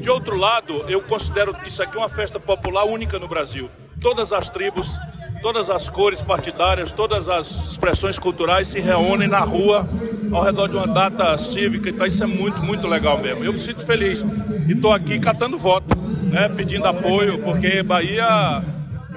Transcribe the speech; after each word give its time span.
De 0.00 0.08
outro 0.08 0.34
lado, 0.34 0.84
eu 0.88 1.02
considero 1.02 1.54
isso 1.66 1.82
aqui 1.82 1.96
uma 1.98 2.08
festa 2.08 2.40
popular 2.40 2.84
única 2.84 3.18
no 3.18 3.28
Brasil. 3.28 3.70
Todas 4.00 4.32
as 4.32 4.48
tribos, 4.48 4.98
todas 5.42 5.68
as 5.68 5.90
cores 5.90 6.22
partidárias, 6.22 6.90
todas 6.90 7.28
as 7.28 7.50
expressões 7.70 8.18
culturais 8.18 8.68
se 8.68 8.80
reúnem 8.80 9.28
na 9.28 9.40
rua 9.40 9.86
ao 10.32 10.42
redor 10.42 10.68
de 10.68 10.76
uma 10.76 10.86
data 10.86 11.36
cívica. 11.36 11.90
Então 11.90 12.06
isso 12.06 12.24
é 12.24 12.26
muito, 12.26 12.62
muito 12.62 12.86
legal 12.86 13.18
mesmo. 13.18 13.44
Eu 13.44 13.52
me 13.52 13.58
sinto 13.58 13.84
feliz 13.84 14.24
e 14.66 14.72
estou 14.72 14.90
aqui 14.90 15.18
catando 15.18 15.58
voto, 15.58 15.94
né, 15.96 16.48
pedindo 16.48 16.86
apoio, 16.86 17.38
porque 17.42 17.82
Bahia 17.82 18.64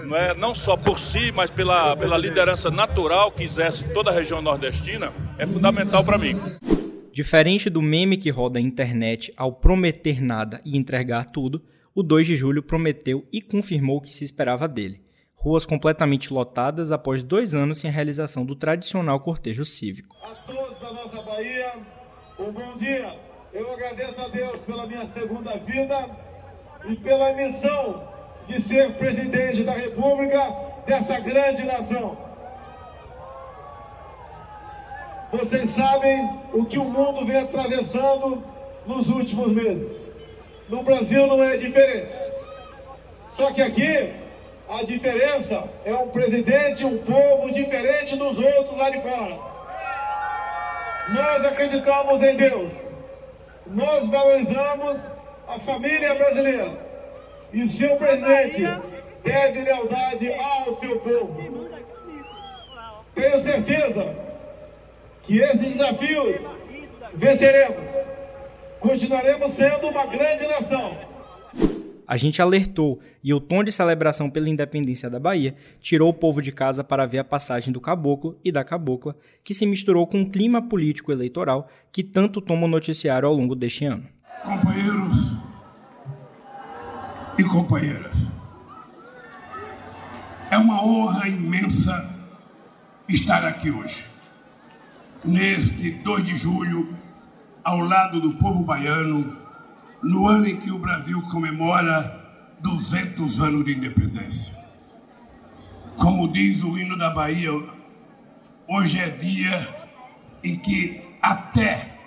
não, 0.03 0.17
é, 0.17 0.33
não 0.33 0.53
só 0.53 0.75
por 0.75 0.99
si, 0.99 1.31
mas 1.31 1.49
pela, 1.49 1.95
pela 1.95 2.17
liderança 2.17 2.69
natural 2.69 3.31
que 3.31 3.43
exerce 3.43 3.85
toda 3.93 4.11
a 4.11 4.13
região 4.13 4.41
nordestina, 4.41 5.13
é 5.37 5.47
fundamental 5.47 6.03
para 6.03 6.17
mim. 6.17 6.39
Diferente 7.13 7.69
do 7.69 7.79
meme 7.79 8.17
que 8.17 8.31
roda 8.31 8.57
a 8.57 8.61
internet 8.61 9.31
ao 9.37 9.53
prometer 9.53 10.19
nada 10.19 10.59
e 10.65 10.75
entregar 10.75 11.25
tudo, 11.25 11.63
o 11.93 12.01
2 12.01 12.25
de 12.25 12.35
julho 12.35 12.63
prometeu 12.63 13.23
e 13.31 13.39
confirmou 13.39 13.97
o 13.97 14.01
que 14.01 14.11
se 14.11 14.23
esperava 14.23 14.67
dele. 14.67 14.99
Ruas 15.35 15.63
completamente 15.63 16.33
lotadas 16.33 16.91
após 16.91 17.21
dois 17.21 17.53
anos 17.53 17.77
sem 17.77 17.91
a 17.91 17.93
realização 17.93 18.43
do 18.43 18.55
tradicional 18.55 19.19
cortejo 19.19 19.63
cívico. 19.63 20.17
A 20.23 20.33
todos 20.51 20.79
da 20.79 20.91
nossa 20.91 21.21
Bahia, 21.21 21.73
um 22.39 22.51
bom 22.51 22.77
dia. 22.77 23.15
Eu 23.53 23.71
agradeço 23.71 24.19
a 24.19 24.29
Deus 24.29 24.59
pela 24.61 24.87
minha 24.87 25.07
segunda 25.13 25.55
vida 25.59 26.09
e 26.89 26.95
pela 26.95 27.31
missão 27.35 28.09
de 28.47 28.59
ser 28.63 28.91
presidente 28.93 29.63
da 29.63 29.73
República 29.73 30.51
dessa 30.87 31.19
grande 31.19 31.63
nação. 31.63 32.32
Vocês 35.33 35.73
sabem 35.73 36.29
o 36.53 36.63
que 36.63 36.77
o 36.77 36.83
mundo 36.83 37.25
vem 37.25 37.37
atravessando 37.37 38.43
nos 38.85 39.09
últimos 39.09 39.51
meses. 39.51 39.97
No 40.69 40.83
Brasil 40.83 41.25
não 41.25 41.43
é 41.43 41.57
diferente. 41.57 42.13
Só 43.31 43.51
que 43.51 43.63
aqui 43.63 44.13
a 44.69 44.83
diferença 44.83 45.67
é 45.85 45.95
um 45.95 46.09
presidente, 46.09 46.85
um 46.85 46.99
povo 46.99 47.51
diferente 47.51 48.15
dos 48.15 48.37
outros 48.37 48.77
lá 48.77 48.91
de 48.91 49.01
fora. 49.01 49.39
Nós 51.09 51.45
acreditamos 51.45 52.21
em 52.21 52.35
Deus. 52.37 52.71
Nós 53.65 54.07
valorizamos 54.07 54.99
a 55.47 55.59
família 55.61 56.13
brasileira. 56.13 56.77
E 57.51 57.69
seu 57.69 57.95
presidente 57.95 58.61
deve 59.23 59.61
lealdade 59.61 60.31
ao 60.31 60.79
seu 60.79 60.99
povo. 60.99 61.71
Tenho 63.15 63.43
certeza 63.43 64.32
que 65.25 65.39
esses 65.39 65.73
desafios 65.73 66.41
venceremos. 67.15 67.77
Continuaremos 68.79 69.55
sendo 69.55 69.87
uma 69.87 70.05
grande 70.05 70.47
nação. 70.47 70.97
A 72.05 72.17
gente 72.17 72.41
alertou 72.41 72.99
e 73.23 73.33
o 73.33 73.39
tom 73.39 73.63
de 73.63 73.71
celebração 73.71 74.29
pela 74.29 74.49
independência 74.49 75.09
da 75.09 75.19
Bahia 75.19 75.55
tirou 75.79 76.09
o 76.09 76.13
povo 76.13 76.41
de 76.41 76.51
casa 76.51 76.83
para 76.83 77.05
ver 77.05 77.19
a 77.19 77.23
passagem 77.23 77.71
do 77.71 77.79
caboclo 77.79 78.37
e 78.43 78.51
da 78.51 78.63
cabocla, 78.63 79.15
que 79.41 79.53
se 79.53 79.65
misturou 79.65 80.05
com 80.05 80.21
o 80.21 80.29
clima 80.29 80.61
político 80.61 81.13
eleitoral 81.13 81.69
que 81.91 82.03
tanto 82.03 82.41
toma 82.41 82.65
o 82.65 82.69
noticiário 82.69 83.27
ao 83.27 83.33
longo 83.33 83.55
deste 83.55 83.85
ano. 83.85 84.05
Companheiros 84.43 85.37
e 87.39 87.43
companheiras, 87.45 88.27
é 90.51 90.57
uma 90.57 90.85
honra 90.85 91.27
imensa 91.27 92.13
estar 93.07 93.43
aqui 93.45 93.71
hoje 93.71 94.12
neste 95.23 95.91
2 95.91 96.23
de 96.23 96.35
julho, 96.35 96.97
ao 97.63 97.79
lado 97.79 98.19
do 98.19 98.33
povo 98.33 98.63
baiano, 98.63 99.37
no 100.01 100.27
ano 100.27 100.47
em 100.47 100.57
que 100.57 100.69
o 100.69 100.77
Brasil 100.77 101.21
comemora 101.31 102.21
200 102.59 103.41
anos 103.41 103.63
de 103.63 103.73
independência. 103.73 104.53
Como 105.97 106.27
diz 106.27 106.61
o 106.63 106.77
hino 106.77 106.97
da 106.97 107.09
Bahia, 107.09 107.51
hoje 108.67 108.99
é 108.99 109.09
dia 109.09 109.67
em 110.43 110.57
que 110.57 111.01
até 111.21 111.97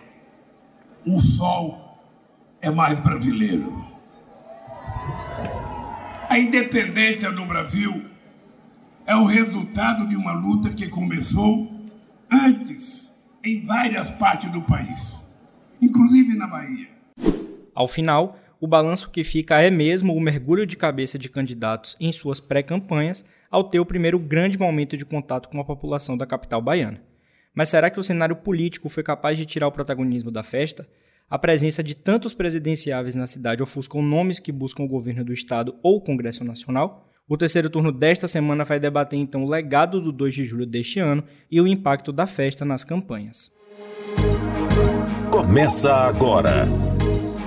o 1.07 1.19
sol 1.19 1.99
é 2.61 2.71
mais 2.71 2.99
brasileiro. 3.01 3.83
A 6.29 6.39
independência 6.39 7.33
do 7.33 7.47
Brasil 7.47 8.05
é 9.07 9.15
o 9.15 9.25
resultado 9.25 10.07
de 10.07 10.17
uma 10.17 10.33
luta 10.33 10.69
que 10.71 10.89
começou 10.89 11.73
antes 12.31 13.06
em 13.47 13.61
várias 13.61 14.11
partes 14.11 14.51
do 14.51 14.61
país, 14.61 15.23
inclusive 15.81 16.35
na 16.35 16.49
Bahia. 16.49 16.89
Ao 17.73 17.87
final, 17.87 18.37
o 18.61 18.67
balanço 18.67 19.09
que 19.09 19.23
fica 19.23 19.63
é 19.63 19.71
mesmo 19.71 20.17
o 20.17 20.21
mergulho 20.21 20.67
de 20.67 20.77
cabeça 20.77 21.17
de 21.17 21.29
candidatos 21.29 21.97
em 22.01 22.11
suas 22.11 22.41
pré-campanhas 22.41 23.25
ao 23.49 23.63
ter 23.63 23.79
o 23.79 23.87
primeiro 23.87 24.19
grande 24.19 24.59
momento 24.59 24.97
de 24.97 25.05
contato 25.05 25.49
com 25.49 25.61
a 25.61 25.65
população 25.65 26.17
da 26.17 26.27
capital 26.27 26.61
baiana. 26.61 27.01
Mas 27.55 27.69
será 27.69 27.89
que 27.89 28.01
o 28.01 28.03
cenário 28.03 28.35
político 28.35 28.89
foi 28.89 29.05
capaz 29.05 29.39
de 29.39 29.47
tirar 29.47 29.69
o 29.69 29.73
protagonismo 29.73 30.33
da 30.33 30.43
festa? 30.43 30.89
A 31.31 31.39
presença 31.39 31.85
de 31.85 31.95
tantos 31.95 32.35
presidenciáveis 32.35 33.15
na 33.15 33.29
cidade 33.29 33.63
ofuscam 33.63 34.03
nomes 34.03 34.41
que 34.41 34.51
buscam 34.51 34.83
o 34.83 34.89
governo 34.89 35.25
do 35.25 35.33
estado 35.33 35.77
ou 35.85 35.99
o 35.99 36.01
Congresso 36.01 36.43
Nacional? 36.43 37.09
O 37.29 37.37
terceiro 37.37 37.69
turno 37.69 37.91
desta 37.91 38.29
semana 38.29 38.63
vai 38.63 38.79
debater 38.79 39.19
então 39.19 39.43
o 39.43 39.49
legado 39.49 40.01
do 40.01 40.13
2 40.13 40.33
de 40.33 40.47
julho 40.47 40.65
deste 40.65 41.01
ano 41.01 41.25
e 41.51 41.61
o 41.61 41.67
impacto 41.67 42.13
da 42.13 42.25
festa 42.25 42.65
nas 42.65 42.85
campanhas. 42.85 43.51
Começa 45.29 45.93
agora 45.93 46.69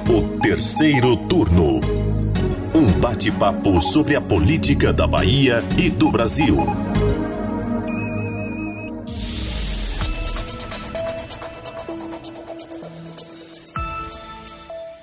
o 0.10 0.38
terceiro 0.42 1.16
turno. 1.30 1.80
Um 2.76 3.00
bate-papo 3.00 3.80
sobre 3.80 4.18
a 4.18 4.22
política 4.22 4.92
da 4.92 5.08
Bahia 5.08 5.64
e 5.78 5.90
do 5.90 6.12
Brasil. 6.12 6.58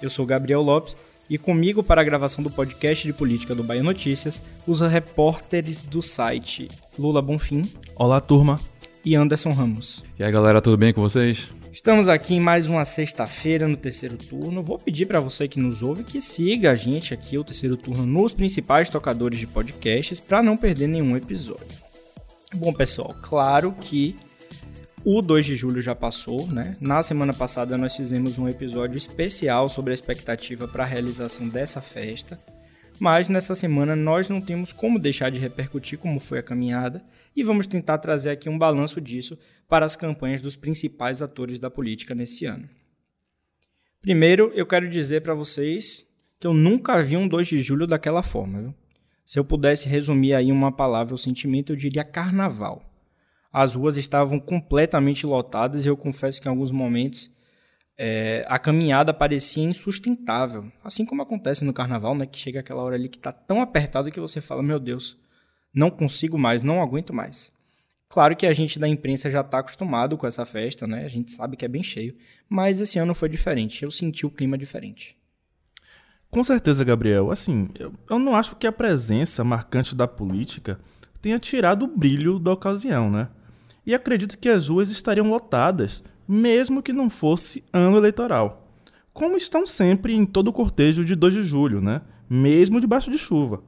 Eu 0.03 0.11
sou 0.11 0.27
Gabriel 0.27 0.61
Lopes 0.61 1.06
e 1.29 1.39
comigo 1.39 1.83
para 1.83 2.01
a 2.01 2.05
gravação 2.05 2.43
do 2.43 2.51
podcast 2.51 3.07
de 3.07 3.13
política 3.13 3.55
do 3.55 3.65
Bahia 3.65 3.83
Notícias, 3.83 4.43
os 4.67 4.81
repórteres 4.81 5.83
do 5.83 6.01
site 6.01 6.69
Lula 6.99 7.21
Bonfim. 7.21 7.63
Olá, 7.95 8.21
turma. 8.21 8.59
E 9.05 9.15
Anderson 9.15 9.51
Ramos. 9.51 10.05
E 10.19 10.25
aí, 10.25 10.33
galera, 10.33 10.61
tudo 10.61 10.77
bem 10.77 10.93
com 10.93 11.01
vocês? 11.01 11.55
Estamos 11.73 12.09
aqui 12.09 12.35
em 12.35 12.41
mais 12.41 12.67
uma 12.67 12.85
sexta-feira 12.85 13.69
no 13.69 13.77
terceiro 13.77 14.17
turno. 14.17 14.63
Vou 14.63 14.79
pedir 14.79 15.07
para 15.07 15.21
você 15.21 15.47
que 15.47 15.61
nos 15.61 15.81
ouve 15.83 16.03
que 16.03 16.21
siga 16.21 16.73
a 16.73 16.75
gente 16.75 17.15
aqui, 17.15 17.39
o 17.39 17.45
terceiro 17.45 17.77
turno, 17.77 18.05
nos 18.05 18.35
principais 18.35 18.91
tocadores 18.91 19.39
de 19.39 19.47
podcasts 19.47 20.19
para 20.19 20.43
não 20.43 20.57
perder 20.57 20.89
nenhum 20.89 21.17
episódio. 21.17 21.67
Bom, 22.55 22.73
pessoal, 22.73 23.15
claro 23.23 23.73
que 23.73 24.17
o 25.09 25.23
2 25.23 25.47
de 25.47 25.57
julho 25.57 25.81
já 25.81 25.95
passou, 25.95 26.49
né? 26.49 26.77
Na 26.81 27.01
semana 27.01 27.33
passada 27.33 27.79
nós 27.79 27.95
fizemos 27.95 28.41
um 28.41 28.49
episódio 28.49 28.99
especial 28.99 29.69
sobre 29.69 29.93
a 29.93 29.95
expectativa 29.95 30.67
para 30.67 30.83
a 30.83 30.87
realização 30.87 31.49
dessa 31.49 31.81
festa, 31.81 32.41
mas 32.99 33.29
nessa 33.29 33.55
semana 33.55 33.95
nós 33.95 34.29
não 34.29 34.41
temos 34.41 34.73
como 34.73 34.99
deixar 34.99 35.31
de 35.31 35.39
repercutir 35.39 35.97
como 35.97 36.19
foi 36.19 36.41
a 36.41 36.43
caminhada 36.43 37.05
e 37.37 37.45
vamos 37.45 37.69
tentar 37.69 37.99
trazer 37.99 38.31
aqui 38.31 38.49
um 38.49 38.59
balanço 38.59 39.01
disso 39.01 39.39
para 39.69 39.87
as 39.87 39.95
campanhas 39.95 40.43
dos 40.43 40.57
principais 40.57 41.23
atores 41.23 41.61
da 41.61 41.71
política 41.71 42.13
nesse 42.13 42.45
ano. 42.45 42.69
Primeiro, 44.03 44.51
eu 44.57 44.67
quero 44.67 44.91
dizer 44.91 45.21
para 45.21 45.35
vocês 45.35 46.05
que 46.41 46.49
eu 46.49 46.53
nunca 46.53 47.01
vi 47.01 47.17
um 47.17 47.29
2 47.29 47.47
de 47.47 47.63
julho 47.63 47.87
daquela 47.87 48.25
forma. 48.25 48.61
Viu? 48.61 48.75
Se 49.25 49.39
eu 49.39 49.45
pudesse 49.45 49.89
resumir 49.89 50.35
aí 50.35 50.51
uma 50.51 50.73
palavra 50.73 51.15
o 51.15 51.19
sentimento, 51.19 51.73
eu 51.73 51.77
diria 51.77 52.03
carnaval. 52.03 52.96
As 53.59 53.75
ruas 53.75 53.97
estavam 53.97 54.39
completamente 54.39 55.25
lotadas 55.25 55.83
e 55.83 55.89
eu 55.89 55.97
confesso 55.97 56.43
que 56.43 56.47
em 56.47 56.51
alguns 56.51 56.71
momentos 56.71 57.31
é, 57.97 58.45
a 58.47 58.59
caminhada 58.59 59.15
parecia 59.15 59.65
insustentável. 59.65 60.71
Assim 60.85 61.07
como 61.07 61.23
acontece 61.23 61.65
no 61.65 61.73
carnaval, 61.73 62.15
né? 62.15 62.27
Que 62.27 62.39
chega 62.39 62.61
aquela 62.61 62.83
hora 62.83 62.97
ali 62.97 63.09
que 63.09 63.17
está 63.17 63.33
tão 63.33 63.63
apertado 63.63 64.13
que 64.13 64.21
você 64.21 64.43
fala: 64.43 64.63
Meu 64.63 64.79
Deus, 64.79 65.19
não 65.73 65.91
consigo 65.91 66.37
mais, 66.37 66.63
não 66.63 66.83
aguento 66.83 67.15
mais. 67.15 67.51
Claro 68.11 68.37
que 68.37 68.47
a 68.47 68.53
gente 68.53 68.79
da 68.79 68.87
imprensa 68.87 69.31
já 69.31 69.41
está 69.41 69.61
acostumado 69.61 70.19
com 70.19 70.27
essa 70.27 70.45
festa, 70.45 70.87
né? 70.87 71.07
A 71.07 71.09
gente 71.09 71.31
sabe 71.31 71.57
que 71.57 71.65
é 71.65 71.69
bem 71.69 71.83
cheio. 71.83 72.15
Mas 72.51 72.79
esse 72.79 72.99
ano 72.99 73.15
foi 73.15 73.31
diferente. 73.31 73.83
Eu 73.83 73.91
senti 73.91 74.27
o 74.27 74.31
clima 74.31 74.59
diferente. 74.59 75.17
Com 76.31 76.45
certeza, 76.45 76.85
Gabriel. 76.85 77.31
Assim, 77.31 77.71
eu, 77.79 77.95
eu 78.11 78.19
não 78.19 78.37
acho 78.37 78.55
que 78.57 78.67
a 78.67 78.73
presença 78.73 79.43
marcante 79.43 79.97
da 79.97 80.07
política 80.07 80.79
tenha 81.23 81.39
tirado 81.39 81.87
o 81.87 81.97
brilho 81.97 82.39
da 82.39 82.53
ocasião, 82.53 83.11
né? 83.11 83.31
E 83.87 83.95
acredito 83.95 84.37
que 84.37 84.49
as 84.49 84.69
ruas 84.69 84.91
estariam 84.91 85.31
lotadas, 85.31 86.03
mesmo 86.27 86.83
que 86.83 86.93
não 86.93 87.09
fosse 87.09 87.63
ano 87.73 87.97
eleitoral. 87.97 88.69
Como 89.13 89.37
estão 89.37 89.67
sempre 89.67 90.13
em 90.15 90.27
todo 90.27 90.49
o 90.49 90.53
cortejo 90.53 91.05
de 91.05 91.15
2 91.15 91.35
de 91.35 91.43
julho, 91.43 91.81
né? 91.81 92.03
mesmo 92.29 92.81
debaixo 92.81 93.11
de 93.11 93.19
chuva. 93.19 93.63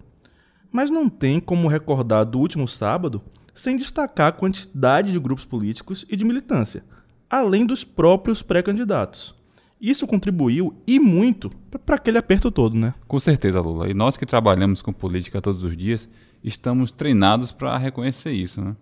Mas 0.71 0.91
não 0.91 1.09
tem 1.09 1.41
como 1.41 1.69
recordar 1.69 2.25
do 2.25 2.39
último 2.39 2.69
sábado 2.69 3.23
sem 3.55 3.77
destacar 3.77 4.29
a 4.29 4.33
quantidade 4.33 5.13
de 5.13 5.19
grupos 5.19 5.45
políticos 5.45 6.05
e 6.09 6.17
de 6.17 6.25
militância, 6.25 6.85
além 7.29 7.65
dos 7.65 7.83
próprios 7.85 8.43
pré-candidatos. 8.43 9.35
Isso 9.81 10.07
contribuiu 10.07 10.75
e 10.87 10.99
muito 10.99 11.51
para 11.87 11.95
aquele 11.95 12.19
aperto 12.19 12.51
todo, 12.51 12.77
né? 12.77 12.95
Com 13.07 13.19
certeza, 13.21 13.61
Lula. 13.61 13.89
E 13.89 13.95
nós 13.95 14.17
que 14.17 14.27
trabalhamos 14.27 14.83
com 14.83 14.93
política 14.93 15.41
todos 15.41 15.63
os 15.63 15.77
dias, 15.77 16.09
estamos 16.43 16.91
treinados 16.91 17.53
para 17.53 17.79
reconhecer 17.79 18.33
isso, 18.33 18.61
né? 18.61 18.77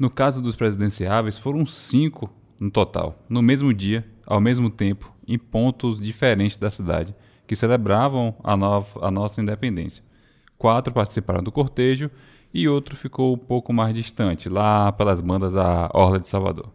No 0.00 0.08
caso 0.08 0.40
dos 0.40 0.56
presidenciáveis, 0.56 1.36
foram 1.36 1.66
cinco 1.66 2.32
no 2.58 2.70
total, 2.70 3.22
no 3.28 3.42
mesmo 3.42 3.74
dia, 3.74 4.02
ao 4.24 4.40
mesmo 4.40 4.70
tempo, 4.70 5.14
em 5.28 5.38
pontos 5.38 6.00
diferentes 6.00 6.56
da 6.56 6.70
cidade, 6.70 7.14
que 7.46 7.54
celebravam 7.54 8.34
a, 8.42 8.56
nova, 8.56 9.06
a 9.06 9.10
nossa 9.10 9.42
independência. 9.42 10.02
Quatro 10.56 10.94
participaram 10.94 11.42
do 11.42 11.52
cortejo 11.52 12.10
e 12.52 12.66
outro 12.66 12.96
ficou 12.96 13.34
um 13.34 13.38
pouco 13.38 13.74
mais 13.74 13.94
distante, 13.94 14.48
lá 14.48 14.90
pelas 14.90 15.20
bandas 15.20 15.52
da 15.52 15.90
Orla 15.92 16.18
de 16.18 16.30
Salvador. 16.30 16.72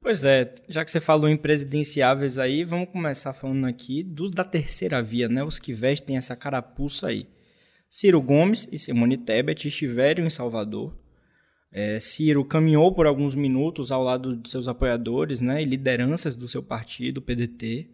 Pois 0.00 0.22
é, 0.22 0.54
já 0.68 0.84
que 0.84 0.90
você 0.92 1.00
falou 1.00 1.28
em 1.28 1.36
presidenciáveis 1.36 2.38
aí, 2.38 2.62
vamos 2.62 2.90
começar 2.90 3.32
falando 3.32 3.66
aqui 3.66 4.04
dos 4.04 4.30
da 4.30 4.44
terceira 4.44 5.02
via, 5.02 5.28
né? 5.28 5.42
Os 5.42 5.58
que 5.58 5.72
vestem 5.72 6.16
essa 6.16 6.36
carapuça 6.36 7.08
aí. 7.08 7.26
Ciro 7.90 8.22
Gomes 8.22 8.68
e 8.70 8.78
Simone 8.78 9.16
Tebet 9.16 9.66
estiveram 9.66 10.24
em 10.24 10.30
Salvador 10.30 10.94
é, 11.76 12.00
Ciro 12.00 12.42
caminhou 12.42 12.90
por 12.90 13.06
alguns 13.06 13.34
minutos 13.34 13.92
ao 13.92 14.02
lado 14.02 14.34
de 14.34 14.48
seus 14.48 14.66
apoiadores 14.66 15.42
né, 15.42 15.60
e 15.60 15.66
lideranças 15.66 16.34
do 16.34 16.48
seu 16.48 16.62
partido, 16.62 17.18
o 17.18 17.20
PDT. 17.20 17.90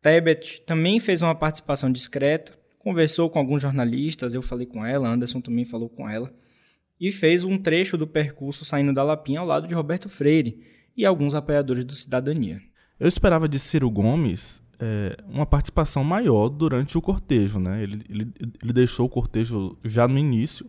Tebet 0.00 0.62
também 0.62 0.98
fez 0.98 1.20
uma 1.20 1.34
participação 1.34 1.92
discreta, 1.92 2.58
conversou 2.78 3.28
com 3.28 3.38
alguns 3.38 3.60
jornalistas, 3.60 4.32
eu 4.32 4.40
falei 4.40 4.64
com 4.64 4.86
ela, 4.86 5.06
Anderson 5.06 5.42
também 5.42 5.66
falou 5.66 5.90
com 5.90 6.08
ela, 6.08 6.32
e 6.98 7.12
fez 7.12 7.44
um 7.44 7.58
trecho 7.58 7.98
do 7.98 8.06
percurso 8.06 8.64
saindo 8.64 8.94
da 8.94 9.02
Lapinha 9.02 9.40
ao 9.40 9.46
lado 9.46 9.68
de 9.68 9.74
Roberto 9.74 10.08
Freire 10.08 10.58
e 10.96 11.04
alguns 11.04 11.34
apoiadores 11.34 11.84
do 11.84 11.92
Cidadania. 11.92 12.62
Eu 12.98 13.06
esperava 13.06 13.46
de 13.46 13.58
Ciro 13.58 13.90
Gomes 13.90 14.62
é, 14.78 15.14
uma 15.28 15.44
participação 15.44 16.02
maior 16.02 16.48
durante 16.48 16.96
o 16.96 17.02
cortejo. 17.02 17.58
Né? 17.58 17.82
Ele, 17.82 18.02
ele, 18.08 18.32
ele 18.62 18.72
deixou 18.72 19.04
o 19.04 19.10
cortejo 19.10 19.76
já 19.84 20.08
no 20.08 20.18
início, 20.18 20.64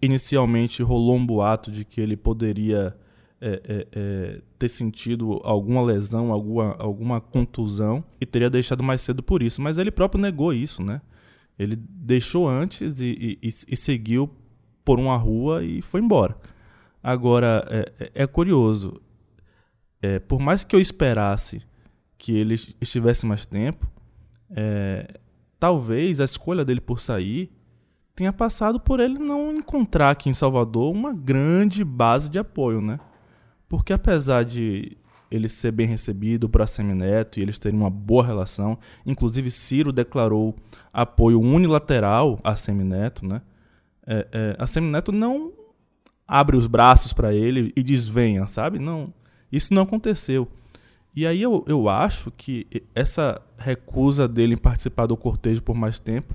inicialmente 0.00 0.82
rolou 0.82 1.16
um 1.16 1.26
boato 1.26 1.70
de 1.70 1.84
que 1.84 2.00
ele 2.00 2.16
poderia 2.16 2.96
é, 3.40 3.60
é, 3.64 3.88
é, 3.92 4.40
ter 4.58 4.68
sentido 4.68 5.40
alguma 5.42 5.82
lesão, 5.82 6.30
alguma, 6.30 6.76
alguma 6.78 7.20
contusão 7.20 8.04
e 8.20 8.26
teria 8.26 8.48
deixado 8.48 8.82
mais 8.84 9.00
cedo 9.00 9.22
por 9.22 9.42
isso. 9.42 9.60
Mas 9.60 9.78
ele 9.78 9.90
próprio 9.90 10.20
negou 10.20 10.52
isso, 10.52 10.82
né? 10.82 11.00
Ele 11.58 11.74
deixou 11.76 12.48
antes 12.48 13.00
e, 13.00 13.38
e, 13.42 13.48
e 13.48 13.76
seguiu 13.76 14.30
por 14.84 15.00
uma 15.00 15.16
rua 15.16 15.64
e 15.64 15.82
foi 15.82 16.00
embora. 16.00 16.36
Agora, 17.02 17.66
é, 17.68 17.92
é, 17.98 18.10
é 18.22 18.26
curioso. 18.26 19.00
É, 20.00 20.18
por 20.18 20.40
mais 20.40 20.62
que 20.62 20.76
eu 20.76 20.80
esperasse 20.80 21.62
que 22.16 22.36
ele 22.36 22.54
estivesse 22.80 23.26
mais 23.26 23.44
tempo, 23.44 23.90
talvez 25.58 26.20
a 26.20 26.24
escolha 26.24 26.64
dele 26.64 26.80
por 26.80 27.00
sair 27.00 27.50
tenha 28.14 28.32
passado 28.32 28.78
por 28.78 29.00
ele 29.00 29.18
não 29.18 29.54
encontrar 29.54 30.10
aqui 30.10 30.28
em 30.28 30.34
Salvador 30.34 30.92
uma 30.92 31.12
grande 31.12 31.84
base 31.84 32.28
de 32.28 32.38
apoio, 32.38 32.80
né? 32.80 33.00
Porque 33.68 33.92
apesar 33.92 34.44
de 34.44 34.96
ele 35.30 35.48
ser 35.48 35.72
bem 35.72 35.86
recebido 35.86 36.48
por 36.48 36.60
Assemineto 36.60 37.38
e 37.38 37.42
eles 37.42 37.58
terem 37.58 37.78
uma 37.78 37.88
boa 37.88 38.24
relação, 38.24 38.78
inclusive 39.06 39.50
Ciro 39.50 39.90
declarou 39.90 40.54
apoio 40.92 41.40
unilateral 41.40 42.38
a 42.44 42.50
Assemineto, 42.50 43.26
né? 43.26 43.40
É, 44.06 44.28
é, 44.30 44.56
a 44.58 44.64
Assemineto 44.64 45.10
não 45.10 45.52
abre 46.28 46.56
os 46.56 46.66
braços 46.66 47.12
para 47.14 47.32
ele 47.32 47.72
e 47.74 47.82
desvenha, 47.82 48.46
sabe? 48.46 48.78
Não, 48.78 49.12
isso 49.50 49.72
não 49.72 49.82
aconteceu. 49.82 50.46
E 51.16 51.26
aí 51.26 51.40
eu, 51.40 51.64
eu 51.66 51.88
acho 51.88 52.30
que 52.30 52.66
essa 52.94 53.40
recusa 53.56 54.28
dele 54.28 54.54
em 54.54 54.58
participar 54.58 55.06
do 55.06 55.16
cortejo 55.16 55.62
por 55.62 55.74
mais 55.74 55.98
tempo 55.98 56.34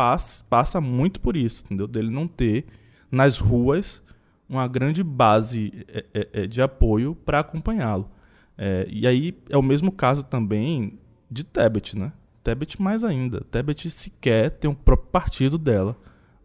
passa, 0.00 0.42
passa 0.48 0.80
muito 0.80 1.20
por 1.20 1.36
isso, 1.36 1.62
entendeu? 1.62 1.86
Dele 1.86 2.08
não 2.08 2.26
ter 2.26 2.64
nas 3.12 3.36
ruas 3.38 4.02
uma 4.48 4.66
grande 4.66 5.04
base 5.04 5.84
é, 5.88 6.06
é, 6.14 6.28
é 6.32 6.46
de 6.46 6.62
apoio 6.62 7.14
para 7.14 7.40
acompanhá-lo. 7.40 8.10
É, 8.56 8.86
e 8.88 9.06
aí 9.06 9.36
é 9.50 9.58
o 9.58 9.62
mesmo 9.62 9.92
caso 9.92 10.22
também 10.22 10.98
de 11.30 11.44
Tebet, 11.44 11.98
né? 11.98 12.14
Tebet 12.42 12.80
mais 12.80 13.04
ainda. 13.04 13.42
Tebet 13.50 13.90
sequer 13.90 14.48
tem 14.48 14.70
um 14.70 14.74
próprio 14.74 15.10
partido 15.10 15.58
dela 15.58 15.94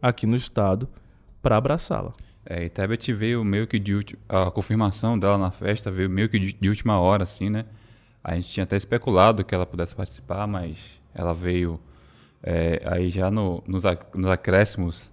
aqui 0.01 0.27
no 0.27 0.35
estado 0.35 0.89
para 1.41 1.55
abraçá-la. 1.55 2.11
É, 2.45 2.65
e 2.65 2.69
Tebet 2.69 3.13
veio 3.13 3.41
meio 3.45 3.67
que 3.67 3.79
de 3.79 4.17
a 4.27 4.51
confirmação 4.51 5.17
dela 5.17 5.37
na 5.37 5.49
festa 5.49 5.89
veio 5.89 6.09
meio 6.09 6.27
que 6.27 6.37
de 6.39 6.67
última 6.67 6.99
hora, 6.99 7.23
assim, 7.23 7.49
né? 7.49 7.63
A 8.21 8.35
gente 8.35 8.49
tinha 8.49 8.65
até 8.65 8.75
especulado 8.75 9.45
que 9.45 9.55
ela 9.55 9.65
pudesse 9.65 9.95
participar, 9.95 10.45
mas 10.45 10.77
ela 11.13 11.33
veio 11.33 11.79
é, 12.47 12.79
aí 12.85 13.09
já 13.09 13.31
no, 13.31 13.63
nos, 13.67 13.83
nos 14.13 14.29
acréscimos 14.29 15.11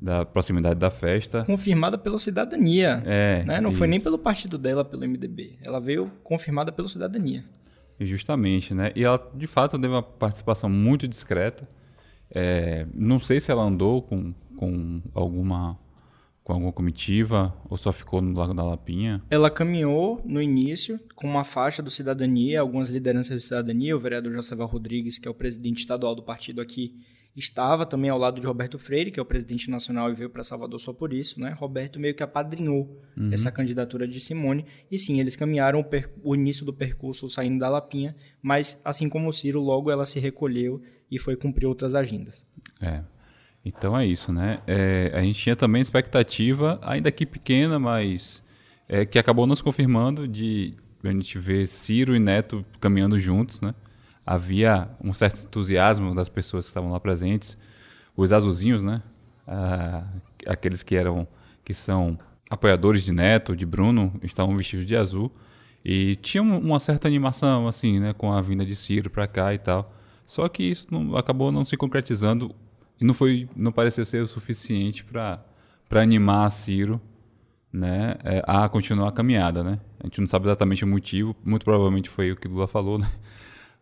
da 0.00 0.24
proximidade 0.24 0.80
da 0.80 0.90
festa. 0.90 1.44
Confirmada 1.44 1.98
pela 1.98 2.18
cidadania. 2.18 3.02
É. 3.04 3.44
Né? 3.44 3.60
Não 3.60 3.68
isso. 3.68 3.78
foi 3.78 3.86
nem 3.86 4.00
pelo 4.00 4.18
partido 4.18 4.56
dela, 4.56 4.82
pelo 4.82 5.06
MDB. 5.06 5.58
Ela 5.62 5.78
veio 5.78 6.10
confirmada 6.24 6.72
pela 6.72 6.88
cidadania. 6.88 7.44
Justamente, 8.00 8.72
né? 8.72 8.90
E 8.96 9.04
ela, 9.04 9.30
de 9.34 9.46
fato, 9.46 9.78
teve 9.78 9.92
uma 9.92 10.02
participação 10.02 10.70
muito 10.70 11.06
discreta. 11.06 11.68
É, 12.30 12.86
não 12.94 13.20
sei 13.20 13.38
se 13.38 13.52
ela 13.52 13.62
andou 13.62 14.00
com, 14.00 14.34
com 14.56 15.02
alguma 15.14 15.78
com 16.44 16.52
alguma 16.52 16.72
comitiva 16.72 17.56
ou 17.68 17.76
só 17.76 17.92
ficou 17.92 18.20
no 18.20 18.36
Lago 18.36 18.54
da 18.54 18.64
Lapinha? 18.64 19.22
Ela 19.30 19.50
caminhou 19.50 20.20
no 20.24 20.42
início 20.42 20.98
com 21.14 21.26
uma 21.26 21.44
faixa 21.44 21.82
do 21.82 21.90
Cidadania, 21.90 22.60
algumas 22.60 22.90
lideranças 22.90 23.36
do 23.36 23.40
Cidadania, 23.40 23.96
o 23.96 24.00
vereador 24.00 24.32
Joseval 24.32 24.66
Rodrigues, 24.66 25.18
que 25.18 25.28
é 25.28 25.30
o 25.30 25.34
presidente 25.34 25.78
estadual 25.78 26.14
do 26.14 26.22
partido 26.22 26.60
aqui, 26.60 26.96
estava 27.34 27.86
também 27.86 28.10
ao 28.10 28.18
lado 28.18 28.40
de 28.40 28.46
Roberto 28.46 28.78
Freire, 28.78 29.10
que 29.10 29.18
é 29.18 29.22
o 29.22 29.26
presidente 29.26 29.70
nacional 29.70 30.10
e 30.10 30.14
veio 30.14 30.28
para 30.28 30.42
Salvador 30.42 30.78
só 30.78 30.92
por 30.92 31.12
isso, 31.12 31.40
né? 31.40 31.50
Roberto 31.58 31.98
meio 31.98 32.14
que 32.14 32.22
apadrinhou 32.22 33.00
uhum. 33.16 33.32
essa 33.32 33.50
candidatura 33.50 34.06
de 34.06 34.20
Simone 34.20 34.66
e 34.90 34.98
sim, 34.98 35.18
eles 35.18 35.34
caminharam 35.34 35.80
o, 35.80 35.84
o, 36.22 36.34
início 36.34 36.64
do 36.64 36.74
percurso 36.74 37.28
saindo 37.30 37.58
da 37.58 37.70
Lapinha, 37.70 38.14
mas 38.42 38.78
assim 38.84 39.08
como 39.08 39.28
o 39.28 39.32
Ciro, 39.32 39.60
logo 39.60 39.90
ela 39.90 40.04
se 40.04 40.20
recolheu 40.20 40.82
e 41.10 41.18
foi 41.18 41.36
cumprir 41.36 41.66
outras 41.66 41.94
agendas. 41.94 42.46
É. 42.80 43.02
Então 43.64 43.96
é 43.96 44.04
isso, 44.06 44.32
né? 44.32 44.60
É, 44.66 45.12
a 45.14 45.22
gente 45.22 45.38
tinha 45.38 45.54
também 45.54 45.80
expectativa, 45.80 46.78
ainda 46.82 47.12
que 47.12 47.24
pequena, 47.24 47.78
mas 47.78 48.42
é, 48.88 49.06
que 49.06 49.18
acabou 49.18 49.46
nos 49.46 49.62
confirmando 49.62 50.26
de 50.26 50.74
a 51.04 51.10
gente 51.10 51.38
ver 51.38 51.66
Ciro 51.66 52.14
e 52.14 52.18
Neto 52.18 52.64
caminhando 52.80 53.18
juntos, 53.18 53.60
né? 53.60 53.74
Havia 54.24 54.88
um 55.02 55.12
certo 55.12 55.44
entusiasmo 55.44 56.14
das 56.14 56.28
pessoas 56.28 56.66
que 56.66 56.70
estavam 56.70 56.90
lá 56.90 57.00
presentes, 57.00 57.56
os 58.16 58.32
azulzinhos, 58.32 58.82
né? 58.82 59.02
Ah, 59.46 60.04
aqueles 60.46 60.82
que 60.82 60.94
eram 60.94 61.26
que 61.64 61.74
são 61.74 62.18
apoiadores 62.50 63.04
de 63.04 63.12
Neto, 63.12 63.56
de 63.56 63.64
Bruno, 63.64 64.12
estavam 64.22 64.56
vestidos 64.56 64.86
de 64.86 64.96
azul 64.96 65.32
e 65.84 66.16
tinha 66.16 66.42
uma 66.42 66.78
certa 66.78 67.08
animação 67.08 67.66
assim, 67.66 67.98
né, 67.98 68.12
com 68.12 68.32
a 68.32 68.40
vinda 68.40 68.64
de 68.64 68.76
Ciro 68.76 69.10
para 69.10 69.26
cá 69.26 69.52
e 69.54 69.58
tal. 69.58 69.92
Só 70.26 70.48
que 70.48 70.62
isso 70.62 70.86
não, 70.90 71.16
acabou 71.16 71.50
não 71.50 71.64
se 71.64 71.76
concretizando 71.76 72.54
e 73.02 73.04
não 73.04 73.12
foi, 73.12 73.48
não 73.56 73.72
pareceu 73.72 74.06
ser 74.06 74.22
o 74.22 74.28
suficiente 74.28 75.04
para 75.04 75.44
animar 75.90 76.46
a 76.46 76.50
Ciro, 76.50 77.00
né, 77.72 78.14
é, 78.22 78.42
a 78.46 78.68
continuar 78.68 79.08
a 79.08 79.12
caminhada, 79.12 79.64
né? 79.64 79.80
A 79.98 80.06
gente 80.06 80.20
não 80.20 80.28
sabe 80.28 80.46
exatamente 80.46 80.84
o 80.84 80.86
motivo, 80.86 81.34
muito 81.44 81.64
provavelmente 81.64 82.08
foi 82.08 82.30
o 82.30 82.36
que 82.36 82.46
Lula 82.46 82.68
falou, 82.68 82.98
né? 82.98 83.10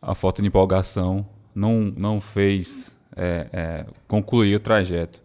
A 0.00 0.14
falta 0.14 0.40
de 0.40 0.48
empolgação 0.48 1.28
não 1.54 1.92
não 1.94 2.18
fez 2.18 2.96
é, 3.14 3.48
é, 3.52 3.86
concluir 4.08 4.56
o 4.56 4.60
trajeto. 4.60 5.20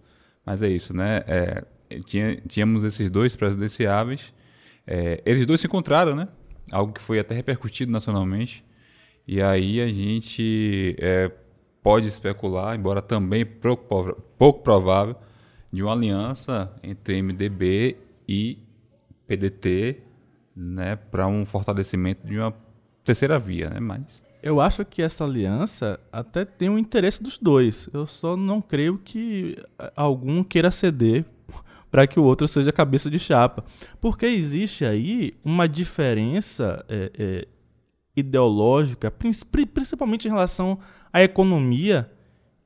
Mas 0.45 0.61
é 0.61 0.67
isso, 0.67 0.93
né? 0.93 1.23
É, 1.25 1.63
tinha, 2.05 2.35
tínhamos 2.47 2.83
esses 2.83 3.09
dois 3.09 3.33
presidenciáveis, 3.33 4.33
é, 4.85 5.21
eles 5.25 5.45
dois 5.45 5.61
se 5.61 5.67
encontraram, 5.67 6.15
né? 6.15 6.27
Algo 6.69 6.91
que 6.91 7.01
foi 7.01 7.19
até 7.19 7.33
repercutido 7.33 7.89
nacionalmente. 7.89 8.61
E 9.25 9.41
aí 9.41 9.79
a 9.79 9.87
gente 9.87 10.97
é, 10.99 11.31
pode 11.85 12.07
especular, 12.07 12.75
embora 12.75 12.99
também 12.99 13.45
pouco, 13.45 14.59
provável, 14.63 15.15
de 15.71 15.83
uma 15.83 15.93
aliança 15.93 16.73
entre 16.81 17.21
MDB 17.21 17.95
e 18.27 18.57
PDT 19.27 20.01
né, 20.55 20.95
para 20.95 21.27
um 21.27 21.45
fortalecimento 21.45 22.25
de 22.25 22.39
uma 22.39 22.51
terceira 23.03 23.37
via. 23.37 23.69
Né? 23.69 23.79
Mas... 23.79 24.23
Eu 24.41 24.59
acho 24.59 24.83
que 24.83 25.03
essa 25.03 25.25
aliança 25.25 25.99
até 26.11 26.43
tem 26.43 26.69
um 26.69 26.79
interesse 26.79 27.21
dos 27.21 27.37
dois. 27.37 27.87
Eu 27.93 28.07
só 28.07 28.35
não 28.35 28.63
creio 28.63 28.97
que 28.97 29.55
algum 29.95 30.43
queira 30.43 30.71
ceder 30.71 31.23
para 31.91 32.07
que 32.07 32.19
o 32.19 32.23
outro 32.23 32.47
seja 32.47 32.71
cabeça 32.71 33.11
de 33.11 33.19
chapa. 33.19 33.63
Porque 34.01 34.25
existe 34.25 34.85
aí 34.85 35.35
uma 35.43 35.69
diferença 35.69 36.83
é, 36.89 37.11
é, 37.15 37.47
ideológica, 38.15 39.11
principalmente 39.11 40.27
em 40.27 40.31
relação 40.31 40.79
à 41.11 41.21
economia, 41.21 42.11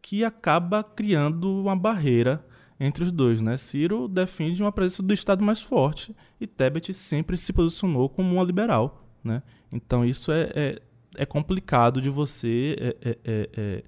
que 0.01 0.24
acaba 0.24 0.84
criando 0.84 1.62
uma 1.62 1.75
barreira 1.75 2.46
entre 2.79 3.03
os 3.03 3.12
dois. 3.12 3.41
Né? 3.41 3.58
Ciro 3.58 4.08
defende 4.08 4.62
uma 4.62 4.72
presença 4.72 5.03
do 5.03 5.13
Estado 5.13 5.44
mais 5.44 5.62
forte 5.62 6.15
e 6.39 6.48
Tebet 6.48 6.94
sempre 6.94 7.38
se 7.38 7.51
posicionou 7.51 8.08
como 8.10 8.34
uma 8.34 8.44
liberal. 8.44 9.06
Né? 9.24 9.44
Então 9.72 10.06
isso 10.06 10.32
é, 10.32 10.51
é, 10.56 10.82
é 11.18 11.25
complicado 11.25 12.01
de 12.01 12.10
você 12.10 12.75
é, 12.79 12.98
é, 13.01 13.18
é, 13.24 13.50
é 13.58 13.84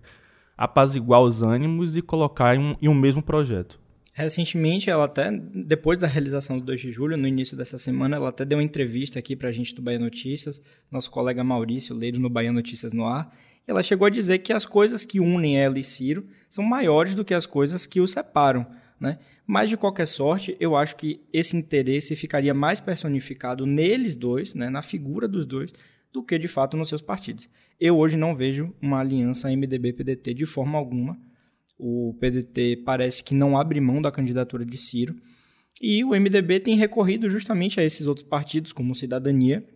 apaziguar 0.57 1.21
os 1.21 1.41
ânimos 1.41 1.95
e 1.95 2.01
colocar 2.01 2.55
em 2.55 2.59
um, 2.59 2.75
em 2.81 2.87
um 2.87 2.93
mesmo 2.93 3.23
projeto. 3.23 3.79
Recentemente, 4.13 4.89
ela 4.89 5.05
até, 5.05 5.31
depois 5.31 5.97
da 5.97 6.05
realização 6.05 6.59
do 6.59 6.65
2 6.65 6.81
de 6.81 6.91
julho, 6.91 7.15
no 7.15 7.27
início 7.27 7.55
dessa 7.55 7.77
semana, 7.77 8.17
ela 8.17 8.29
até 8.29 8.43
deu 8.43 8.57
uma 8.57 8.63
entrevista 8.63 9.17
aqui 9.17 9.35
para 9.35 9.49
a 9.49 9.51
gente 9.51 9.73
do 9.73 9.81
Bahia 9.81 9.99
Notícias, 9.99 10.61
nosso 10.91 11.09
colega 11.09 11.43
Maurício 11.43 11.95
Leiro 11.95 12.19
no 12.19 12.29
Bahia 12.29 12.51
Notícias 12.51 12.91
no 12.91 13.05
ar, 13.05 13.33
e 13.65 13.71
ela 13.71 13.81
chegou 13.81 14.05
a 14.05 14.09
dizer 14.09 14.39
que 14.39 14.51
as 14.51 14.65
coisas 14.65 15.05
que 15.05 15.21
unem 15.21 15.57
ela 15.57 15.79
e 15.79 15.83
Ciro 15.83 16.27
são 16.49 16.63
maiores 16.63 17.15
do 17.15 17.23
que 17.23 17.33
as 17.33 17.45
coisas 17.45 17.85
que 17.85 18.01
os 18.01 18.11
separam, 18.11 18.67
né? 18.99 19.17
Mas, 19.47 19.69
de 19.69 19.77
qualquer 19.77 20.07
sorte, 20.07 20.55
eu 20.59 20.75
acho 20.75 20.95
que 20.95 21.21
esse 21.31 21.55
interesse 21.55 22.15
ficaria 22.15 22.53
mais 22.53 22.79
personificado 22.79 23.65
neles 23.65 24.15
dois, 24.15 24.53
né, 24.53 24.69
na 24.69 24.81
figura 24.81 25.27
dos 25.27 25.45
dois, 25.45 25.73
do 26.11 26.21
que, 26.21 26.37
de 26.37 26.47
fato, 26.47 26.75
nos 26.75 26.89
seus 26.89 27.01
partidos. 27.01 27.49
Eu 27.79 27.97
hoje 27.97 28.17
não 28.17 28.35
vejo 28.35 28.73
uma 28.81 28.99
aliança 28.99 29.49
MDB-PDT 29.49 30.33
de 30.33 30.45
forma 30.45 30.77
alguma, 30.77 31.17
o 31.83 32.15
PDT 32.19 32.83
parece 32.85 33.23
que 33.23 33.33
não 33.33 33.57
abre 33.57 33.81
mão 33.81 33.99
da 33.99 34.11
candidatura 34.11 34.63
de 34.63 34.77
Ciro. 34.77 35.15
E 35.81 36.03
o 36.03 36.09
MDB 36.09 36.59
tem 36.59 36.77
recorrido 36.77 37.27
justamente 37.27 37.79
a 37.79 37.83
esses 37.83 38.05
outros 38.05 38.25
partidos, 38.25 38.71
como 38.71 38.93
Cidadania 38.93 39.67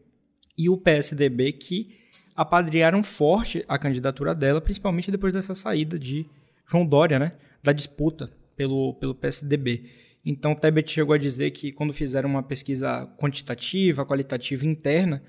e 0.56 0.70
o 0.70 0.78
PSDB, 0.78 1.54
que 1.54 1.98
apadrearam 2.36 3.02
forte 3.02 3.66
a 3.68 3.80
candidatura 3.80 4.36
dela, 4.36 4.62
principalmente 4.62 5.10
depois 5.10 5.34
dessa 5.34 5.56
saída 5.56 5.98
de 5.98 6.28
João 6.70 6.86
Dória, 6.86 7.18
né? 7.18 7.32
Da 7.64 7.74
disputa 7.74 8.30
pelo, 8.56 8.94
pelo 8.94 9.16
PSDB. 9.16 9.90
Então, 10.24 10.54
Tebet 10.54 10.92
chegou 10.92 11.16
a 11.16 11.18
dizer 11.18 11.52
que 11.52 11.72
quando 11.72 11.92
fizeram 11.92 12.30
uma 12.30 12.44
pesquisa 12.44 13.08
quantitativa, 13.18 14.06
qualitativa 14.06 14.64
interna, 14.64 15.24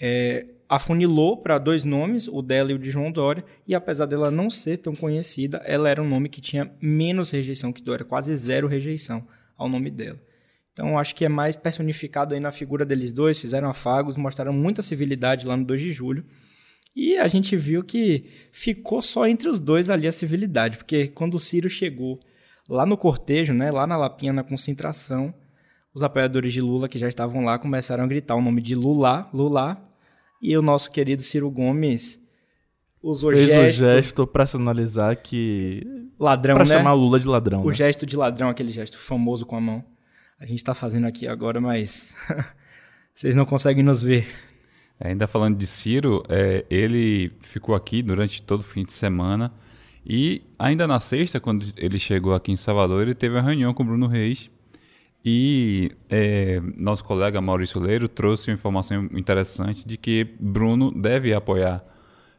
é, 0.00 0.46
afunilou 0.72 1.36
para 1.36 1.58
dois 1.58 1.84
nomes, 1.84 2.26
o 2.26 2.40
dela 2.40 2.72
e 2.72 2.74
o 2.74 2.78
de 2.78 2.90
João 2.90 3.12
Dória, 3.12 3.44
e 3.68 3.74
apesar 3.74 4.06
dela 4.06 4.30
não 4.30 4.48
ser 4.48 4.78
tão 4.78 4.96
conhecida, 4.96 5.60
ela 5.66 5.86
era 5.86 6.02
um 6.02 6.08
nome 6.08 6.30
que 6.30 6.40
tinha 6.40 6.72
menos 6.80 7.30
rejeição 7.30 7.74
que 7.74 7.82
Dória, 7.82 8.06
quase 8.06 8.34
zero 8.34 8.66
rejeição 8.66 9.28
ao 9.54 9.68
nome 9.68 9.90
dela. 9.90 10.18
Então 10.72 10.98
acho 10.98 11.14
que 11.14 11.26
é 11.26 11.28
mais 11.28 11.56
personificado 11.56 12.32
aí 12.32 12.40
na 12.40 12.50
figura 12.50 12.86
deles 12.86 13.12
dois, 13.12 13.38
fizeram 13.38 13.68
afagos, 13.68 14.16
mostraram 14.16 14.54
muita 14.54 14.80
civilidade 14.80 15.46
lá 15.46 15.58
no 15.58 15.64
2 15.66 15.78
de 15.78 15.92
julho. 15.92 16.24
E 16.96 17.18
a 17.18 17.28
gente 17.28 17.54
viu 17.54 17.84
que 17.84 18.30
ficou 18.50 19.02
só 19.02 19.26
entre 19.26 19.50
os 19.50 19.60
dois 19.60 19.90
ali 19.90 20.08
a 20.08 20.12
civilidade, 20.12 20.78
porque 20.78 21.08
quando 21.08 21.34
o 21.34 21.38
Ciro 21.38 21.68
chegou 21.68 22.18
lá 22.66 22.86
no 22.86 22.96
cortejo, 22.96 23.52
né, 23.52 23.70
lá 23.70 23.86
na 23.86 23.98
Lapinha, 23.98 24.32
na 24.32 24.42
concentração, 24.42 25.34
os 25.94 26.02
apoiadores 26.02 26.50
de 26.50 26.62
Lula 26.62 26.88
que 26.88 26.98
já 26.98 27.08
estavam 27.08 27.44
lá 27.44 27.58
começaram 27.58 28.04
a 28.04 28.06
gritar 28.06 28.36
o 28.36 28.40
nome 28.40 28.62
de 28.62 28.74
Lula, 28.74 29.28
Lula, 29.34 29.91
e 30.42 30.56
o 30.56 30.62
nosso 30.62 30.90
querido 30.90 31.22
Ciro 31.22 31.48
Gomes 31.48 32.20
usou 33.00 33.32
Fez 33.32 33.48
gesto... 33.48 33.84
o 33.84 33.88
gesto 33.90 34.26
para 34.26 34.44
sinalizar 34.44 35.16
que... 35.16 35.86
Ladrão, 36.18 36.56
pra 36.56 36.64
né? 36.64 36.74
chamar 36.74 36.92
Lula 36.94 37.20
de 37.20 37.26
ladrão. 37.26 37.62
O 37.62 37.68
né? 37.68 37.74
gesto 37.74 38.04
de 38.04 38.16
ladrão, 38.16 38.48
aquele 38.48 38.72
gesto 38.72 38.98
famoso 38.98 39.46
com 39.46 39.56
a 39.56 39.60
mão. 39.60 39.84
A 40.38 40.44
gente 40.44 40.62
tá 40.62 40.74
fazendo 40.74 41.06
aqui 41.06 41.28
agora, 41.28 41.60
mas... 41.60 42.16
Vocês 43.14 43.34
não 43.34 43.44
conseguem 43.44 43.84
nos 43.84 44.02
ver. 44.02 44.26
Ainda 44.98 45.26
falando 45.26 45.56
de 45.56 45.66
Ciro, 45.66 46.22
é, 46.28 46.64
ele 46.70 47.32
ficou 47.42 47.74
aqui 47.74 48.02
durante 48.02 48.42
todo 48.42 48.60
o 48.60 48.64
fim 48.64 48.84
de 48.84 48.92
semana 48.92 49.52
e 50.04 50.42
ainda 50.58 50.86
na 50.86 50.98
sexta, 50.98 51.38
quando 51.38 51.64
ele 51.76 51.98
chegou 51.98 52.34
aqui 52.34 52.50
em 52.50 52.56
Salvador, 52.56 53.02
ele 53.02 53.14
teve 53.14 53.36
uma 53.36 53.42
reunião 53.42 53.72
com 53.72 53.82
o 53.82 53.86
Bruno 53.86 54.06
Reis 54.06 54.50
e 55.24 55.92
é, 56.10 56.60
nosso 56.76 57.04
colega 57.04 57.40
Maurício 57.40 57.80
Leiro 57.80 58.08
trouxe 58.08 58.50
uma 58.50 58.54
informação 58.54 59.04
interessante 59.12 59.86
de 59.86 59.96
que 59.96 60.24
Bruno 60.40 60.90
deve 60.90 61.32
apoiar 61.32 61.84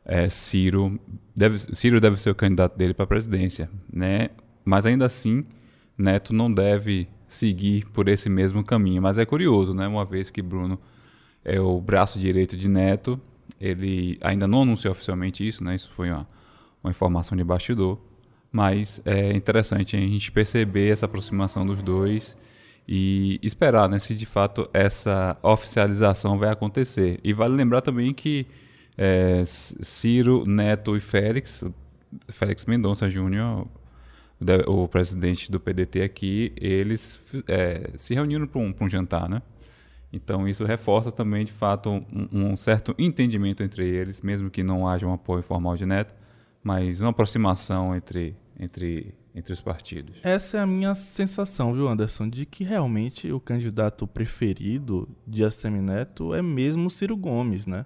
é, 0.05 0.29
Ciro, 0.29 0.99
deve, 1.33 1.57
Ciro 1.57 2.01
deve 2.01 2.19
ser 2.19 2.31
o 2.31 2.35
candidato 2.35 2.77
dele 2.77 2.93
para 2.93 3.05
a 3.05 3.07
presidência, 3.07 3.69
né? 3.91 4.29
Mas 4.65 4.85
ainda 4.85 5.05
assim, 5.05 5.45
Neto 5.97 6.33
não 6.33 6.53
deve 6.53 7.07
seguir 7.27 7.85
por 7.91 8.09
esse 8.09 8.29
mesmo 8.29 8.63
caminho. 8.63 9.01
Mas 9.01 9.17
é 9.17 9.25
curioso, 9.25 9.73
né? 9.73 9.87
Uma 9.87 10.05
vez 10.05 10.29
que 10.29 10.41
Bruno 10.41 10.77
é 11.43 11.59
o 11.59 11.79
braço 11.79 12.19
direito 12.19 12.57
de 12.57 12.67
Neto, 12.67 13.19
ele 13.59 14.17
ainda 14.21 14.47
não 14.47 14.63
anunciou 14.63 14.91
oficialmente 14.91 15.47
isso, 15.47 15.63
né? 15.63 15.75
Isso 15.75 15.89
foi 15.91 16.09
uma, 16.09 16.27
uma 16.83 16.91
informação 16.91 17.37
de 17.37 17.43
bastidor. 17.45 17.97
Mas 18.51 19.01
é 19.05 19.33
interessante 19.33 19.95
a 19.95 19.99
gente 19.99 20.31
perceber 20.31 20.89
essa 20.89 21.05
aproximação 21.05 21.65
dos 21.65 21.81
dois 21.81 22.37
e 22.87 23.39
esperar 23.41 23.87
né, 23.87 23.99
se 23.99 24.13
de 24.13 24.25
fato 24.25 24.69
essa 24.73 25.37
oficialização 25.41 26.37
vai 26.37 26.49
acontecer. 26.49 27.19
E 27.23 27.33
vale 27.33 27.55
lembrar 27.55 27.81
também 27.81 28.13
que 28.13 28.45
é, 28.97 29.43
Ciro, 29.45 30.45
Neto 30.45 30.95
e 30.95 30.99
Félix, 30.99 31.63
Félix 32.29 32.65
Mendonça 32.65 33.09
Júnior, 33.09 33.67
o 34.67 34.87
presidente 34.87 35.49
do 35.49 35.59
PDT 35.59 36.01
aqui, 36.01 36.51
eles 36.57 37.19
é, 37.47 37.91
se 37.95 38.13
reuniram 38.13 38.45
para 38.45 38.59
um, 38.59 38.73
um, 38.79 38.89
jantar, 38.89 39.29
né? 39.29 39.41
Então 40.11 40.47
isso 40.47 40.65
reforça 40.65 41.11
também, 41.11 41.45
de 41.45 41.51
fato, 41.51 41.89
um, 41.89 42.05
um, 42.31 42.55
certo 42.55 42.93
entendimento 42.99 43.63
entre 43.63 43.87
eles, 43.87 44.21
mesmo 44.21 44.49
que 44.49 44.61
não 44.61 44.87
haja 44.87 45.07
um 45.07 45.13
apoio 45.13 45.41
formal 45.41 45.75
de 45.75 45.85
Neto, 45.85 46.13
mas 46.63 46.99
uma 46.99 47.09
aproximação 47.09 47.95
entre, 47.95 48.35
entre 48.59 49.15
entre 49.35 49.51
os 49.51 49.61
partidos. 49.61 50.15
Essa 50.23 50.57
é 50.57 50.59
a 50.59 50.67
minha 50.67 50.93
sensação, 50.93 51.73
viu, 51.73 51.87
Anderson, 51.87 52.29
de 52.29 52.45
que 52.45 52.63
realmente 52.63 53.31
o 53.31 53.39
candidato 53.39 54.05
preferido 54.05 55.09
de 55.25 55.43
Assemineto 55.43 56.33
é 56.33 56.41
mesmo 56.41 56.89
Ciro 56.89 57.17
Gomes, 57.17 57.65
né? 57.65 57.85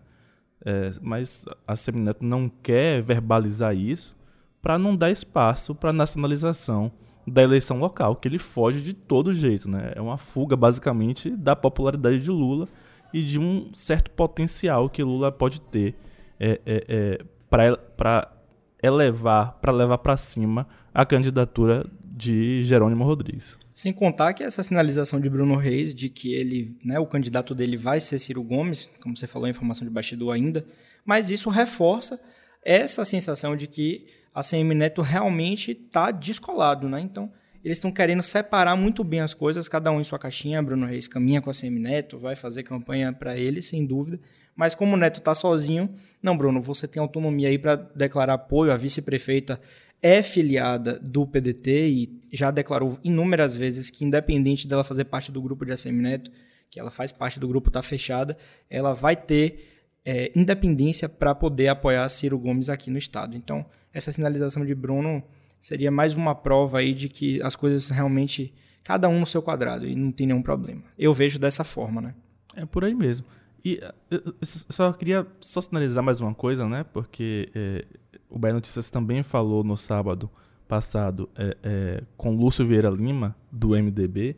É, 0.66 0.94
mas 1.02 1.46
Assemineto 1.66 2.26
não 2.26 2.50
quer 2.50 3.02
verbalizar 3.02 3.76
isso 3.76 4.16
para 4.62 4.78
não 4.78 4.96
dar 4.96 5.12
espaço 5.12 5.74
para 5.74 5.94
nacionalização 5.94 6.92
da 7.26 7.44
eleição 7.44 7.78
local, 7.78 8.16
que 8.16 8.28
ele 8.28 8.40
foge 8.40 8.82
de 8.82 8.94
todo 8.94 9.34
jeito, 9.34 9.70
né? 9.70 9.94
É 9.96 10.02
uma 10.02 10.18
fuga 10.18 10.56
basicamente 10.56 11.30
da 11.30 11.56
popularidade 11.56 12.20
de 12.20 12.32
Lula 12.32 12.68
e 13.14 13.22
de 13.22 13.40
um 13.40 13.74
certo 13.74 14.12
potencial 14.12 14.90
que 14.90 15.04
Lula 15.04 15.32
pode 15.32 15.62
ter 15.62 15.96
é, 16.40 16.60
é, 16.66 16.86
é 16.88 17.26
para 17.50 18.37
elevar, 18.82 19.60
para 19.62 19.72
levar 19.72 19.98
para 19.98 20.18
cima 20.18 20.68
a 20.94 21.06
candidatura 21.06 21.86
de 22.04 22.64
Jerônimo 22.64 23.04
Rodrigues. 23.04 23.58
Sem 23.74 23.94
contar 23.94 24.34
que 24.34 24.44
essa 24.44 24.64
sinalização 24.64 25.20
de 25.20 25.30
Bruno 25.30 25.56
Reis 25.56 25.94
de 25.94 26.10
que 26.10 26.34
ele, 26.34 26.76
né, 26.84 26.98
o 27.00 27.06
candidato 27.06 27.54
dele 27.54 27.78
vai 27.78 28.00
ser 28.00 28.18
Ciro 28.18 28.44
Gomes, 28.44 28.90
como 29.02 29.16
você 29.16 29.28
falou, 29.28 29.48
informação 29.48 29.88
de 29.88 29.94
bastidor 29.94 30.34
ainda, 30.34 30.66
mas 31.06 31.30
isso 31.30 31.50
reforça 31.50 32.20
essa 32.66 33.06
sensação 33.06 33.56
de 33.56 33.68
que 33.68 34.08
a 34.34 34.42
CM 34.42 34.74
Neto 34.74 35.02
realmente 35.02 35.72
está 35.72 36.12
descolado, 36.12 36.90
né? 36.90 37.00
Então, 37.02 37.32
eles 37.64 37.78
estão 37.78 37.92
querendo 37.92 38.24
separar 38.24 38.76
muito 38.76 39.04
bem 39.04 39.20
as 39.20 39.34
coisas, 39.34 39.68
cada 39.68 39.92
um 39.92 40.00
em 40.00 40.04
sua 40.04 40.20
caixinha. 40.20 40.62
Bruno 40.62 40.86
Reis 40.86 41.08
caminha 41.08 41.42
com 41.42 41.50
a 41.50 41.54
CM 41.54 41.80
Neto, 41.80 42.18
vai 42.18 42.36
fazer 42.36 42.64
campanha 42.64 43.12
para 43.12 43.38
ele, 43.38 43.62
sem 43.62 43.86
dúvida. 43.86 44.20
Mas 44.58 44.74
como 44.74 44.96
o 44.96 44.98
Neto 44.98 45.20
está 45.20 45.36
sozinho, 45.36 45.88
não, 46.22 46.36
Bruno, 46.36 46.60
você 46.60 46.88
tem 46.88 47.00
autonomia 47.00 47.48
aí 47.48 47.60
para 47.60 47.76
declarar 47.76 48.34
apoio. 48.34 48.72
A 48.72 48.76
vice-prefeita 48.76 49.62
é 50.02 50.24
filiada 50.24 51.00
do 51.00 51.28
PDT 51.28 51.88
e 51.88 52.22
já 52.34 52.50
declarou 52.50 53.00
inúmeras 53.04 53.56
vezes 53.56 53.92
que, 53.92 54.04
independente 54.04 54.68
dela 54.68 54.84
fazer 54.84 55.06
parte 55.06 55.32
do 55.32 55.40
grupo 55.40 55.64
de 55.64 55.74
ACM 55.74 56.02
Neto, 56.02 56.32
que 56.72 56.80
ela 56.80 56.90
faz 56.90 57.12
parte 57.12 57.40
do 57.40 57.48
grupo, 57.48 57.70
está 57.70 57.84
fechada, 57.84 58.36
ela 58.68 58.94
vai 58.94 59.16
ter 59.16 59.94
é, 60.04 60.32
independência 60.36 61.08
para 61.08 61.36
poder 61.36 61.68
apoiar 61.68 62.10
Ciro 62.10 62.40
Gomes 62.40 62.68
aqui 62.68 62.90
no 62.90 62.98
estado. 62.98 63.38
Então, 63.38 63.64
essa 63.94 64.12
sinalização 64.12 64.66
de 64.66 64.74
Bruno 64.74 65.24
seria 65.60 65.92
mais 65.92 66.16
uma 66.16 66.34
prova 66.34 66.80
aí 66.80 66.96
de 66.96 67.10
que 67.10 67.40
as 67.44 67.56
coisas 67.56 67.90
realmente, 67.90 68.56
cada 68.84 69.08
um 69.08 69.20
no 69.20 69.26
seu 69.26 69.42
quadrado, 69.42 69.88
e 69.88 69.96
não 69.96 70.12
tem 70.12 70.26
nenhum 70.26 70.42
problema. 70.42 70.82
Eu 70.98 71.14
vejo 71.14 71.38
dessa 71.38 71.64
forma, 71.64 72.02
né? 72.02 72.16
É 72.56 72.66
por 72.66 72.84
aí 72.84 72.96
mesmo. 72.96 73.26
E 73.68 73.82
eu 74.10 74.22
só 74.42 74.94
queria 74.94 75.28
só 75.42 75.60
sinalizar 75.60 76.02
mais 76.02 76.22
uma 76.22 76.34
coisa, 76.34 76.66
né? 76.70 76.86
Porque 76.86 77.50
é, 77.54 77.84
o 78.30 78.40
Bahia 78.40 78.54
Notícias 78.54 78.90
também 78.90 79.24
falou 79.24 79.62
no 79.62 79.76
sábado 79.76 80.30
passado 80.70 81.30
é, 81.36 81.58
é, 81.62 82.04
com 82.16 82.34
Lúcio 82.34 82.66
Vieira 82.66 82.90
Lima, 82.90 83.36
do 83.52 83.72
MDB, 83.72 84.38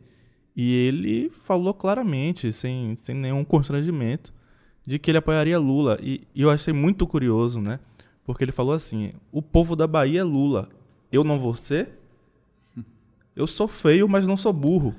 e 0.56 0.74
ele 0.74 1.30
falou 1.30 1.72
claramente, 1.72 2.52
sem, 2.52 2.96
sem 2.96 3.14
nenhum 3.14 3.44
constrangimento, 3.44 4.34
de 4.84 4.98
que 4.98 5.12
ele 5.12 5.18
apoiaria 5.18 5.60
Lula. 5.60 5.96
E, 6.02 6.26
e 6.34 6.42
eu 6.42 6.50
achei 6.50 6.74
muito 6.74 7.06
curioso, 7.06 7.60
né? 7.60 7.78
Porque 8.24 8.42
ele 8.42 8.50
falou 8.50 8.72
assim: 8.72 9.12
o 9.30 9.40
povo 9.40 9.76
da 9.76 9.86
Bahia 9.86 10.22
é 10.22 10.24
Lula, 10.24 10.68
eu 11.12 11.22
não 11.22 11.38
vou 11.38 11.54
ser? 11.54 12.00
Eu 13.36 13.46
sou 13.46 13.68
feio, 13.68 14.08
mas 14.08 14.26
não 14.26 14.36
sou 14.36 14.52
burro. 14.52 14.92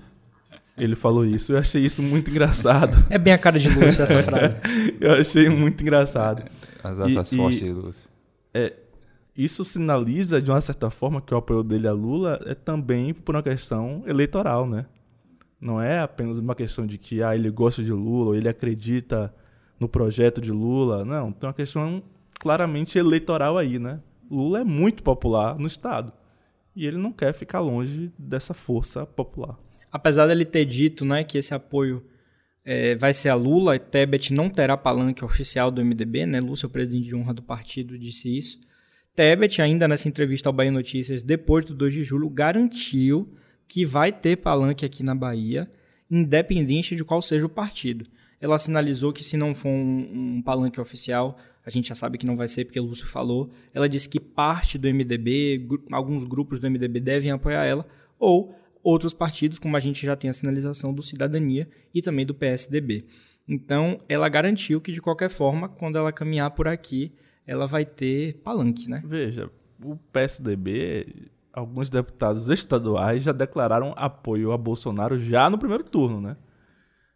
Ele 0.81 0.95
falou 0.95 1.23
isso. 1.23 1.53
Eu 1.53 1.59
achei 1.59 1.83
isso 1.83 2.01
muito 2.01 2.31
engraçado. 2.31 2.97
É 3.07 3.19
bem 3.19 3.31
a 3.31 3.38
cara 3.38 3.59
de 3.59 3.69
Lúcio 3.69 4.03
essa 4.03 4.19
frase. 4.23 4.57
eu 5.00 5.13
achei 5.13 5.47
muito 5.47 5.79
engraçado. 5.83 6.43
As 6.83 7.00
asas 7.00 7.31
fortes 7.31 7.59
de 7.59 7.71
Lúcio. 7.71 8.09
É, 8.51 8.73
isso 9.38 9.63
sinaliza, 9.63 10.41
de 10.41 10.50
uma 10.50 10.59
certa 10.59 10.89
forma, 10.89 11.21
que 11.21 11.35
o 11.35 11.38
apoio 11.38 11.61
dele 11.61 11.88
a 11.88 11.91
Lula 11.91 12.41
é 12.47 12.55
também 12.55 13.13
por 13.13 13.35
uma 13.35 13.43
questão 13.43 14.01
eleitoral, 14.07 14.67
né? 14.67 14.88
Não 15.59 15.79
é 15.79 16.00
apenas 16.00 16.39
uma 16.39 16.55
questão 16.55 16.88
de 16.88 16.97
que 16.97 17.21
ah, 17.21 17.35
ele 17.35 17.51
gosta 17.51 17.83
de 17.83 17.93
Lula, 17.93 18.29
ou 18.29 18.35
ele 18.35 18.50
acredita 18.50 19.31
no 19.79 19.88
projeto 19.88 20.41
de 20.41 20.51
Lula. 20.51 21.05
Não, 21.05 21.31
tem 21.31 21.47
uma 21.47 21.53
questão 21.53 22.01
claramente 22.39 22.97
eleitoral 22.97 23.55
aí, 23.55 23.77
né? 23.77 24.00
Lula 24.31 24.61
é 24.61 24.63
muito 24.63 25.03
popular 25.03 25.59
no 25.59 25.67
Estado. 25.67 26.11
E 26.75 26.88
ele 26.88 26.97
não 26.97 27.11
quer 27.11 27.33
ficar 27.33 27.59
longe 27.59 28.11
dessa 28.17 28.55
força 28.55 29.05
popular. 29.05 29.59
Apesar 29.91 30.27
dele 30.27 30.45
ter 30.45 30.65
dito 30.65 31.03
né, 31.03 31.24
que 31.24 31.38
esse 31.38 31.53
apoio 31.53 32.03
é, 32.63 32.95
vai 32.95 33.13
ser 33.13 33.29
a 33.29 33.36
Lula, 33.36 33.77
Tebet 33.77 34.33
não 34.33 34.50
terá 34.50 34.77
palanque 34.77 35.25
oficial 35.25 35.71
do 35.71 35.83
MDB, 35.83 36.25
né? 36.25 36.39
Lúcio, 36.39 36.69
presidente 36.69 37.07
de 37.07 37.15
honra 37.15 37.33
do 37.33 37.41
partido, 37.41 37.98
disse 37.98 38.38
isso. 38.38 38.60
Tebet, 39.15 39.62
ainda 39.62 39.88
nessa 39.88 40.07
entrevista 40.07 40.48
ao 40.48 40.53
Bahia 40.53 40.71
Notícias, 40.71 41.21
depois 41.21 41.65
do 41.65 41.74
2 41.74 41.93
de 41.93 42.03
julho, 42.03 42.29
garantiu 42.29 43.33
que 43.67 43.83
vai 43.83 44.12
ter 44.12 44.38
palanque 44.38 44.86
aqui 44.86 45.03
na 45.03 45.15
Bahia, 45.15 45.69
independente 46.10 46.95
de 46.95 47.03
qual 47.03 47.21
seja 47.21 47.45
o 47.45 47.50
partido. 47.50 48.05
Ela 48.39 48.57
sinalizou 48.57 49.13
que 49.13 49.24
se 49.24 49.38
não 49.38 49.53
for 49.53 49.69
um, 49.69 50.38
um 50.38 50.41
palanque 50.41 50.79
oficial, 50.79 51.38
a 51.65 51.69
gente 51.69 51.89
já 51.89 51.95
sabe 51.95 52.17
que 52.17 52.25
não 52.25 52.36
vai 52.36 52.48
ser 52.48 52.65
porque 52.65 52.79
o 52.79 52.83
Lúcio 52.83 53.05
falou. 53.05 53.51
Ela 53.74 53.88
disse 53.88 54.10
que 54.10 54.19
parte 54.19 54.77
do 54.77 54.88
MDB, 54.88 55.67
alguns 55.91 56.24
grupos 56.24 56.60
do 56.60 56.69
MDB 56.69 57.00
devem 57.00 57.31
apoiar 57.31 57.65
ela, 57.65 57.86
ou 58.19 58.55
outros 58.83 59.13
partidos, 59.13 59.59
como 59.59 59.77
a 59.77 59.79
gente 59.79 60.05
já 60.05 60.15
tem 60.15 60.29
a 60.29 60.33
sinalização 60.33 60.93
do 60.93 61.03
Cidadania 61.03 61.67
e 61.93 62.01
também 62.01 62.25
do 62.25 62.33
PSDB. 62.33 63.05
Então, 63.47 64.00
ela 64.07 64.29
garantiu 64.29 64.79
que, 64.79 64.91
de 64.91 65.01
qualquer 65.01 65.29
forma, 65.29 65.67
quando 65.67 65.97
ela 65.97 66.11
caminhar 66.11 66.51
por 66.51 66.67
aqui, 66.67 67.13
ela 67.45 67.67
vai 67.67 67.85
ter 67.85 68.35
palanque, 68.43 68.89
né? 68.89 69.01
Veja, 69.05 69.50
o 69.83 69.95
PSDB, 69.95 71.29
alguns 71.51 71.89
deputados 71.89 72.50
estaduais 72.50 73.23
já 73.23 73.31
declararam 73.31 73.93
apoio 73.97 74.51
a 74.51 74.57
Bolsonaro 74.57 75.19
já 75.19 75.50
no 75.50 75.57
primeiro 75.57 75.83
turno, 75.83 76.21
né? 76.21 76.38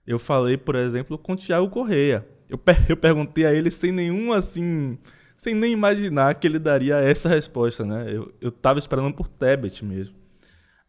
Eu 0.06 0.20
falei, 0.20 0.58
por 0.58 0.76
exemplo, 0.76 1.18
com 1.18 1.34
o 1.34 1.36
Tiago 1.36 1.70
Correia. 1.70 2.28
Eu, 2.50 2.58
per 2.58 2.86
eu 2.90 2.98
perguntei 2.98 3.46
a 3.46 3.54
ele 3.54 3.72
sem 3.72 3.92
nenhum, 3.92 4.32
assim, 4.32 4.98
sem 5.36 5.56
nem 5.56 5.74
imaginar 5.74 6.36
que 6.36 6.46
ele 6.46 6.60
daria 6.60 6.98
essa 6.98 7.28
resposta, 7.28 7.84
né? 7.84 8.06
Eu, 8.12 8.34
eu 8.40 8.52
tava 8.52 8.78
esperando 8.78 9.14
por 9.14 9.28
Tebet 9.28 9.84
mesmo. 9.84 10.16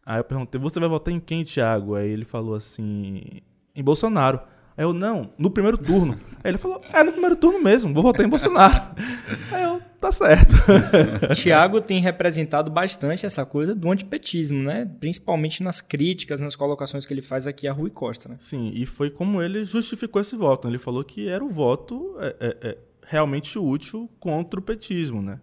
Aí 0.07 0.21
eu 0.21 0.23
perguntei, 0.23 0.59
você 0.59 0.79
vai 0.79 0.87
votar 0.87 1.13
em 1.13 1.19
quem, 1.19 1.43
Thiago? 1.43 1.93
Aí 1.93 2.09
ele 2.09 2.23
falou 2.23 2.55
assim, 2.55 3.41
em 3.75 3.83
Bolsonaro. 3.83 4.39
Aí 4.77 4.85
eu, 4.85 4.93
não, 4.93 5.33
no 5.37 5.51
primeiro 5.51 5.77
turno. 5.77 6.15
Aí 6.41 6.51
ele 6.51 6.57
falou, 6.57 6.81
é 6.93 7.03
no 7.03 7.11
primeiro 7.11 7.35
turno 7.35 7.61
mesmo, 7.61 7.93
vou 7.93 8.03
votar 8.03 8.25
em 8.25 8.29
Bolsonaro. 8.29 8.95
Aí 9.51 9.63
eu, 9.65 9.81
tá 9.99 10.09
certo. 10.09 10.55
Tiago 11.35 11.81
tem 11.81 11.99
representado 11.99 12.71
bastante 12.71 13.25
essa 13.25 13.45
coisa 13.45 13.75
do 13.75 13.91
antipetismo, 13.91 14.63
né? 14.63 14.89
Principalmente 14.97 15.61
nas 15.61 15.81
críticas, 15.81 16.39
nas 16.39 16.55
colocações 16.55 17.05
que 17.05 17.13
ele 17.13 17.21
faz 17.21 17.45
aqui 17.45 17.67
a 17.67 17.73
Rui 17.73 17.89
Costa, 17.89 18.29
né? 18.29 18.37
Sim, 18.39 18.71
e 18.73 18.85
foi 18.85 19.09
como 19.09 19.41
ele 19.41 19.65
justificou 19.65 20.21
esse 20.21 20.37
voto. 20.37 20.69
Ele 20.69 20.79
falou 20.79 21.03
que 21.03 21.27
era 21.27 21.43
o 21.43 21.49
voto 21.49 22.15
é, 22.19 22.35
é, 22.39 22.69
é, 22.69 22.77
realmente 23.05 23.59
útil 23.59 24.09
contra 24.21 24.57
o 24.57 24.63
petismo, 24.63 25.21
né? 25.21 25.41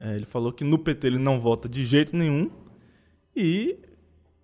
É, 0.00 0.16
ele 0.16 0.26
falou 0.26 0.52
que 0.52 0.64
no 0.64 0.80
PT 0.80 1.06
ele 1.06 1.18
não 1.18 1.38
vota 1.38 1.68
de 1.68 1.84
jeito 1.84 2.16
nenhum 2.16 2.50
e 3.36 3.78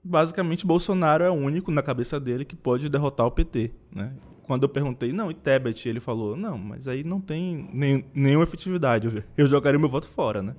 basicamente 0.06 0.66
Bolsonaro 0.66 1.24
é 1.24 1.30
o 1.30 1.34
único 1.34 1.70
na 1.70 1.82
cabeça 1.82 2.18
dele 2.20 2.44
que 2.44 2.56
pode 2.56 2.88
derrotar 2.88 3.26
o 3.26 3.30
PT, 3.30 3.72
né? 3.92 4.14
Quando 4.44 4.62
eu 4.62 4.68
perguntei, 4.68 5.12
não, 5.12 5.28
e 5.28 5.34
Tebet? 5.34 5.88
Ele 5.88 5.98
falou, 5.98 6.36
não, 6.36 6.56
mas 6.56 6.86
aí 6.86 7.02
não 7.02 7.20
tem 7.20 7.68
nem, 7.72 8.04
nenhuma 8.14 8.44
efetividade, 8.44 9.24
eu 9.36 9.46
jogaria 9.46 9.78
meu 9.78 9.88
voto 9.88 10.08
fora, 10.08 10.40
né? 10.40 10.54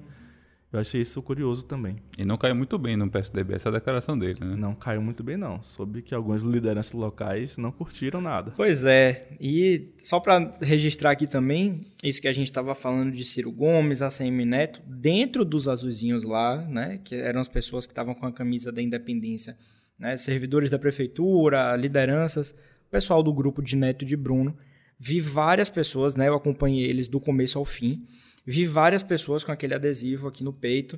Eu 0.72 0.82
achei 0.82 1.02
isso 1.02 1.22
curioso 1.22 1.64
também. 1.64 1.96
E 2.18 2.26
não 2.26 2.38
caiu 2.38 2.54
muito 2.54 2.78
bem 2.78 2.98
no 2.98 3.10
PSDB 3.10 3.54
essa 3.54 3.72
declaração 3.72 4.20
dele, 4.20 4.40
né? 4.42 4.54
Não 4.58 4.76
caiu 4.76 5.02
muito 5.02 5.24
bem, 5.24 5.38
não. 5.38 5.64
Soube 5.64 6.02
que 6.02 6.14
algumas 6.14 6.44
lideranças 6.44 6.92
locais 6.92 7.56
não 7.56 7.72
curtiram 7.72 8.20
nada. 8.20 8.52
Pois 8.56 8.84
é. 8.84 9.30
E 9.40 9.94
só 10.00 10.20
para 10.20 10.58
registrar 10.62 11.12
aqui 11.12 11.26
também, 11.26 11.86
isso 12.04 12.22
que 12.22 12.28
a 12.28 12.34
gente 12.34 12.48
estava 12.48 12.76
falando 12.76 13.14
de 13.14 13.24
Ciro 13.24 13.50
Gomes, 13.50 14.02
ACM 14.02 14.44
Neto, 14.46 14.82
dentro 14.86 15.46
dos 15.46 15.70
azulzinhos 15.70 16.24
lá, 16.24 16.58
né? 16.68 17.00
Que 17.02 17.16
eram 17.16 17.40
as 17.40 17.48
pessoas 17.48 17.86
que 17.86 17.94
estavam 17.94 18.14
com 18.14 18.26
a 18.26 18.34
camisa 18.34 18.70
da 18.70 18.82
independência, 18.82 19.58
né? 19.98 20.18
Servidores 20.18 20.70
da 20.70 20.78
prefeitura, 20.78 21.78
lideranças, 21.78 22.52
o 22.52 22.92
pessoal 22.92 23.24
do 23.24 23.34
grupo 23.34 23.62
de 23.62 23.78
Neto 23.78 24.04
e 24.04 24.08
de 24.08 24.18
Bruno. 24.18 24.54
Vi 25.00 25.22
várias 25.22 25.70
pessoas, 25.70 26.14
né? 26.14 26.28
Eu 26.28 26.36
acompanhei 26.36 26.90
eles 26.90 27.08
do 27.08 27.22
começo 27.22 27.58
ao 27.58 27.64
fim 27.64 28.06
Vi 28.48 28.66
várias 28.66 29.04
pessoas 29.04 29.44
com 29.44 29.52
aquele 29.52 29.74
adesivo 29.74 30.30
aqui 30.30 30.42
no 30.42 30.54
peito, 30.54 30.98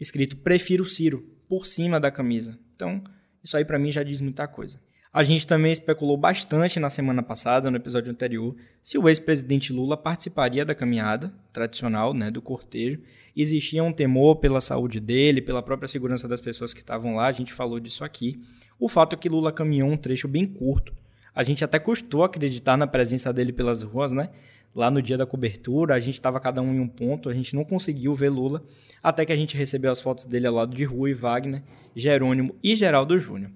escrito 0.00 0.38
Prefiro 0.38 0.86
Ciro, 0.86 1.20
por 1.46 1.66
cima 1.66 2.00
da 2.00 2.10
camisa. 2.10 2.58
Então, 2.74 3.04
isso 3.44 3.58
aí 3.58 3.64
para 3.64 3.78
mim 3.78 3.92
já 3.92 4.02
diz 4.02 4.22
muita 4.22 4.48
coisa. 4.48 4.80
A 5.12 5.22
gente 5.22 5.46
também 5.46 5.70
especulou 5.70 6.16
bastante 6.16 6.80
na 6.80 6.88
semana 6.88 7.22
passada, 7.22 7.70
no 7.70 7.76
episódio 7.76 8.10
anterior, 8.10 8.56
se 8.80 8.96
o 8.96 9.06
ex-presidente 9.06 9.70
Lula 9.70 9.98
participaria 9.98 10.64
da 10.64 10.74
caminhada 10.74 11.30
tradicional, 11.52 12.14
né, 12.14 12.30
do 12.30 12.40
cortejo. 12.40 13.02
Existia 13.36 13.84
um 13.84 13.92
temor 13.92 14.36
pela 14.36 14.60
saúde 14.60 14.98
dele, 14.98 15.42
pela 15.42 15.62
própria 15.62 15.88
segurança 15.88 16.26
das 16.26 16.40
pessoas 16.40 16.72
que 16.72 16.80
estavam 16.80 17.16
lá, 17.16 17.26
a 17.26 17.32
gente 17.32 17.52
falou 17.52 17.78
disso 17.78 18.02
aqui. 18.02 18.40
O 18.78 18.88
fato 18.88 19.14
é 19.14 19.18
que 19.18 19.28
Lula 19.28 19.52
caminhou 19.52 19.90
um 19.90 19.96
trecho 19.96 20.26
bem 20.26 20.46
curto. 20.46 20.94
A 21.38 21.44
gente 21.44 21.64
até 21.64 21.78
custou 21.78 22.24
acreditar 22.24 22.76
na 22.76 22.84
presença 22.84 23.32
dele 23.32 23.52
pelas 23.52 23.82
ruas, 23.82 24.10
né? 24.10 24.28
lá 24.74 24.90
no 24.90 25.00
dia 25.00 25.16
da 25.16 25.26
cobertura, 25.26 25.94
a 25.94 26.00
gente 26.00 26.14
estava 26.14 26.38
cada 26.40 26.60
um 26.60 26.74
em 26.74 26.80
um 26.80 26.88
ponto, 26.88 27.28
a 27.28 27.34
gente 27.34 27.54
não 27.54 27.64
conseguiu 27.64 28.14
ver 28.14 28.28
Lula, 28.28 28.62
até 29.02 29.24
que 29.24 29.32
a 29.32 29.36
gente 29.36 29.56
recebeu 29.56 29.90
as 29.90 30.00
fotos 30.00 30.26
dele 30.26 30.46
ao 30.46 30.54
lado 30.54 30.76
de 30.76 30.84
Rui, 30.84 31.14
Wagner, 31.14 31.62
Jerônimo 31.94 32.54
e 32.62 32.74
Geraldo 32.76 33.18
Júnior. 33.18 33.50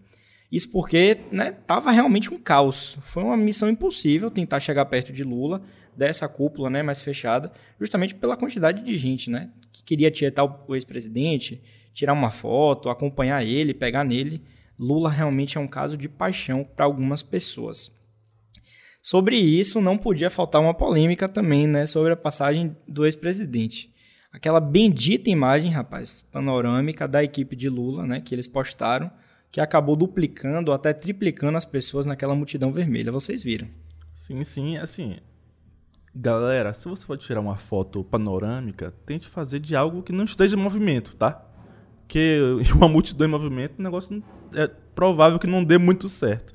Isso 0.51 0.71
porque 0.71 1.18
né, 1.31 1.53
tava 1.53 1.90
realmente 1.90 2.33
um 2.33 2.38
caos. 2.38 2.99
Foi 3.03 3.23
uma 3.23 3.37
missão 3.37 3.68
impossível 3.68 4.31
tentar 4.31 4.61
chegar 4.61 4.85
perto 4.85 5.12
de 5.12 5.25
Lula, 5.25 5.62
dessa 5.97 6.29
cúpula 6.29 6.71
né, 6.71 6.83
mais 6.83 7.03
fechada, 7.03 7.53
justamente 7.81 8.14
pela 8.14 8.37
quantidade 8.37 8.83
de 8.83 8.97
gente 8.97 9.31
né, 9.31 9.51
que 9.73 9.83
queria 9.83 10.11
tietar 10.11 10.45
o 10.45 10.75
ex-presidente, 10.75 11.61
tirar 11.92 12.12
uma 12.12 12.31
foto, 12.31 12.90
acompanhar 12.90 13.45
ele, 13.45 13.75
pegar 13.75 14.05
nele. 14.05 14.42
Lula 14.78 15.11
realmente 15.11 15.58
é 15.58 15.61
um 15.61 15.68
caso 15.68 15.96
de 15.96 16.08
paixão 16.08 16.64
para 16.64 16.85
algumas 16.85 17.22
pessoas. 17.22 17.92
Sobre 19.02 19.37
isso, 19.37 19.80
não 19.80 19.98
podia 19.98 20.30
faltar 20.30 20.61
uma 20.61 20.72
polêmica 20.72 21.28
também, 21.28 21.66
né? 21.66 21.87
Sobre 21.87 22.12
a 22.12 22.16
passagem 22.16 22.76
do 22.87 23.04
ex-presidente. 23.04 23.92
Aquela 24.32 24.61
bendita 24.61 25.28
imagem, 25.28 25.70
rapaz, 25.70 26.24
panorâmica 26.30 27.08
da 27.08 27.22
equipe 27.22 27.56
de 27.56 27.68
Lula, 27.68 28.06
né? 28.06 28.20
Que 28.20 28.35
eles 28.35 28.46
postaram, 28.46 29.11
que 29.50 29.61
acabou 29.61 29.96
duplicando 29.96 30.70
ou 30.70 30.74
até 30.74 30.92
triplicando 30.92 31.58
as 31.58 31.64
pessoas 31.64 32.06
naquela 32.06 32.35
multidão 32.35 32.72
vermelha. 32.72 33.11
Vocês 33.11 33.42
viram? 33.42 33.68
Sim, 34.14 34.44
sim. 34.44 34.76
Assim, 34.76 35.16
galera, 36.14 36.72
se 36.72 36.88
você 36.88 37.04
for 37.04 37.18
tirar 37.18 37.40
uma 37.40 37.56
foto 37.56 38.04
panorâmica, 38.04 38.94
tente 39.04 39.26
fazer 39.26 39.58
de 39.58 39.74
algo 39.74 40.02
que 40.02 40.12
não 40.12 40.24
esteja 40.24 40.56
em 40.56 40.61
movimento, 40.61 41.16
tá? 41.16 41.44
Porque 42.02 42.38
uma 42.74 42.88
multidão 42.88 43.26
em 43.26 43.30
movimento, 43.30 43.80
o 43.80 43.82
negócio 43.82 44.22
é 44.55 44.69
provável 44.95 45.38
que 45.38 45.47
não 45.47 45.65
dê 45.65 45.79
muito 45.79 46.09
certo. 46.09 46.55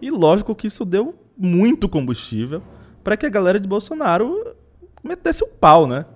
E 0.00 0.10
lógico 0.10 0.54
que 0.54 0.66
isso 0.66 0.84
deu 0.84 1.14
muito 1.36 1.88
combustível 1.88 2.62
para 3.02 3.16
que 3.16 3.26
a 3.26 3.30
galera 3.30 3.58
de 3.58 3.68
Bolsonaro 3.68 4.54
metesse 5.02 5.42
o 5.44 5.48
pau, 5.48 5.86
né? 5.86 6.06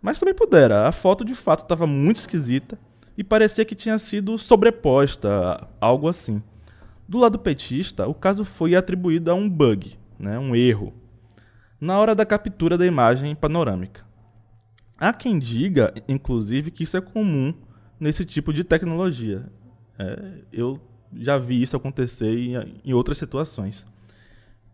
Mas 0.00 0.18
também 0.18 0.34
pudera. 0.34 0.86
A 0.86 0.92
foto 0.92 1.24
de 1.24 1.34
fato 1.34 1.62
estava 1.62 1.86
muito 1.86 2.18
esquisita 2.18 2.78
e 3.16 3.24
parecia 3.24 3.64
que 3.64 3.74
tinha 3.74 3.98
sido 3.98 4.38
sobreposta, 4.38 5.66
algo 5.80 6.08
assim. 6.08 6.42
Do 7.08 7.18
lado 7.18 7.38
petista, 7.38 8.06
o 8.06 8.14
caso 8.14 8.44
foi 8.44 8.74
atribuído 8.74 9.30
a 9.30 9.34
um 9.34 9.48
bug, 9.48 9.96
né, 10.18 10.38
um 10.38 10.56
erro, 10.56 10.92
na 11.80 11.98
hora 11.98 12.14
da 12.14 12.26
captura 12.26 12.76
da 12.76 12.84
imagem 12.84 13.34
panorâmica. 13.34 14.04
Há 14.98 15.12
quem 15.12 15.38
diga, 15.38 15.94
inclusive, 16.08 16.70
que 16.70 16.82
isso 16.82 16.96
é 16.96 17.00
comum 17.00 17.54
nesse 18.00 18.24
tipo 18.24 18.52
de 18.52 18.64
tecnologia. 18.64 19.46
É, 19.98 20.42
eu 20.52 20.80
já 21.14 21.38
vi 21.38 21.62
isso 21.62 21.76
acontecer 21.76 22.36
em, 22.36 22.80
em 22.84 22.92
outras 22.92 23.18
situações. 23.18 23.86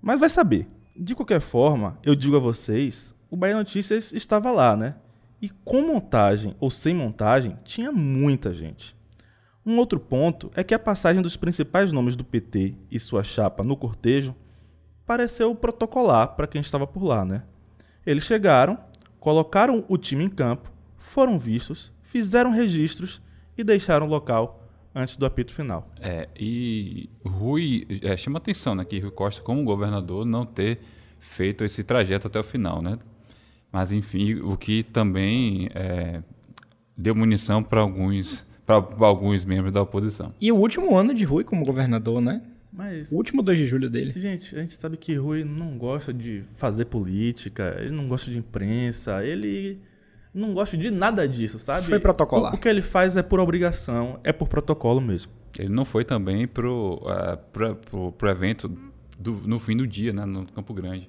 Mas 0.00 0.18
vai 0.18 0.28
saber. 0.28 0.68
De 0.94 1.14
qualquer 1.14 1.40
forma, 1.40 1.98
eu 2.02 2.14
digo 2.14 2.36
a 2.36 2.40
vocês, 2.40 3.14
o 3.30 3.36
Bahia 3.36 3.56
Notícias 3.56 4.12
estava 4.12 4.50
lá, 4.50 4.76
né? 4.76 4.96
E 5.40 5.48
com 5.48 5.82
montagem 5.82 6.54
ou 6.60 6.70
sem 6.70 6.94
montagem, 6.94 7.56
tinha 7.64 7.90
muita 7.90 8.52
gente. 8.52 8.94
Um 9.64 9.78
outro 9.78 9.98
ponto 9.98 10.50
é 10.54 10.62
que 10.62 10.74
a 10.74 10.78
passagem 10.78 11.22
dos 11.22 11.36
principais 11.36 11.92
nomes 11.92 12.16
do 12.16 12.24
PT 12.24 12.74
e 12.90 13.00
sua 13.00 13.22
chapa 13.22 13.62
no 13.62 13.76
cortejo 13.76 14.34
pareceu 15.06 15.54
protocolar 15.54 16.34
para 16.36 16.46
quem 16.46 16.60
estava 16.60 16.86
por 16.86 17.04
lá, 17.04 17.24
né? 17.24 17.42
Eles 18.04 18.24
chegaram, 18.24 18.78
colocaram 19.20 19.84
o 19.88 19.96
time 19.96 20.24
em 20.24 20.28
campo, 20.28 20.70
foram 20.96 21.38
vistos, 21.38 21.92
fizeram 22.02 22.50
registros 22.50 23.22
e 23.56 23.62
deixaram 23.62 24.06
o 24.06 24.10
local 24.10 24.61
antes 24.94 25.16
do 25.16 25.26
apito 25.26 25.52
final. 25.52 25.90
É, 26.00 26.28
e 26.38 27.08
Rui, 27.24 27.86
é, 28.02 28.16
chama 28.16 28.38
atenção 28.38 28.74
né, 28.74 28.84
que 28.84 28.98
Rui 28.98 29.10
Costa, 29.10 29.42
como 29.42 29.64
governador, 29.64 30.24
não 30.24 30.44
ter 30.44 30.78
feito 31.18 31.64
esse 31.64 31.82
trajeto 31.82 32.26
até 32.26 32.38
o 32.38 32.44
final, 32.44 32.82
né? 32.82 32.98
Mas, 33.70 33.90
enfim, 33.90 34.34
o 34.34 34.56
que 34.56 34.82
também 34.82 35.70
é, 35.74 36.22
deu 36.96 37.14
munição 37.14 37.62
para 37.62 37.80
alguns, 37.80 38.44
alguns 38.98 39.44
membros 39.44 39.72
da 39.72 39.80
oposição. 39.80 40.34
E 40.40 40.52
o 40.52 40.56
último 40.56 40.94
ano 40.96 41.14
de 41.14 41.24
Rui 41.24 41.42
como 41.42 41.64
governador, 41.64 42.20
né? 42.20 42.42
Mas. 42.72 43.12
O 43.12 43.16
último 43.16 43.42
2 43.42 43.58
de 43.58 43.66
julho 43.66 43.88
dele. 43.90 44.12
Gente, 44.16 44.56
a 44.56 44.60
gente 44.60 44.74
sabe 44.74 44.96
que 44.96 45.14
Rui 45.14 45.44
não 45.44 45.76
gosta 45.76 46.12
de 46.12 46.44
fazer 46.54 46.86
política, 46.86 47.76
ele 47.78 47.90
não 47.90 48.08
gosta 48.08 48.30
de 48.30 48.38
imprensa, 48.38 49.24
ele 49.24 49.78
não 50.34 50.54
gosta 50.54 50.76
de 50.76 50.90
nada 50.90 51.28
disso, 51.28 51.58
sabe? 51.58 51.86
Foi 51.86 51.98
protocolar. 51.98 52.52
O, 52.52 52.56
o 52.56 52.58
que 52.58 52.68
ele 52.68 52.82
faz 52.82 53.16
é 53.16 53.22
por 53.22 53.38
obrigação, 53.40 54.18
é 54.24 54.32
por 54.32 54.48
protocolo 54.48 55.00
mesmo. 55.00 55.30
Ele 55.58 55.68
não 55.68 55.84
foi 55.84 56.04
também 56.04 56.46
pro, 56.46 56.94
uh, 57.02 57.36
pro, 57.52 57.76
pro, 57.76 58.12
pro 58.12 58.30
evento 58.30 58.70
do, 59.18 59.32
no 59.44 59.58
fim 59.58 59.76
do 59.76 59.86
dia, 59.86 60.12
né, 60.12 60.24
no 60.24 60.46
Campo 60.46 60.72
Grande. 60.72 61.08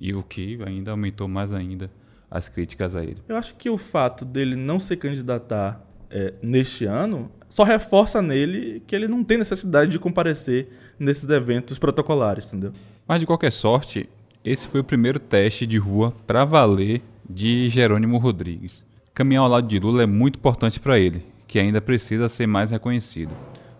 E 0.00 0.14
o 0.14 0.22
que 0.22 0.58
ainda 0.64 0.90
aumentou 0.90 1.28
mais 1.28 1.52
ainda 1.52 1.90
as 2.30 2.48
críticas 2.48 2.96
a 2.96 3.02
ele. 3.02 3.18
Eu 3.28 3.36
acho 3.36 3.54
que 3.54 3.70
o 3.70 3.78
fato 3.78 4.24
dele 4.24 4.56
não 4.56 4.80
se 4.80 4.96
candidatar 4.96 5.80
é, 6.10 6.34
neste 6.42 6.84
ano 6.84 7.30
só 7.48 7.62
reforça 7.62 8.20
nele 8.20 8.82
que 8.86 8.94
ele 8.94 9.06
não 9.06 9.22
tem 9.22 9.38
necessidade 9.38 9.90
de 9.90 9.98
comparecer 9.98 10.68
nesses 10.98 11.28
eventos 11.28 11.78
protocolares, 11.78 12.46
entendeu? 12.46 12.72
Mas 13.06 13.20
de 13.20 13.26
qualquer 13.26 13.52
sorte, 13.52 14.08
esse 14.44 14.66
foi 14.66 14.80
o 14.80 14.84
primeiro 14.84 15.18
teste 15.18 15.66
de 15.66 15.78
rua 15.78 16.12
para 16.26 16.44
valer 16.44 17.02
de 17.28 17.68
Jerônimo 17.68 18.18
Rodrigues. 18.18 18.84
Caminhar 19.12 19.42
ao 19.42 19.50
lado 19.50 19.66
de 19.66 19.78
Lula 19.78 20.02
é 20.02 20.06
muito 20.06 20.38
importante 20.38 20.78
para 20.78 20.98
ele, 20.98 21.24
que 21.46 21.58
ainda 21.58 21.80
precisa 21.80 22.28
ser 22.28 22.46
mais 22.46 22.70
reconhecido. 22.70 23.32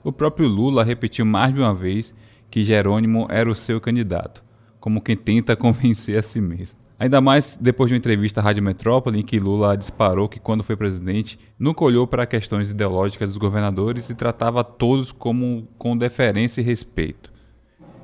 O 0.02 0.12
próprio 0.12 0.48
Lula 0.48 0.84
repetiu 0.84 1.24
mais 1.24 1.54
de 1.54 1.60
uma 1.60 1.74
vez 1.74 2.14
que 2.50 2.64
Jerônimo 2.64 3.26
era 3.30 3.50
o 3.50 3.54
seu 3.54 3.80
candidato, 3.80 4.42
como 4.80 5.00
quem 5.00 5.16
tenta 5.16 5.54
convencer 5.56 6.18
a 6.18 6.22
si 6.22 6.40
mesmo. 6.40 6.78
Ainda 6.98 7.20
mais 7.20 7.58
depois 7.60 7.88
de 7.88 7.94
uma 7.94 7.98
entrevista 7.98 8.40
à 8.40 8.44
Rádio 8.44 8.62
Metrópole 8.62 9.20
em 9.20 9.22
que 9.22 9.38
Lula 9.38 9.76
disparou 9.76 10.28
que, 10.28 10.40
quando 10.40 10.64
foi 10.64 10.76
presidente, 10.76 11.38
nunca 11.58 11.84
olhou 11.84 12.06
para 12.06 12.24
questões 12.24 12.70
ideológicas 12.70 13.28
dos 13.28 13.36
governadores 13.36 14.08
e 14.08 14.14
tratava 14.14 14.64
todos 14.64 15.12
como 15.12 15.68
com 15.76 15.96
deferência 15.96 16.62
e 16.62 16.64
respeito. 16.64 17.30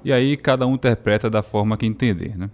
E 0.05 0.13
aí 0.13 0.37
cada 0.37 0.67
um 0.67 0.75
interpreta 0.75 1.31
da 1.31 1.43
forma 1.43 1.77
que 1.79 1.87
entender, 1.87 2.37
né? 2.37 2.51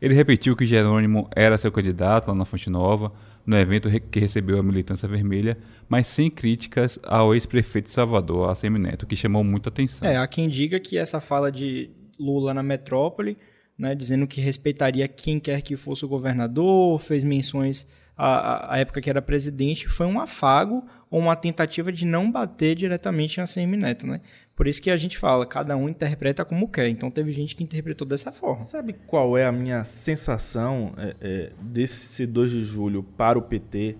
Ele 0.00 0.14
repetiu 0.14 0.54
que 0.54 0.66
Jerônimo 0.66 1.28
era 1.34 1.58
seu 1.58 1.72
candidato 1.72 2.28
lá 2.28 2.34
na 2.34 2.44
Fonte 2.44 2.70
Nova, 2.70 3.12
no 3.44 3.56
evento 3.56 3.88
que 4.10 4.20
recebeu 4.20 4.58
a 4.58 4.62
militância 4.62 5.08
vermelha, 5.08 5.56
mas 5.88 6.06
sem 6.06 6.30
críticas 6.30 6.98
ao 7.02 7.34
ex-prefeito 7.34 7.86
de 7.86 7.92
Salvador, 7.92 8.50
ACM 8.50 8.78
Neto, 8.78 9.06
que 9.06 9.16
chamou 9.16 9.42
muita 9.42 9.70
atenção. 9.70 10.06
É, 10.06 10.16
há 10.16 10.26
quem 10.26 10.48
diga 10.48 10.78
que 10.78 10.98
essa 10.98 11.20
fala 11.20 11.50
de 11.50 11.90
Lula 12.18 12.52
na 12.52 12.62
metrópole 12.62 13.36
né, 13.78 13.94
dizendo 13.94 14.26
que 14.26 14.40
respeitaria 14.40 15.06
quem 15.06 15.38
quer 15.38 15.62
que 15.62 15.76
fosse 15.76 16.04
o 16.04 16.08
governador, 16.08 16.98
fez 16.98 17.22
menções 17.22 17.86
à, 18.16 18.74
à, 18.74 18.78
época 18.78 19.00
que 19.00 19.08
era 19.08 19.22
presidente, 19.22 19.88
foi 19.88 20.06
um 20.06 20.20
afago 20.20 20.84
ou 21.08 21.20
uma 21.20 21.36
tentativa 21.36 21.92
de 21.92 22.04
não 22.04 22.30
bater 22.30 22.74
diretamente 22.74 23.38
em 23.38 23.42
ACM 23.42 23.76
Neto, 23.76 24.06
né? 24.06 24.20
Por 24.58 24.66
isso 24.66 24.82
que 24.82 24.90
a 24.90 24.96
gente 24.96 25.16
fala, 25.16 25.46
cada 25.46 25.76
um 25.76 25.88
interpreta 25.88 26.44
como 26.44 26.68
quer. 26.68 26.88
Então 26.88 27.12
teve 27.12 27.32
gente 27.32 27.54
que 27.54 27.62
interpretou 27.62 28.04
dessa 28.04 28.32
forma. 28.32 28.64
Sabe 28.64 28.92
qual 28.92 29.38
é 29.38 29.46
a 29.46 29.52
minha 29.52 29.84
sensação 29.84 30.94
é, 30.98 31.14
é, 31.20 31.52
desse 31.60 32.26
2 32.26 32.50
de 32.50 32.62
julho 32.62 33.04
para 33.04 33.38
o 33.38 33.42
PT 33.42 33.96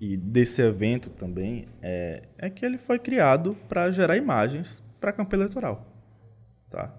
e 0.00 0.16
desse 0.16 0.62
evento 0.62 1.10
também? 1.10 1.66
É, 1.82 2.22
é 2.38 2.48
que 2.48 2.64
ele 2.64 2.78
foi 2.78 3.00
criado 3.00 3.56
para 3.68 3.90
gerar 3.90 4.16
imagens 4.16 4.80
para 5.00 5.10
a 5.10 5.12
campanha 5.12 5.40
eleitoral. 5.40 5.84
Tá? 6.70 6.94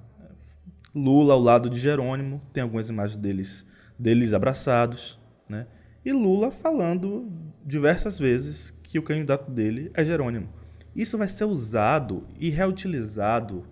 Lula 0.93 1.33
ao 1.33 1.39
lado 1.39 1.69
de 1.69 1.79
Jerônimo, 1.79 2.41
tem 2.51 2.61
algumas 2.61 2.89
imagens 2.89 3.15
deles, 3.15 3.65
deles 3.97 4.33
abraçados, 4.33 5.17
né? 5.47 5.65
E 6.03 6.11
Lula 6.11 6.51
falando 6.51 7.31
diversas 7.65 8.19
vezes 8.19 8.71
que 8.83 8.99
o 8.99 9.03
candidato 9.03 9.49
dele 9.49 9.89
é 9.93 10.03
Jerônimo. 10.03 10.64
Isso 10.95 11.17
vai 11.17 11.27
ser 11.27 11.45
usado 11.45 12.23
e 12.39 12.49
reutilizado 12.49 13.63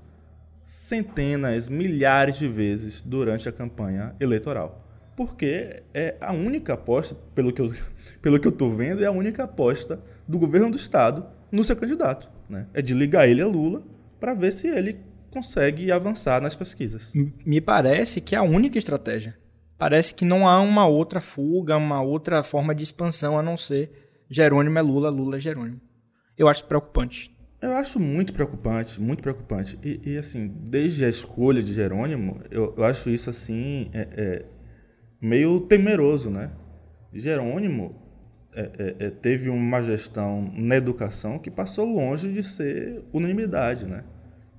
centenas, 0.65 1.69
milhares 1.69 2.37
de 2.37 2.47
vezes 2.47 3.01
durante 3.01 3.47
a 3.47 3.51
campanha 3.51 4.15
eleitoral. 4.19 4.81
Porque 5.15 5.83
é 5.93 6.15
a 6.19 6.33
única 6.33 6.73
aposta, 6.73 7.15
pelo 7.35 7.53
que 7.53 7.61
eu, 7.61 7.71
pelo 8.21 8.39
que 8.39 8.47
eu 8.47 8.51
estou 8.51 8.69
vendo, 8.69 9.03
é 9.03 9.07
a 9.07 9.11
única 9.11 9.43
aposta 9.43 9.99
do 10.27 10.39
governo 10.39 10.71
do 10.71 10.77
Estado 10.77 11.25
no 11.51 11.63
seu 11.63 11.75
candidato. 11.75 12.29
Né? 12.49 12.67
É 12.73 12.81
de 12.81 12.93
ligar 12.93 13.27
ele 13.27 13.41
a 13.41 13.47
Lula 13.47 13.83
para 14.19 14.33
ver 14.33 14.51
se 14.51 14.67
ele 14.67 14.99
consegue 15.29 15.91
avançar 15.91 16.41
nas 16.41 16.55
pesquisas. 16.55 17.13
Me 17.45 17.61
parece 17.61 18.21
que 18.21 18.35
é 18.35 18.37
a 18.37 18.43
única 18.43 18.77
estratégia. 18.77 19.37
Parece 19.77 20.13
que 20.13 20.25
não 20.25 20.47
há 20.47 20.61
uma 20.61 20.87
outra 20.87 21.19
fuga, 21.19 21.75
uma 21.75 22.01
outra 22.01 22.43
forma 22.43 22.73
de 22.73 22.83
expansão 22.83 23.37
a 23.37 23.43
não 23.43 23.57
ser 23.57 23.91
Jerônimo 24.29 24.79
é 24.79 24.81
Lula, 24.81 25.09
Lula 25.09 25.37
é 25.37 25.39
Jerônimo. 25.39 25.81
Eu 26.37 26.47
acho 26.47 26.65
preocupante. 26.65 27.35
Eu 27.61 27.73
acho 27.73 27.99
muito 27.99 28.33
preocupante, 28.33 28.99
muito 28.99 29.21
preocupante. 29.21 29.79
E, 29.83 30.01
e 30.03 30.17
assim, 30.17 30.47
desde 30.47 31.05
a 31.05 31.09
escolha 31.09 31.61
de 31.61 31.73
Jerônimo, 31.73 32.41
eu, 32.51 32.73
eu 32.75 32.83
acho 32.83 33.09
isso 33.09 33.29
assim 33.29 33.89
é, 33.93 34.07
é, 34.11 34.45
meio 35.21 35.61
temeroso, 35.61 36.29
né? 36.29 36.51
Jerônimo 37.13 37.95
é, 38.53 38.95
é, 38.99 39.05
é 39.05 39.09
teve 39.09 39.49
uma 39.49 39.81
gestão 39.81 40.51
na 40.55 40.75
educação 40.75 41.39
que 41.39 41.49
passou 41.49 41.85
longe 41.85 42.31
de 42.31 42.43
ser 42.43 43.03
unanimidade, 43.13 43.85
né? 43.85 44.03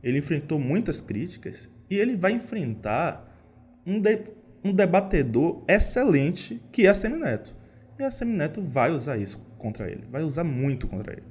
ele 0.05 0.19
enfrentou 0.19 0.61
muitas 0.61 1.01
críticas 1.01 1.71
e 1.89 1.97
ele 1.97 2.15
vai 2.15 2.33
enfrentar 2.33 3.27
um, 3.87 3.99
de, 3.99 4.21
um 4.63 4.71
debatedor 4.71 5.65
excelente 5.67 6.63
que 6.71 6.87
é 6.87 6.93
Semineto. 6.93 7.57
E 7.99 8.05
a 8.05 8.11
Semineto 8.11 8.61
vai 8.61 8.91
usar 8.91 9.17
isso 9.17 9.39
contra 9.57 9.91
ele, 9.91 10.05
vai 10.11 10.23
usar 10.23 10.45
muito 10.45 10.87
contra 10.87 11.15
ele. 11.15 11.23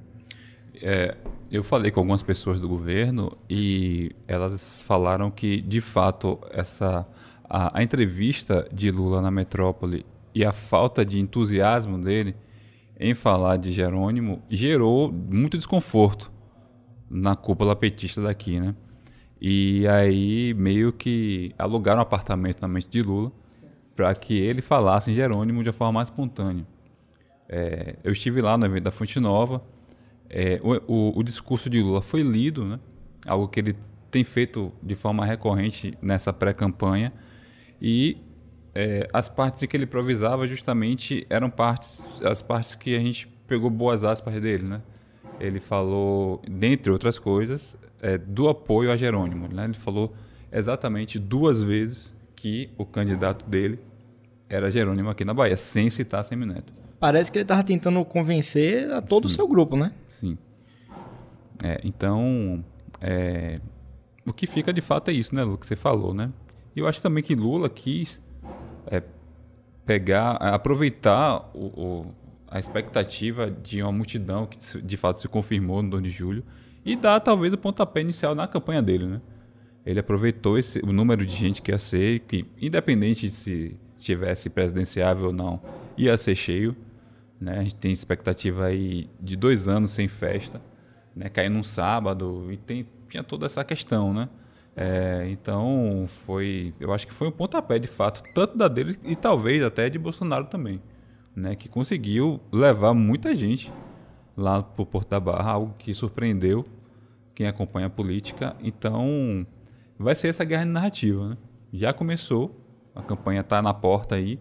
É, 0.85 1.15
eu 1.49 1.63
falei 1.63 1.91
com 1.91 2.01
algumas 2.01 2.21
pessoas 2.21 2.59
do 2.59 2.67
governo 2.67 3.37
e 3.49 4.11
elas 4.27 4.81
falaram 4.81 5.31
que, 5.31 5.61
de 5.61 5.79
fato, 5.79 6.37
essa 6.51 7.07
a, 7.49 7.79
a 7.79 7.81
entrevista 7.81 8.67
de 8.69 8.91
Lula 8.91 9.21
na 9.21 9.31
metrópole 9.31 10.05
e 10.35 10.43
a 10.43 10.51
falta 10.51 11.05
de 11.05 11.21
entusiasmo 11.21 11.97
dele 11.97 12.35
em 12.99 13.13
falar 13.13 13.55
de 13.55 13.71
Jerônimo 13.71 14.41
gerou 14.49 15.09
muito 15.09 15.55
desconforto 15.55 16.29
na 17.09 17.33
cúpula 17.33 17.77
petista 17.77 18.21
daqui, 18.21 18.59
né? 18.59 18.75
E 19.39 19.87
aí 19.87 20.53
meio 20.53 20.91
que 20.91 21.53
alugaram 21.57 21.99
um 21.99 22.01
apartamento 22.01 22.61
na 22.61 22.67
mente 22.67 22.89
de 22.89 23.01
Lula 23.01 23.31
para 23.95 24.13
que 24.15 24.37
ele 24.37 24.61
falasse 24.61 25.11
em 25.11 25.15
Jerônimo 25.15 25.63
de 25.63 25.69
uma 25.69 25.73
forma 25.73 25.93
mais 25.93 26.09
espontânea. 26.09 26.67
É, 27.47 27.95
eu 28.03 28.11
estive 28.11 28.41
lá 28.41 28.57
no 28.57 28.65
evento 28.65 28.83
da 28.83 28.91
Fonte 28.91 29.17
Nova. 29.17 29.61
É, 30.35 30.59
o, 30.63 30.73
o, 30.91 31.19
o, 31.19 31.23
discurso 31.23 31.69
de 31.69 31.79
Lula 31.79 32.01
foi 32.01 32.23
lido, 32.23 32.65
né? 32.65 32.79
algo 33.27 33.47
que 33.47 33.59
ele 33.59 33.75
tem 34.09 34.23
feito 34.23 34.73
de 34.81 34.95
forma 34.95 35.23
recorrente 35.23 35.95
nessa 36.01 36.33
pré-campanha. 36.33 37.13
E 37.79 38.17
é, 38.73 39.07
as 39.13 39.29
partes 39.29 39.63
que 39.63 39.77
ele 39.77 39.83
improvisava 39.83 40.47
justamente 40.47 41.23
eram 41.29 41.51
partes, 41.51 42.03
as 42.23 42.41
partes 42.41 42.73
que 42.73 42.95
a 42.95 42.99
gente 42.99 43.27
pegou 43.45 43.69
boas 43.69 44.03
aspas 44.03 44.41
dele, 44.41 44.63
né? 44.63 44.81
ele 45.39 45.59
falou, 45.59 46.41
dentre 46.49 46.91
outras 46.91 47.19
coisas, 47.19 47.75
é, 48.01 48.17
do 48.17 48.49
apoio 48.49 48.91
a 48.91 48.97
Jerônimo. 48.97 49.47
Né? 49.53 49.65
Ele 49.65 49.75
falou 49.75 50.15
exatamente 50.51 51.19
duas 51.19 51.61
vezes 51.61 52.11
que 52.35 52.71
o 52.75 52.85
candidato 52.85 53.45
dele 53.47 53.79
era 54.49 54.71
Jerônimo 54.71 55.11
aqui 55.11 55.23
na 55.23 55.33
Bahia, 55.33 55.57
sem 55.57 55.91
citar 55.91 56.23
Semineto. 56.23 56.81
Parece 56.99 57.31
que 57.31 57.37
ele 57.37 57.43
estava 57.43 57.63
tentando 57.63 58.03
convencer 58.03 58.91
a 58.91 59.01
todo 59.01 59.29
Sim. 59.29 59.33
o 59.33 59.35
seu 59.35 59.47
grupo, 59.47 59.75
né? 59.75 59.91
É, 61.63 61.79
então, 61.81 62.63
é, 62.99 63.61
o 64.25 64.33
que 64.33 64.45
fica 64.45 64.73
de 64.73 64.81
fato 64.81 65.09
é 65.09 65.13
isso, 65.13 65.33
né, 65.33 65.45
o 65.45 65.57
que 65.57 65.65
você 65.65 65.77
falou, 65.77 66.13
né? 66.13 66.29
E 66.75 66.79
eu 66.79 66.87
acho 66.87 67.01
também 67.01 67.23
que 67.23 67.33
Lula 67.35 67.69
quis 67.69 68.19
é, 68.87 69.01
pegar, 69.85 70.31
aproveitar 70.33 71.49
o, 71.53 71.67
o 71.67 72.15
a 72.51 72.59
expectativa 72.59 73.49
de 73.49 73.81
uma 73.81 73.91
multidão 73.91 74.45
que 74.45 74.57
de 74.79 74.97
fato 74.97 75.19
se 75.19 75.27
confirmou 75.27 75.81
no 75.81 75.89
2 75.89 76.03
de 76.03 76.09
julho 76.11 76.43
e 76.85 76.95
dar 76.95 77.19
talvez 77.19 77.51
o 77.51 77.57
pontapé 77.57 78.01
inicial 78.01 78.35
na 78.35 78.47
campanha 78.47 78.81
dele, 78.81 79.07
né? 79.07 79.21
Ele 79.85 79.99
aproveitou 79.99 80.57
esse, 80.57 80.79
o 80.79 80.93
número 80.93 81.25
de 81.25 81.33
gente 81.33 81.61
que 81.61 81.71
ia 81.71 81.79
ser, 81.79 82.19
que 82.19 82.45
independente 82.61 83.29
se 83.31 83.75
tivesse 83.97 84.49
presidenciável 84.49 85.27
ou 85.27 85.33
não, 85.33 85.61
ia 85.97 86.17
ser 86.17 86.35
cheio. 86.35 86.75
Né? 87.39 87.57
A 87.57 87.63
gente 87.63 87.75
tem 87.75 87.91
expectativa 87.91 88.65
aí 88.65 89.09
de 89.19 89.35
dois 89.35 89.67
anos 89.67 89.91
sem 89.91 90.07
festa, 90.07 90.61
né? 91.15 91.29
cair 91.29 91.49
num 91.49 91.63
sábado 91.63 92.51
e 92.51 92.57
tem, 92.57 92.87
tinha 93.09 93.23
toda 93.23 93.45
essa 93.45 93.63
questão, 93.63 94.13
né? 94.13 94.29
É, 94.75 95.27
então 95.29 96.09
foi, 96.25 96.73
eu 96.79 96.91
acho 96.91 97.05
que 97.05 97.13
foi 97.13 97.27
um 97.27 97.31
pontapé 97.31 97.77
de 97.77 97.87
fato, 97.87 98.23
tanto 98.33 98.57
da 98.57 98.67
dele 98.67 98.97
e 99.03 99.15
talvez 99.15 99.63
até 99.63 99.87
de 99.87 99.99
Bolsonaro 99.99 100.45
também 100.45 100.81
né, 101.35 101.55
que 101.55 101.67
conseguiu 101.67 102.39
levar 102.51 102.93
muita 102.93 103.33
gente 103.35 103.71
lá 104.35 104.61
para 104.61 104.81
o 104.81 104.85
Porto 104.85 105.09
da 105.09 105.19
Barra, 105.19 105.51
algo 105.51 105.75
que 105.77 105.93
surpreendeu 105.93 106.65
quem 107.35 107.47
acompanha 107.47 107.87
a 107.87 107.89
política. 107.89 108.55
Então, 108.61 109.45
vai 109.97 110.15
ser 110.15 110.27
essa 110.27 110.43
guerra 110.43 110.65
narrativa. 110.65 111.29
Né? 111.29 111.37
Já 111.71 111.93
começou, 111.93 112.55
a 112.95 113.01
campanha 113.01 113.41
está 113.41 113.61
na 113.61 113.73
porta 113.73 114.15
aí, 114.15 114.39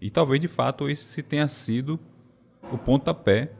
e 0.00 0.10
talvez 0.10 0.40
de 0.40 0.48
fato 0.48 0.88
esse 0.88 1.22
tenha 1.22 1.48
sido 1.48 1.98
o 2.70 2.76
pontapé 2.76 3.52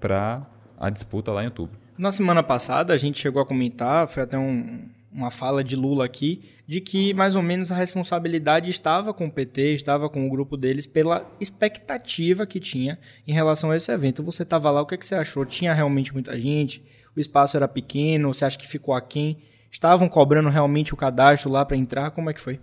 para 0.00 0.46
a 0.78 0.90
disputa 0.90 1.30
lá 1.32 1.42
em 1.42 1.46
outubro. 1.46 1.78
Na 2.00 2.10
semana 2.10 2.42
passada, 2.42 2.94
a 2.94 2.96
gente 2.96 3.20
chegou 3.20 3.42
a 3.42 3.44
comentar, 3.44 4.08
foi 4.08 4.22
até 4.22 4.38
um, 4.38 4.88
uma 5.12 5.30
fala 5.30 5.62
de 5.62 5.76
Lula 5.76 6.06
aqui, 6.06 6.48
de 6.66 6.80
que 6.80 7.12
mais 7.12 7.36
ou 7.36 7.42
menos 7.42 7.70
a 7.70 7.74
responsabilidade 7.74 8.70
estava 8.70 9.12
com 9.12 9.26
o 9.26 9.30
PT, 9.30 9.74
estava 9.74 10.08
com 10.08 10.26
o 10.26 10.30
grupo 10.30 10.56
deles, 10.56 10.86
pela 10.86 11.30
expectativa 11.38 12.46
que 12.46 12.58
tinha 12.58 12.98
em 13.28 13.34
relação 13.34 13.70
a 13.70 13.76
esse 13.76 13.92
evento. 13.92 14.22
Você 14.22 14.44
estava 14.44 14.70
lá, 14.70 14.80
o 14.80 14.86
que, 14.86 14.94
é 14.94 14.96
que 14.96 15.04
você 15.04 15.14
achou? 15.14 15.44
Tinha 15.44 15.74
realmente 15.74 16.10
muita 16.14 16.40
gente? 16.40 16.82
O 17.14 17.20
espaço 17.20 17.58
era 17.58 17.68
pequeno? 17.68 18.32
Você 18.32 18.46
acha 18.46 18.58
que 18.58 18.66
ficou 18.66 18.94
aquém? 18.94 19.36
Estavam 19.70 20.08
cobrando 20.08 20.48
realmente 20.48 20.94
o 20.94 20.96
cadastro 20.96 21.50
lá 21.50 21.66
para 21.66 21.76
entrar? 21.76 22.12
Como 22.12 22.30
é 22.30 22.32
que 22.32 22.40
foi? 22.40 22.58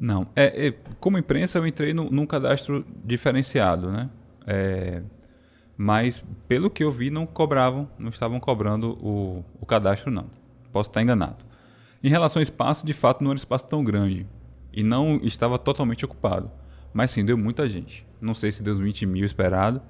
Não. 0.00 0.28
É, 0.36 0.68
é, 0.68 0.74
como 1.00 1.18
imprensa, 1.18 1.58
eu 1.58 1.66
entrei 1.66 1.92
no, 1.92 2.08
num 2.08 2.24
cadastro 2.24 2.86
diferenciado, 3.04 3.90
né? 3.90 4.08
É, 4.46 5.02
mas, 5.80 6.24
pelo 6.48 6.68
que 6.68 6.82
eu 6.82 6.90
vi, 6.90 7.08
não 7.08 7.24
cobravam, 7.24 7.88
não 7.96 8.10
estavam 8.10 8.40
cobrando 8.40 8.98
o, 9.00 9.44
o 9.60 9.64
cadastro, 9.64 10.10
não. 10.10 10.26
Posso 10.72 10.90
estar 10.90 11.00
enganado. 11.00 11.44
Em 12.02 12.08
relação 12.08 12.40
ao 12.40 12.42
espaço, 12.42 12.84
de 12.84 12.92
fato, 12.92 13.22
não 13.22 13.30
era 13.30 13.36
um 13.36 13.38
espaço 13.38 13.64
tão 13.64 13.84
grande. 13.84 14.26
E 14.72 14.82
não 14.82 15.20
estava 15.22 15.56
totalmente 15.56 16.04
ocupado. 16.04 16.50
Mas 16.92 17.12
sim, 17.12 17.24
deu 17.24 17.38
muita 17.38 17.68
gente. 17.68 18.04
Não 18.20 18.34
sei 18.34 18.50
se 18.50 18.60
deu 18.60 18.72
uns 18.72 18.80
20 18.80 19.06
mil 19.06 19.24
esperado, 19.24 19.80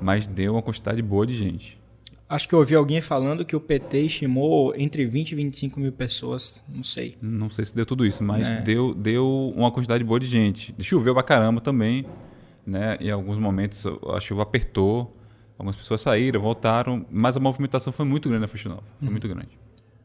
mas 0.00 0.26
deu 0.26 0.54
uma 0.54 0.62
quantidade 0.62 1.02
boa 1.02 1.26
de 1.26 1.34
gente. 1.34 1.78
Acho 2.26 2.48
que 2.48 2.54
eu 2.54 2.58
ouvi 2.58 2.74
alguém 2.74 3.02
falando 3.02 3.44
que 3.44 3.54
o 3.54 3.60
PT 3.60 4.00
estimou 4.00 4.74
entre 4.76 5.04
20 5.04 5.32
e 5.32 5.34
25 5.34 5.78
mil 5.78 5.92
pessoas, 5.92 6.58
não 6.66 6.82
sei. 6.82 7.16
Não 7.20 7.50
sei 7.50 7.66
se 7.66 7.74
deu 7.74 7.84
tudo 7.84 8.06
isso, 8.06 8.24
mas 8.24 8.50
é. 8.50 8.62
deu, 8.62 8.94
deu 8.94 9.52
uma 9.54 9.70
quantidade 9.70 10.02
boa 10.02 10.18
de 10.18 10.26
gente. 10.26 10.74
Choveu 10.78 11.12
pra 11.12 11.22
caramba 11.22 11.60
também, 11.60 12.06
né? 12.66 12.96
Em 12.98 13.10
alguns 13.10 13.38
momentos 13.38 13.84
a 14.14 14.20
chuva 14.20 14.42
apertou, 14.42 15.17
algumas 15.58 15.76
pessoas 15.76 16.00
saíram, 16.00 16.40
voltaram, 16.40 17.04
mas 17.10 17.36
a 17.36 17.40
movimentação 17.40 17.92
foi 17.92 18.06
muito 18.06 18.28
grande 18.28 18.42
na 18.42 18.48
Fonte 18.48 18.68
Nova, 18.68 18.82
foi 18.98 19.08
hum. 19.08 19.10
muito 19.10 19.28
grande. 19.28 19.58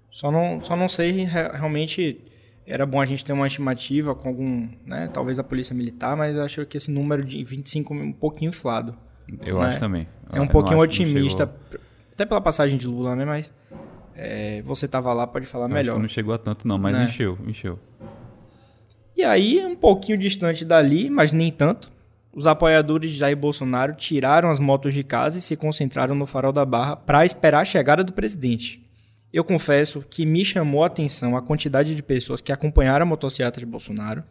Só 0.10 0.32
não, 0.32 0.60
só 0.62 0.76
não 0.76 0.90
sei 0.90 1.12
realmente 1.24 2.22
era 2.66 2.86
bom 2.86 3.02
a 3.02 3.06
gente 3.06 3.24
ter 3.24 3.34
uma 3.34 3.46
estimativa 3.46 4.16
com 4.16 4.30
algum, 4.30 4.70
né, 4.86 5.10
talvez 5.14 5.38
a 5.38 5.44
polícia 5.44 5.76
militar, 5.76 6.16
mas 6.16 6.36
eu 6.36 6.44
acho 6.44 6.66
que 6.66 6.78
esse 6.78 6.90
número 6.90 7.24
de 7.24 7.44
25 7.44 7.94
é 7.94 7.98
um 7.98 8.14
pouquinho 8.14 8.50
inflado. 8.50 8.96
Eu 9.46 9.60
né? 9.60 9.68
acho 9.68 9.80
também. 9.80 10.08
É 10.32 10.40
um 10.40 10.48
pouquinho 10.48 10.80
otimista, 10.80 11.52
até 12.14 12.26
pela 12.26 12.42
passagem 12.42 12.78
de 12.78 12.88
Lula, 12.88 13.16
né, 13.16 13.26
mas 13.26 13.54
é, 14.16 14.62
você 14.64 14.88
tava 14.88 15.14
lá, 15.14 15.28
pode 15.28 15.46
falar 15.46 15.66
eu 15.66 15.74
melhor. 15.74 16.00
não 16.00 16.08
chegou 16.08 16.34
a 16.34 16.38
tanto 16.38 16.68
não, 16.68 16.78
mas 16.78 16.98
né? 16.98 17.06
encheu, 17.06 17.38
encheu. 17.46 17.80
E 19.16 19.24
aí, 19.24 19.64
um 19.64 19.76
pouquinho 19.76 20.18
distante 20.18 20.66
dali, 20.66 21.10
mas 21.10 21.32
nem 21.32 21.52
tanto, 21.52 21.92
os 22.34 22.48
apoiadores 22.48 23.12
de 23.12 23.18
Jair 23.18 23.38
Bolsonaro 23.38 23.96
tiraram 23.96 24.50
as 24.50 24.60
motos 24.60 24.94
de 24.94 25.04
casa 25.04 25.38
e 25.38 25.42
se 25.42 25.56
concentraram 25.56 26.16
no 26.16 26.26
farol 26.26 26.52
da 26.52 26.66
Barra 26.66 26.96
para 26.96 27.24
esperar 27.24 27.62
a 27.62 27.66
chegada 27.66 28.04
do 28.04 28.12
presidente. 28.12 28.84
Eu 29.32 29.44
confesso 29.44 30.04
que 30.10 30.26
me 30.26 30.44
chamou 30.44 30.84
a 30.84 30.88
atenção 30.88 31.38
a 31.38 31.42
quantidade 31.42 31.96
de 31.96 32.04
pessoas 32.04 32.42
que 32.42 32.52
acompanharam 32.52 33.04
a 33.04 33.10
motocicleta 33.10 33.60
de 33.60 33.66
Bolsonaro. 33.66 34.24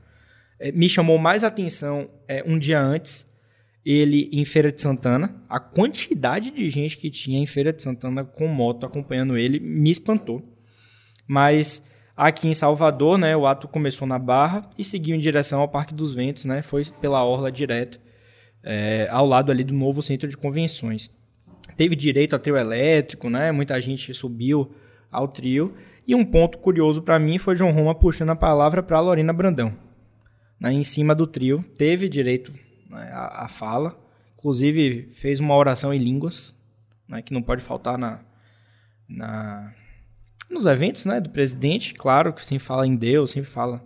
É, 0.59 0.73
me 0.73 0.89
chamou 0.89 1.17
mais 1.19 1.45
atenção 1.45 2.09
é, 2.27 2.43
um 2.47 2.59
dia 2.59 2.81
antes, 2.81 3.27
ele 3.85 4.29
em 4.33 4.45
Feira 4.45 4.71
de 4.71 4.81
Santana. 4.81 5.35
A 5.49 5.59
quantidade 5.59 6.51
de 6.51 6.71
gente 6.71 6.97
que 6.97 7.11
tinha 7.11 7.39
em 7.39 7.47
Feira 7.47 7.73
de 7.73 7.83
Santana 7.83 8.25
com 8.25 8.47
moto 8.49 8.87
acompanhando 8.87 9.37
ele 9.37 9.59
me 9.59 9.91
espantou. 9.91 10.43
Mas 11.27 11.85
aqui 12.17 12.49
em 12.49 12.55
Salvador, 12.55 13.19
né, 13.19 13.37
o 13.37 13.47
ato 13.47 13.67
começou 13.69 14.07
na 14.07 14.19
Barra 14.19 14.69
e 14.79 14.85
seguiu 14.85 15.15
em 15.17 15.19
direção 15.19 15.61
ao 15.61 15.69
Parque 15.69 15.95
dos 15.95 16.15
Ventos, 16.15 16.45
né, 16.45 16.63
foi 16.63 16.83
pela 17.01 17.25
orla 17.25 17.51
direto, 17.51 18.01
é, 18.63 19.09
ao 19.11 19.27
lado 19.27 19.51
ali 19.51 19.65
do 19.65 19.75
novo 19.75 20.03
centro 20.03 20.29
de 20.29 20.37
convenções. 20.37 21.11
Teve 21.77 21.97
direito 21.97 22.37
a 22.37 22.39
trio 22.39 22.57
elétrico, 22.57 23.31
né, 23.31 23.51
muita 23.51 23.81
gente 23.81 24.13
subiu 24.15 24.75
ao 25.11 25.29
trio. 25.29 25.75
E 26.07 26.15
um 26.15 26.25
ponto 26.25 26.59
curioso 26.59 27.03
para 27.03 27.19
mim 27.19 27.39
foi 27.39 27.57
João 27.57 27.71
Roma 27.71 27.95
puxando 27.95 28.31
a 28.31 28.37
palavra 28.37 28.83
para 28.83 29.01
Lorena 29.01 29.33
Brandão. 29.33 29.73
Né, 30.59 30.73
em 30.73 30.85
cima 30.85 31.15
do 31.15 31.27
trio, 31.27 31.65
teve 31.77 32.09
direito 32.09 32.53
né, 32.89 33.11
à, 33.13 33.45
à, 33.45 33.49
fala, 33.49 33.99
inclusive 34.39 35.11
fez 35.13 35.41
uma 35.41 35.57
oração 35.57 35.93
em 35.93 35.99
línguas, 35.99 36.55
né, 37.09 37.21
que 37.23 37.33
não 37.33 37.43
pode 37.43 37.63
faltar 37.63 37.99
na, 37.99 38.21
na, 39.09 39.75
nos 40.53 40.67
eventos 40.67 41.05
né, 41.05 41.21
do 41.21 41.31
presidente. 41.31 41.95
Claro 41.95 42.33
que 42.33 42.45
sempre 42.45 42.65
fala 42.65 42.87
em 42.87 42.95
Deus, 42.95 43.31
sempre 43.31 43.51
fala 43.51 43.83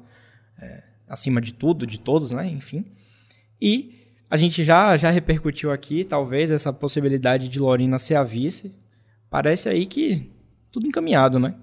é, 0.60 0.82
acima 1.08 1.40
de 1.40 1.54
tudo, 1.54 1.86
de 1.86 1.98
todos, 1.98 2.30
né, 2.32 2.46
enfim. 2.46 2.84
E 3.60 3.94
a 4.28 4.36
gente 4.36 4.64
já, 4.64 4.96
já 4.96 5.10
repercutiu 5.10 5.70
aqui, 5.70 6.04
talvez, 6.04 6.50
essa 6.50 6.72
possibilidade 6.72 7.48
de 7.48 7.58
Lorena 7.58 7.98
ser 7.98 8.16
a 8.16 8.24
vice. 8.24 8.74
Parece 9.30 9.68
aí 9.68 9.86
que 9.86 10.30
tudo 10.70 10.86
encaminhado, 10.86 11.38
né? 11.38 11.54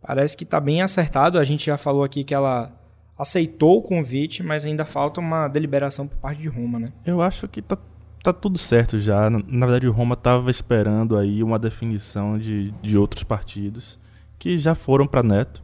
Parece 0.00 0.36
que 0.36 0.44
está 0.44 0.60
bem 0.60 0.82
acertado. 0.82 1.38
A 1.38 1.44
gente 1.44 1.66
já 1.66 1.76
falou 1.76 2.04
aqui 2.04 2.24
que 2.24 2.34
ela 2.34 2.72
aceitou 3.18 3.78
o 3.78 3.82
convite, 3.82 4.42
mas 4.42 4.64
ainda 4.64 4.84
falta 4.84 5.20
uma 5.20 5.48
deliberação 5.48 6.06
por 6.06 6.18
parte 6.18 6.40
de 6.40 6.48
Roma, 6.48 6.78
né? 6.78 6.88
Eu 7.04 7.20
acho 7.20 7.46
que 7.48 7.60
tá, 7.60 7.78
tá 8.22 8.32
tudo 8.32 8.58
certo 8.58 8.98
já. 8.98 9.28
Na 9.30 9.66
verdade, 9.66 9.86
Roma 9.86 10.14
estava 10.14 10.50
esperando 10.50 11.16
aí 11.16 11.42
uma 11.42 11.58
definição 11.58 12.38
de, 12.38 12.72
de 12.82 12.98
outros 12.98 13.22
partidos 13.22 13.98
que 14.38 14.56
já 14.58 14.74
foram 14.74 15.06
para 15.06 15.22
Neto, 15.22 15.62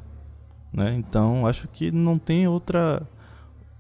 né? 0.73 0.95
Então, 0.95 1.47
acho 1.47 1.69
que 1.69 1.91
não 1.91 2.19
tem 2.19 2.47
outra 2.47 3.07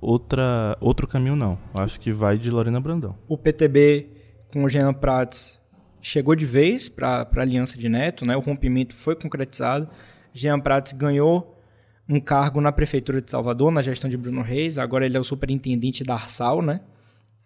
outra 0.00 0.76
outro 0.80 1.06
caminho 1.06 1.36
não. 1.36 1.58
Acho 1.74 1.98
que 1.98 2.12
vai 2.12 2.38
de 2.38 2.50
Lorena 2.50 2.80
Brandão. 2.80 3.16
O 3.28 3.36
PTB 3.36 4.08
com 4.52 4.64
o 4.64 4.68
Jean 4.68 4.94
Prats 4.94 5.60
chegou 6.00 6.34
de 6.34 6.46
vez 6.46 6.88
para 6.88 7.28
a 7.34 7.40
aliança 7.40 7.76
de 7.76 7.88
Neto, 7.88 8.24
né? 8.24 8.36
o 8.36 8.40
rompimento 8.40 8.94
foi 8.94 9.16
concretizado. 9.16 9.88
Jean 10.32 10.60
Prats 10.60 10.92
ganhou 10.92 11.60
um 12.08 12.20
cargo 12.20 12.60
na 12.60 12.70
Prefeitura 12.70 13.20
de 13.20 13.30
Salvador, 13.30 13.72
na 13.72 13.82
gestão 13.82 14.08
de 14.08 14.16
Bruno 14.16 14.42
Reis, 14.42 14.78
agora 14.78 15.04
ele 15.04 15.16
é 15.16 15.20
o 15.20 15.24
superintendente 15.24 16.04
da 16.04 16.14
Arsal, 16.14 16.62
né? 16.62 16.80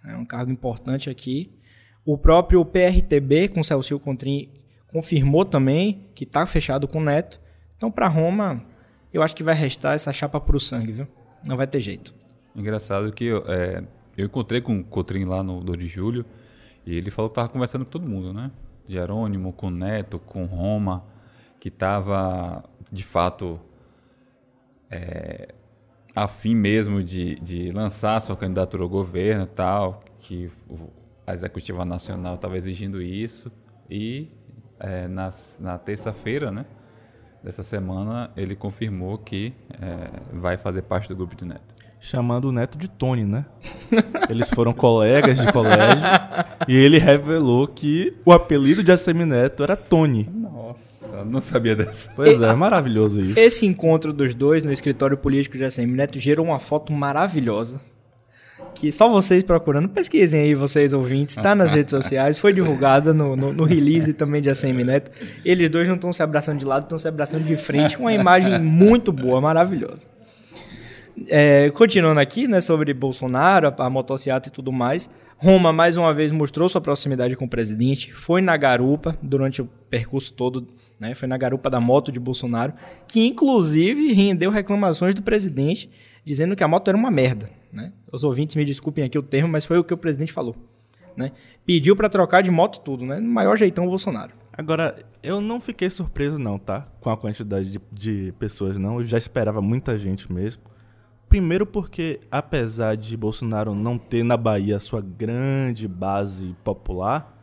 É 0.04 0.16
um 0.16 0.24
cargo 0.24 0.50
importante 0.50 1.10
aqui. 1.10 1.52
O 2.04 2.16
próprio 2.16 2.64
PRTB, 2.64 3.48
com 3.48 3.62
Celso 3.62 3.98
Contrim, 3.98 4.50
confirmou 4.88 5.44
também 5.44 6.06
que 6.14 6.24
está 6.24 6.46
fechado 6.46 6.88
com 6.88 6.98
o 6.98 7.04
Neto. 7.04 7.40
Então, 7.76 7.90
para 7.90 8.08
Roma, 8.08 8.62
eu 9.12 9.22
acho 9.22 9.34
que 9.36 9.42
vai 9.42 9.54
restar 9.54 9.94
essa 9.94 10.12
chapa 10.12 10.40
para 10.40 10.56
o 10.56 10.60
sangue, 10.60 10.92
viu? 10.92 11.08
Não 11.46 11.56
vai 11.56 11.66
ter 11.66 11.80
jeito. 11.80 12.14
Engraçado 12.54 13.12
que 13.12 13.30
é, 13.46 13.82
eu 14.16 14.26
encontrei 14.26 14.60
com 14.60 14.78
o 14.78 14.84
Cotrim 14.84 15.24
lá 15.24 15.42
no 15.42 15.62
2 15.62 15.78
de 15.78 15.86
julho, 15.86 16.24
e 16.84 16.96
ele 16.96 17.10
falou 17.10 17.28
que 17.28 17.32
estava 17.32 17.48
conversando 17.48 17.84
com 17.84 17.90
todo 17.90 18.08
mundo, 18.08 18.32
né? 18.32 18.50
Jerônimo, 18.86 19.52
com 19.52 19.70
Neto, 19.70 20.18
com 20.18 20.46
Roma, 20.46 21.04
que 21.60 21.68
estava, 21.68 22.64
de 22.90 23.04
fato, 23.04 23.60
é, 24.90 25.54
afim 26.14 26.54
mesmo 26.54 27.02
de, 27.02 27.36
de 27.40 27.70
lançar 27.72 28.20
sua 28.20 28.36
candidatura 28.36 28.82
ao 28.82 28.88
governo 28.88 29.46
tal, 29.46 30.02
que 30.18 30.50
a 31.26 31.32
Executiva 31.32 31.84
Nacional 31.84 32.34
estava 32.34 32.56
exigindo 32.56 33.00
isso. 33.00 33.50
E 33.88 34.28
é, 34.78 35.08
nas, 35.08 35.58
na 35.60 35.78
terça-feira, 35.78 36.50
né? 36.50 36.64
Dessa 37.42 37.62
semana, 37.62 38.30
ele 38.36 38.54
confirmou 38.54 39.16
que 39.16 39.54
é, 39.80 40.38
vai 40.38 40.58
fazer 40.58 40.82
parte 40.82 41.08
do 41.08 41.16
grupo 41.16 41.34
de 41.34 41.44
Neto 41.46 41.80
chamando 42.00 42.46
o 42.46 42.52
neto 42.52 42.78
de 42.78 42.88
Tony, 42.88 43.24
né? 43.24 43.44
Eles 44.30 44.48
foram 44.48 44.72
colegas 44.72 45.38
de 45.38 45.52
colégio 45.52 46.08
e 46.66 46.74
ele 46.74 46.98
revelou 46.98 47.68
que 47.68 48.16
o 48.24 48.32
apelido 48.32 48.82
de 48.82 48.90
ACM 48.90 49.26
Neto 49.26 49.62
era 49.62 49.76
Tony. 49.76 50.28
Nossa, 50.70 51.24
não 51.24 51.40
sabia 51.40 51.74
dessa. 51.74 52.10
Pois 52.14 52.40
é, 52.40 52.54
maravilhoso 52.54 53.20
isso. 53.20 53.38
Esse 53.38 53.66
encontro 53.66 54.12
dos 54.12 54.34
dois 54.34 54.62
no 54.62 54.72
escritório 54.72 55.16
político 55.16 55.56
de 55.56 55.64
ACM 55.64 55.96
Neto 55.96 56.20
gerou 56.20 56.46
uma 56.46 56.60
foto 56.60 56.92
maravilhosa. 56.92 57.80
Que 58.72 58.92
só 58.92 59.08
vocês 59.08 59.42
procurando, 59.42 59.88
pesquisem 59.88 60.42
aí, 60.42 60.54
vocês 60.54 60.92
ouvintes, 60.92 61.34
tá 61.34 61.56
nas 61.56 61.72
redes 61.72 61.90
sociais, 61.90 62.38
foi 62.38 62.52
divulgada 62.52 63.12
no, 63.12 63.34
no, 63.34 63.52
no 63.52 63.64
release 63.64 64.12
também 64.12 64.40
de 64.40 64.48
ACM 64.48 64.84
Neto. 64.84 65.10
Eles 65.44 65.68
dois 65.68 65.88
não 65.88 65.96
estão 65.96 66.12
se 66.12 66.22
abraçando 66.22 66.60
de 66.60 66.64
lado, 66.64 66.84
estão 66.84 66.96
se 66.96 67.08
abraçando 67.08 67.42
de 67.44 67.56
frente, 67.56 67.96
uma 67.96 68.12
imagem 68.12 68.60
muito 68.60 69.10
boa, 69.10 69.40
maravilhosa. 69.40 70.06
É, 71.26 71.70
continuando 71.70 72.20
aqui, 72.20 72.48
né, 72.48 72.60
sobre 72.60 72.92
Bolsonaro, 72.94 73.68
a, 73.68 73.86
a 73.86 73.90
motocicleta 73.90 74.48
e 74.48 74.52
tudo 74.52 74.72
mais. 74.72 75.10
Roma 75.36 75.72
mais 75.72 75.96
uma 75.96 76.12
vez 76.12 76.30
mostrou 76.32 76.68
sua 76.68 76.80
proximidade 76.80 77.34
com 77.34 77.46
o 77.46 77.48
presidente, 77.48 78.12
foi 78.12 78.42
na 78.42 78.56
garupa 78.56 79.16
durante 79.22 79.62
o 79.62 79.68
percurso 79.88 80.34
todo, 80.34 80.68
né, 80.98 81.14
foi 81.14 81.26
na 81.26 81.38
garupa 81.38 81.70
da 81.70 81.80
moto 81.80 82.12
de 82.12 82.20
Bolsonaro, 82.20 82.74
que 83.08 83.26
inclusive 83.26 84.12
rendeu 84.12 84.50
reclamações 84.50 85.14
do 85.14 85.22
presidente, 85.22 85.90
dizendo 86.24 86.54
que 86.54 86.62
a 86.62 86.68
moto 86.68 86.88
era 86.88 86.96
uma 86.96 87.10
merda. 87.10 87.48
Né? 87.72 87.92
Os 88.12 88.22
ouvintes 88.22 88.54
me 88.54 88.64
desculpem 88.64 89.04
aqui 89.04 89.18
o 89.18 89.22
termo, 89.22 89.48
mas 89.48 89.64
foi 89.64 89.78
o 89.78 89.84
que 89.84 89.94
o 89.94 89.96
presidente 89.96 90.32
falou. 90.32 90.54
Né? 91.16 91.32
Pediu 91.64 91.96
para 91.96 92.08
trocar 92.08 92.42
de 92.42 92.50
moto 92.50 92.80
tudo, 92.80 93.04
né? 93.04 93.18
No 93.18 93.28
maior 93.28 93.56
jeitão 93.56 93.84
o 93.84 93.88
Bolsonaro. 93.88 94.32
Agora, 94.52 94.98
eu 95.22 95.40
não 95.40 95.60
fiquei 95.60 95.88
surpreso 95.90 96.38
não, 96.38 96.58
tá? 96.58 96.86
Com 97.00 97.10
a 97.10 97.16
quantidade 97.16 97.70
de, 97.70 97.80
de 97.92 98.32
pessoas, 98.38 98.76
não. 98.78 99.00
Eu 99.00 99.04
já 99.04 99.18
esperava 99.18 99.60
muita 99.60 99.96
gente 99.98 100.32
mesmo. 100.32 100.62
Primeiro 101.30 101.64
porque, 101.64 102.18
apesar 102.28 102.96
de 102.96 103.16
Bolsonaro 103.16 103.72
não 103.72 103.96
ter 103.96 104.24
na 104.24 104.36
Bahia 104.36 104.76
a 104.76 104.80
sua 104.80 105.00
grande 105.00 105.86
base 105.86 106.56
popular, 106.64 107.40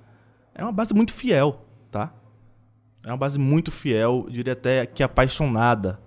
é 0.53 0.61
uma 0.61 0.73
base 0.73 0.93
muito 0.93 1.13
fiel, 1.13 1.65
tá? 1.89 2.13
É 3.01 3.07
uma 3.07 3.15
base 3.15 3.39
muito 3.39 3.71
fiel, 3.71 4.27
diria 4.29 4.51
até 4.51 4.85
que 4.85 5.01
apaixonada 5.01 6.01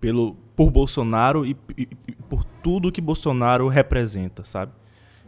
pelo, 0.00 0.34
por 0.56 0.68
Bolsonaro 0.68 1.46
e, 1.46 1.56
e, 1.78 1.88
e 2.08 2.12
por 2.28 2.42
tudo 2.42 2.90
que 2.90 3.00
Bolsonaro 3.00 3.68
representa, 3.68 4.42
sabe? 4.42 4.72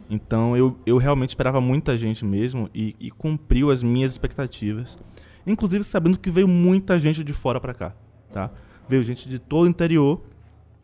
Então 0.09 0.57
eu, 0.57 0.77
eu 0.85 0.97
realmente 0.97 1.29
esperava 1.29 1.61
muita 1.61 1.97
gente 1.97 2.25
mesmo 2.25 2.69
e, 2.75 2.93
e 2.99 3.09
cumpriu 3.09 3.71
as 3.71 3.81
minhas 3.81 4.11
expectativas. 4.11 4.99
Inclusive 5.47 5.85
sabendo 5.85 6.19
que 6.19 6.29
veio 6.29 6.47
muita 6.47 6.99
gente 6.99 7.23
de 7.23 7.31
fora 7.31 7.61
para 7.61 7.73
cá, 7.73 7.95
tá? 8.33 8.51
Veio 8.85 9.01
gente 9.01 9.29
de 9.29 9.39
todo 9.39 9.63
o 9.63 9.69
interior 9.69 10.21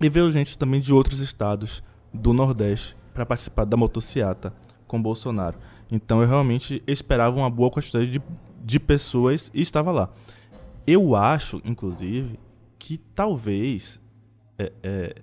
e 0.05 0.09
veio 0.09 0.31
gente 0.31 0.55
também 0.55 0.79
de 0.79 0.93
outros 0.93 1.19
estados 1.19 1.81
do 2.13 2.31
Nordeste 2.31 2.95
para 3.11 3.25
participar 3.25 3.65
da 3.65 3.75
motociata 3.75 4.53
com 4.87 5.01
Bolsonaro. 5.01 5.57
Então 5.91 6.21
eu 6.21 6.27
realmente 6.27 6.83
esperava 6.85 7.35
uma 7.35 7.49
boa 7.49 7.71
quantidade 7.71 8.11
de, 8.11 8.21
de 8.63 8.79
pessoas 8.79 9.49
e 9.51 9.61
estava 9.61 9.91
lá. 9.91 10.11
Eu 10.85 11.15
acho, 11.15 11.59
inclusive, 11.65 12.39
que 12.77 12.99
talvez 13.15 13.99
é, 14.59 14.71
é, 14.83 15.15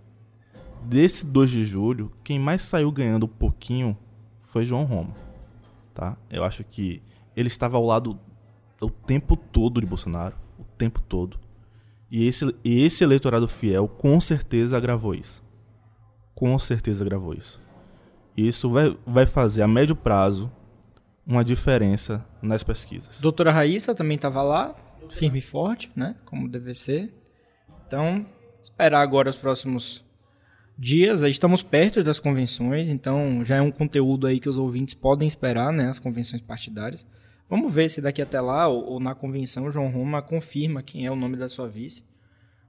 desse 0.82 1.24
2 1.24 1.50
de 1.50 1.64
julho, 1.64 2.10
quem 2.24 2.40
mais 2.40 2.62
saiu 2.62 2.90
ganhando 2.90 3.26
um 3.26 3.28
pouquinho 3.28 3.96
foi 4.42 4.64
João 4.64 4.82
Roma. 4.82 5.14
Tá? 5.94 6.16
Eu 6.28 6.42
acho 6.42 6.64
que 6.64 7.00
ele 7.36 7.46
estava 7.46 7.76
ao 7.76 7.86
lado 7.86 8.18
o 8.80 8.90
tempo 8.90 9.36
todo 9.36 9.80
de 9.80 9.86
Bolsonaro, 9.86 10.34
o 10.58 10.64
tempo 10.76 11.00
todo. 11.00 11.38
E 12.12 12.26
esse, 12.28 12.54
esse 12.62 13.02
eleitorado 13.02 13.48
fiel 13.48 13.88
com 13.88 14.20
certeza 14.20 14.76
agravou 14.76 15.14
isso. 15.14 15.42
Com 16.34 16.58
certeza 16.58 17.02
agravou 17.02 17.32
isso. 17.32 17.58
Isso 18.36 18.68
vai, 18.68 18.94
vai 19.06 19.26
fazer 19.26 19.62
a 19.62 19.68
médio 19.68 19.96
prazo 19.96 20.52
uma 21.26 21.42
diferença 21.42 22.22
nas 22.42 22.62
pesquisas. 22.62 23.18
Doutora 23.18 23.50
Raíssa 23.50 23.94
também 23.94 24.16
estava 24.16 24.42
lá, 24.42 24.76
firme 25.08 25.38
e 25.38 25.42
forte, 25.42 25.90
né? 25.96 26.14
Como 26.26 26.50
deve 26.50 26.74
ser. 26.74 27.10
Então, 27.86 28.26
esperar 28.62 29.00
agora 29.00 29.30
os 29.30 29.36
próximos 29.36 30.04
dias. 30.76 31.22
Estamos 31.22 31.62
perto 31.62 32.04
das 32.04 32.18
convenções, 32.18 32.88
então 32.88 33.42
já 33.42 33.56
é 33.56 33.62
um 33.62 33.70
conteúdo 33.70 34.26
aí 34.26 34.38
que 34.38 34.50
os 34.50 34.58
ouvintes 34.58 34.92
podem 34.92 35.26
esperar, 35.26 35.72
né? 35.72 35.88
As 35.88 35.98
convenções 35.98 36.42
partidárias. 36.42 37.06
Vamos 37.52 37.74
ver 37.74 37.90
se 37.90 38.00
daqui 38.00 38.22
até 38.22 38.40
lá, 38.40 38.66
ou, 38.66 38.92
ou 38.92 38.98
na 38.98 39.14
convenção, 39.14 39.70
João 39.70 39.90
Roma 39.90 40.22
confirma 40.22 40.82
quem 40.82 41.04
é 41.04 41.10
o 41.10 41.14
nome 41.14 41.36
da 41.36 41.50
sua 41.50 41.68
vice. 41.68 42.02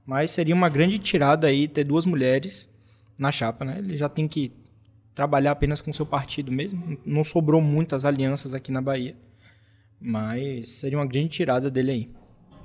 Mas 0.05 0.31
seria 0.31 0.53
uma 0.53 0.67
grande 0.67 0.99
tirada 0.99 1.47
aí 1.47 1.69
ter 1.69 1.85
duas 1.85 2.05
mulheres 2.05 2.69
na 3.17 3.31
chapa, 3.31 3.63
né? 3.63 3.77
Ele 3.77 3.95
já 3.95 4.09
tem 4.09 4.27
que 4.27 4.51
trabalhar 5.15 5.51
apenas 5.51 5.79
com 5.79 5.93
seu 5.93 6.05
partido 6.05 6.51
mesmo. 6.51 6.97
Não 7.05 7.23
sobrou 7.23 7.61
muitas 7.61 8.03
alianças 8.03 8.53
aqui 8.53 8.73
na 8.73 8.81
Bahia. 8.81 9.15
Mas 10.01 10.67
seria 10.67 10.97
uma 10.97 11.07
grande 11.07 11.29
tirada 11.29 11.71
dele 11.71 11.91
aí. 11.91 12.09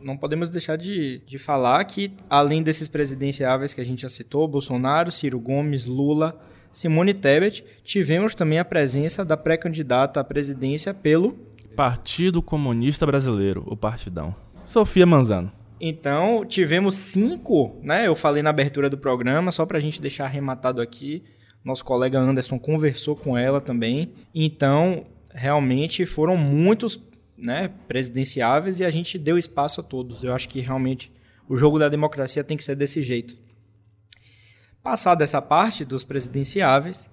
Não 0.00 0.16
podemos 0.16 0.50
deixar 0.50 0.74
de, 0.74 1.18
de 1.24 1.38
falar 1.38 1.84
que, 1.84 2.10
além 2.28 2.64
desses 2.64 2.88
presidenciáveis 2.88 3.72
que 3.72 3.80
a 3.80 3.84
gente 3.84 4.02
já 4.02 4.08
citou, 4.08 4.48
Bolsonaro, 4.48 5.12
Ciro 5.12 5.38
Gomes, 5.38 5.84
Lula, 5.84 6.36
Simone 6.72 7.14
Tebet, 7.14 7.64
tivemos 7.84 8.34
também 8.34 8.58
a 8.58 8.64
presença 8.64 9.24
da 9.24 9.36
pré-candidata 9.36 10.18
à 10.18 10.24
presidência 10.24 10.92
pelo 10.92 11.46
Partido 11.78 12.42
Comunista 12.42 13.06
Brasileiro, 13.06 13.62
o 13.64 13.76
Partidão. 13.76 14.34
Sofia 14.64 15.06
Manzano. 15.06 15.52
Então, 15.80 16.44
tivemos 16.44 16.96
cinco, 16.96 17.78
né? 17.84 18.08
Eu 18.08 18.16
falei 18.16 18.42
na 18.42 18.50
abertura 18.50 18.90
do 18.90 18.98
programa, 18.98 19.52
só 19.52 19.64
para 19.64 19.78
a 19.78 19.80
gente 19.80 20.02
deixar 20.02 20.24
arrematado 20.24 20.82
aqui. 20.82 21.22
Nosso 21.64 21.84
colega 21.84 22.18
Anderson 22.18 22.58
conversou 22.58 23.14
com 23.14 23.38
ela 23.38 23.60
também. 23.60 24.12
Então, 24.34 25.06
realmente 25.30 26.04
foram 26.04 26.36
muitos 26.36 27.00
né, 27.36 27.70
presidenciáveis 27.86 28.80
e 28.80 28.84
a 28.84 28.90
gente 28.90 29.16
deu 29.16 29.38
espaço 29.38 29.80
a 29.80 29.84
todos. 29.84 30.24
Eu 30.24 30.34
acho 30.34 30.48
que 30.48 30.58
realmente 30.58 31.12
o 31.48 31.56
jogo 31.56 31.78
da 31.78 31.88
democracia 31.88 32.42
tem 32.42 32.56
que 32.56 32.64
ser 32.64 32.74
desse 32.74 33.04
jeito. 33.04 33.38
Passado 34.82 35.22
essa 35.22 35.40
parte 35.40 35.84
dos 35.84 36.02
presidenciáveis, 36.02 37.08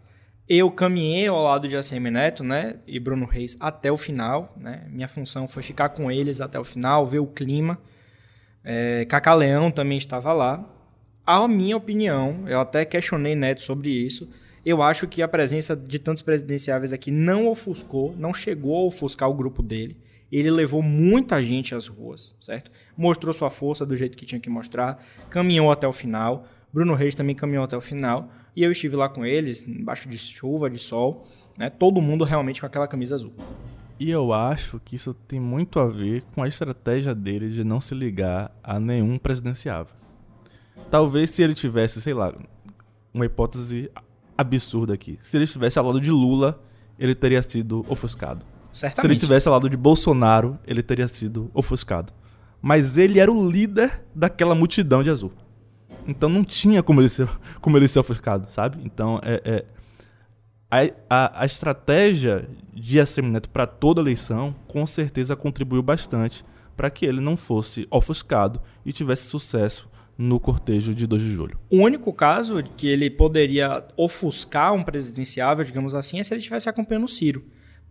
eu 0.47 0.69
caminhei 0.69 1.27
ao 1.27 1.43
lado 1.43 1.67
de 1.67 1.75
ACM 1.75 2.11
Neto 2.11 2.43
né, 2.43 2.79
e 2.85 2.99
Bruno 2.99 3.25
Reis 3.25 3.57
até 3.59 3.91
o 3.91 3.97
final. 3.97 4.53
Né? 4.55 4.87
Minha 4.89 5.07
função 5.07 5.47
foi 5.47 5.63
ficar 5.63 5.89
com 5.89 6.11
eles 6.11 6.39
até 6.39 6.59
o 6.59 6.63
final, 6.63 7.05
ver 7.05 7.19
o 7.19 7.27
clima. 7.27 7.79
É, 8.63 9.05
Cacá 9.05 9.33
Leão 9.33 9.71
também 9.71 9.97
estava 9.97 10.33
lá. 10.33 10.63
A 11.25 11.47
minha 11.47 11.75
opinião, 11.75 12.43
eu 12.47 12.59
até 12.59 12.85
questionei 12.85 13.35
Neto 13.35 13.63
sobre 13.63 13.89
isso. 13.89 14.29
Eu 14.63 14.81
acho 14.81 15.07
que 15.07 15.21
a 15.21 15.27
presença 15.27 15.75
de 15.75 15.97
tantos 15.97 16.21
presidenciáveis 16.21 16.93
aqui 16.93 17.09
não 17.09 17.47
ofuscou, 17.47 18.15
não 18.17 18.33
chegou 18.33 18.77
a 18.77 18.85
ofuscar 18.85 19.29
o 19.29 19.33
grupo 19.33 19.63
dele. 19.63 19.97
Ele 20.31 20.51
levou 20.51 20.81
muita 20.81 21.43
gente 21.43 21.73
às 21.73 21.87
ruas, 21.87 22.35
certo? 22.39 22.71
Mostrou 22.97 23.33
sua 23.33 23.49
força 23.49 23.85
do 23.85 23.95
jeito 23.95 24.17
que 24.17 24.25
tinha 24.25 24.41
que 24.41 24.49
mostrar, 24.49 25.03
caminhou 25.29 25.71
até 25.71 25.87
o 25.87 25.93
final. 25.93 26.47
Bruno 26.73 26.93
Reis 26.93 27.15
também 27.15 27.35
caminhou 27.35 27.63
até 27.63 27.77
o 27.77 27.81
final. 27.81 28.29
E 28.55 28.63
eu 28.63 28.71
estive 28.71 28.95
lá 28.95 29.09
com 29.09 29.25
eles, 29.25 29.67
embaixo 29.67 30.07
de 30.07 30.17
chuva, 30.17 30.69
de 30.69 30.77
sol, 30.77 31.27
né? 31.57 31.69
Todo 31.69 32.01
mundo 32.01 32.23
realmente 32.23 32.61
com 32.61 32.67
aquela 32.67 32.87
camisa 32.87 33.15
azul. 33.15 33.33
E 33.99 34.09
eu 34.09 34.33
acho 34.33 34.79
que 34.83 34.95
isso 34.95 35.13
tem 35.13 35.39
muito 35.39 35.79
a 35.79 35.87
ver 35.87 36.23
com 36.33 36.43
a 36.43 36.47
estratégia 36.47 37.15
dele 37.15 37.49
de 37.49 37.63
não 37.63 37.79
se 37.79 37.95
ligar 37.95 38.51
a 38.63 38.79
nenhum 38.79 39.17
presidenciável. 39.17 39.95
Talvez 40.91 41.29
se 41.29 41.41
ele 41.41 41.55
tivesse, 41.55 42.01
sei 42.01 42.13
lá, 42.13 42.33
uma 43.13 43.25
hipótese 43.25 43.89
absurda 44.37 44.93
aqui. 44.93 45.17
Se 45.21 45.37
ele 45.37 45.45
estivesse 45.45 45.79
ao 45.79 45.85
lado 45.85 46.01
de 46.01 46.11
Lula, 46.11 46.61
ele 46.99 47.15
teria 47.15 47.41
sido 47.41 47.85
ofuscado. 47.87 48.45
Certamente. 48.71 49.01
Se 49.01 49.07
ele 49.07 49.13
estivesse 49.15 49.47
ao 49.47 49.53
lado 49.53 49.69
de 49.69 49.77
Bolsonaro, 49.77 50.59
ele 50.67 50.83
teria 50.83 51.07
sido 51.07 51.49
ofuscado. 51.53 52.11
Mas 52.61 52.97
ele 52.97 53.19
era 53.19 53.31
o 53.31 53.49
líder 53.49 54.03
daquela 54.13 54.53
multidão 54.53 55.01
de 55.01 55.09
azul. 55.09 55.31
Então 56.07 56.29
não 56.29 56.43
tinha 56.43 56.83
como 56.83 57.01
ele 57.01 57.09
ser, 57.09 57.27
como 57.61 57.77
ele 57.77 57.87
ser 57.87 57.99
ofuscado, 57.99 58.49
sabe? 58.49 58.79
Então 58.83 59.19
é, 59.23 59.41
é 59.43 59.65
a, 60.69 60.79
a, 61.09 61.41
a, 61.41 61.45
estratégia 61.45 62.47
de 62.73 62.99
ACM 62.99 63.29
Neto 63.29 63.49
para 63.49 63.67
toda 63.67 64.01
eleição 64.01 64.55
com 64.67 64.85
certeza 64.85 65.35
contribuiu 65.35 65.81
bastante 65.81 66.43
para 66.75 66.89
que 66.89 67.05
ele 67.05 67.21
não 67.21 67.37
fosse 67.37 67.87
ofuscado 67.89 68.61
e 68.85 68.91
tivesse 68.91 69.23
sucesso 69.23 69.89
no 70.17 70.39
cortejo 70.39 70.93
de 70.93 71.05
2 71.05 71.21
de 71.21 71.31
julho. 71.31 71.59
O 71.69 71.77
único 71.77 72.11
caso 72.13 72.63
que 72.75 72.87
ele 72.87 73.09
poderia 73.09 73.85
ofuscar 73.97 74.73
um 74.73 74.83
presidenciável, 74.83 75.63
digamos 75.63 75.93
assim, 75.93 76.19
é 76.19 76.23
se 76.23 76.33
ele 76.33 76.39
estivesse 76.39 76.69
acompanhando 76.69 77.05
o 77.05 77.09
Ciro 77.09 77.43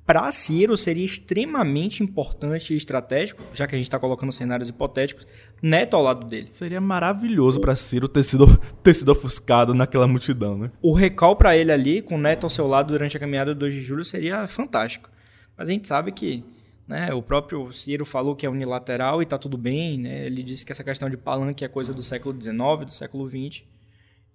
para 0.06 0.30
Ciro 0.30 0.76
seria 0.76 1.04
extremamente 1.04 2.02
importante 2.02 2.74
e 2.74 2.76
estratégico, 2.76 3.42
já 3.54 3.66
que 3.66 3.74
a 3.74 3.78
gente 3.78 3.86
está 3.86 3.98
colocando 3.98 4.32
cenários 4.32 4.68
hipotéticos, 4.68 5.26
Neto 5.62 5.96
ao 5.96 6.02
lado 6.02 6.26
dele. 6.26 6.50
Seria 6.50 6.80
maravilhoso 6.80 7.58
para 7.58 7.74
Ciro 7.74 8.06
ter 8.06 8.22
sido, 8.22 8.46
ter 8.82 8.92
sido 8.92 9.10
ofuscado 9.12 9.72
naquela 9.72 10.06
multidão, 10.06 10.58
né? 10.58 10.70
O 10.82 10.92
recall 10.92 11.36
para 11.36 11.56
ele 11.56 11.72
ali, 11.72 12.02
com 12.02 12.18
Neto 12.18 12.44
ao 12.44 12.50
seu 12.50 12.66
lado 12.66 12.88
durante 12.88 13.16
a 13.16 13.20
caminhada 13.20 13.54
do 13.54 13.60
2 13.60 13.74
de 13.74 13.80
julho, 13.80 14.04
seria 14.04 14.46
fantástico. 14.46 15.08
Mas 15.56 15.70
a 15.70 15.72
gente 15.72 15.88
sabe 15.88 16.12
que 16.12 16.44
né, 16.86 17.14
o 17.14 17.22
próprio 17.22 17.72
Ciro 17.72 18.04
falou 18.04 18.36
que 18.36 18.44
é 18.44 18.50
unilateral 18.50 19.22
e 19.22 19.24
está 19.24 19.38
tudo 19.38 19.56
bem. 19.56 19.98
Né? 19.98 20.26
Ele 20.26 20.42
disse 20.42 20.66
que 20.66 20.72
essa 20.72 20.84
questão 20.84 21.08
de 21.08 21.16
palanque 21.16 21.64
é 21.64 21.68
coisa 21.68 21.94
do 21.94 22.02
século 22.02 22.38
XIX, 22.38 22.84
do 22.84 22.92
século 22.92 23.26
XX. 23.26 23.62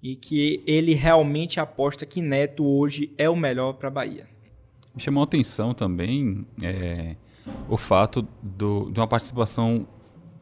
E 0.02 0.16
que 0.16 0.64
ele 0.66 0.94
realmente 0.94 1.60
aposta 1.60 2.06
que 2.06 2.22
Neto 2.22 2.66
hoje 2.66 3.14
é 3.18 3.30
o 3.30 3.36
melhor 3.36 3.74
para 3.74 3.90
a 3.90 3.92
Bahia. 3.92 4.28
Me 5.00 5.04
chamou 5.04 5.22
a 5.22 5.24
atenção 5.24 5.74
também 5.74 6.46
é, 6.62 7.16
o 7.70 7.78
fato 7.78 8.28
do, 8.44 8.92
de 8.92 9.00
uma 9.00 9.08
participação 9.08 9.88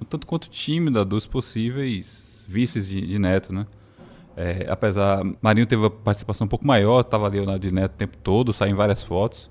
um 0.02 0.04
tanto 0.04 0.26
quanto 0.26 0.50
tímida 0.50 1.06
dos 1.06 1.28
possíveis 1.28 2.44
vices 2.48 2.90
de, 2.90 3.06
de 3.06 3.20
Neto, 3.20 3.54
né? 3.54 3.68
É, 4.36 4.66
apesar, 4.68 5.24
Marinho 5.44 5.68
teve 5.68 5.84
uma 5.84 5.92
participação 5.92 6.46
um 6.46 6.48
pouco 6.48 6.66
maior, 6.66 7.02
estava 7.02 7.28
ali 7.28 7.40
o 7.40 7.60
de 7.60 7.72
Neto 7.72 7.92
o 7.92 7.98
tempo 7.98 8.18
todo, 8.18 8.52
saiu 8.52 8.72
em 8.72 8.76
várias 8.76 9.04
fotos. 9.04 9.48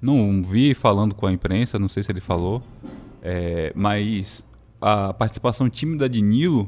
Não 0.00 0.42
vi 0.42 0.72
falando 0.72 1.14
com 1.14 1.26
a 1.26 1.32
imprensa, 1.32 1.78
não 1.78 1.88
sei 1.90 2.02
se 2.02 2.10
ele 2.10 2.22
falou, 2.22 2.62
é, 3.20 3.74
mas 3.76 4.42
a 4.80 5.12
participação 5.12 5.68
tímida 5.68 6.08
de 6.08 6.22
Nilo 6.22 6.66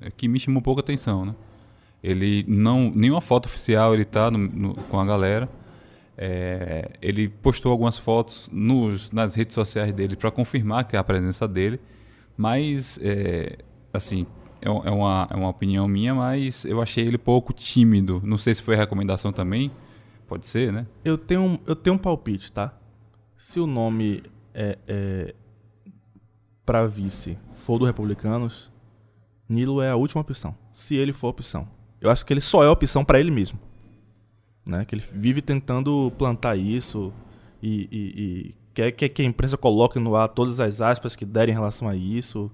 é 0.00 0.10
que 0.10 0.26
me 0.26 0.40
chamou 0.40 0.60
um 0.60 0.62
pouco 0.62 0.80
a 0.80 0.82
atenção, 0.82 1.26
né? 1.26 1.34
Ele 2.02 2.46
não, 2.48 2.90
nenhuma 2.90 3.20
foto 3.20 3.44
oficial 3.44 3.92
ele 3.92 4.06
tá 4.06 4.30
no, 4.30 4.38
no, 4.38 4.74
com 4.74 4.98
a 4.98 5.04
galera. 5.04 5.59
É, 6.22 6.90
ele 7.00 7.30
postou 7.30 7.72
algumas 7.72 7.96
fotos 7.96 8.46
nos, 8.52 9.10
nas 9.10 9.34
redes 9.34 9.54
sociais 9.54 9.90
dele 9.90 10.16
para 10.16 10.30
confirmar 10.30 10.86
que 10.86 10.94
é 10.94 10.98
a 10.98 11.02
presença 11.02 11.48
dele, 11.48 11.80
mas 12.36 13.00
é, 13.02 13.56
assim 13.90 14.26
é, 14.60 14.68
é, 14.68 14.90
uma, 14.90 15.26
é 15.30 15.34
uma 15.34 15.48
opinião 15.48 15.88
minha, 15.88 16.14
mas 16.14 16.66
eu 16.66 16.82
achei 16.82 17.06
ele 17.06 17.16
pouco 17.16 17.54
tímido. 17.54 18.20
Não 18.22 18.36
sei 18.36 18.54
se 18.54 18.60
foi 18.60 18.76
recomendação 18.76 19.32
também, 19.32 19.70
pode 20.28 20.46
ser, 20.46 20.70
né? 20.70 20.86
Eu 21.02 21.16
tenho, 21.16 21.58
eu 21.66 21.74
tenho 21.74 21.96
um 21.96 21.98
palpite, 21.98 22.52
tá? 22.52 22.78
Se 23.38 23.58
o 23.58 23.66
nome 23.66 24.22
é, 24.52 24.76
é 24.86 25.34
para 26.66 26.86
vice 26.86 27.38
for 27.54 27.78
do 27.78 27.86
Republicanos, 27.86 28.70
Nilo 29.48 29.80
é 29.80 29.88
a 29.88 29.96
última 29.96 30.20
opção. 30.20 30.54
Se 30.70 30.96
ele 30.96 31.14
for 31.14 31.28
opção, 31.28 31.66
eu 31.98 32.10
acho 32.10 32.26
que 32.26 32.32
ele 32.34 32.42
só 32.42 32.62
é 32.62 32.68
opção 32.68 33.06
para 33.06 33.18
ele 33.18 33.30
mesmo 33.30 33.69
né? 34.66 34.84
Que 34.84 34.94
ele 34.94 35.04
vive 35.12 35.42
tentando 35.42 36.12
plantar 36.18 36.56
isso 36.56 37.12
e, 37.62 37.88
e, 37.90 38.22
e 38.22 38.54
quer, 38.74 38.92
quer 38.92 39.08
que 39.08 39.22
a 39.22 39.24
imprensa 39.24 39.56
coloque 39.56 39.98
no 39.98 40.14
ar 40.16 40.28
todas 40.28 40.60
as 40.60 40.80
aspas 40.80 41.16
que 41.16 41.24
derem 41.24 41.52
em 41.52 41.56
relação 41.56 41.88
a 41.88 41.96
isso. 41.96 42.50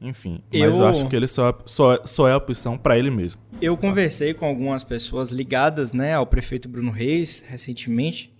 Enfim, 0.00 0.40
mas 0.52 0.62
eu, 0.62 0.74
eu 0.74 0.86
acho 0.86 1.08
que 1.08 1.16
ele 1.16 1.26
só, 1.26 1.58
só, 1.66 2.06
só 2.06 2.28
é 2.28 2.32
a 2.32 2.36
opção 2.36 2.78
para 2.78 2.96
ele 2.96 3.10
mesmo. 3.10 3.40
Eu 3.60 3.76
conversei 3.76 4.32
com 4.32 4.46
algumas 4.46 4.84
pessoas 4.84 5.32
ligadas 5.32 5.92
né, 5.92 6.14
ao 6.14 6.24
prefeito 6.24 6.68
Bruno 6.68 6.92
Reis 6.92 7.44
recentemente. 7.46 8.32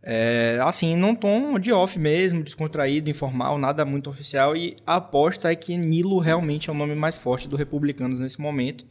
É, 0.00 0.60
assim, 0.62 0.94
num 0.94 1.16
tom 1.16 1.58
de 1.58 1.72
off 1.72 1.98
mesmo, 1.98 2.40
descontraído, 2.40 3.10
informal, 3.10 3.58
nada 3.58 3.84
muito 3.84 4.08
oficial. 4.08 4.56
E 4.56 4.76
a 4.86 4.96
aposta 4.96 5.50
é 5.50 5.56
que 5.56 5.76
Nilo 5.76 6.20
realmente 6.20 6.70
é 6.70 6.72
o 6.72 6.76
nome 6.76 6.94
mais 6.94 7.18
forte 7.18 7.48
do 7.48 7.56
Republicanos 7.56 8.20
nesse 8.20 8.40
momento. 8.40 8.86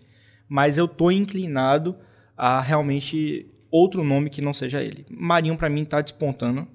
Mas 0.49 0.77
eu 0.77 0.89
tô 0.89 1.09
inclinado 1.09 1.95
a 2.37 2.61
realmente 2.61 3.47
outro 3.71 4.03
nome 4.03 4.29
que 4.29 4.41
não 4.41 4.53
seja 4.53 4.81
ele. 4.81 5.05
Marinho, 5.09 5.57
para 5.57 5.69
mim, 5.69 5.83
tá 5.85 6.01
despontando 6.01 6.67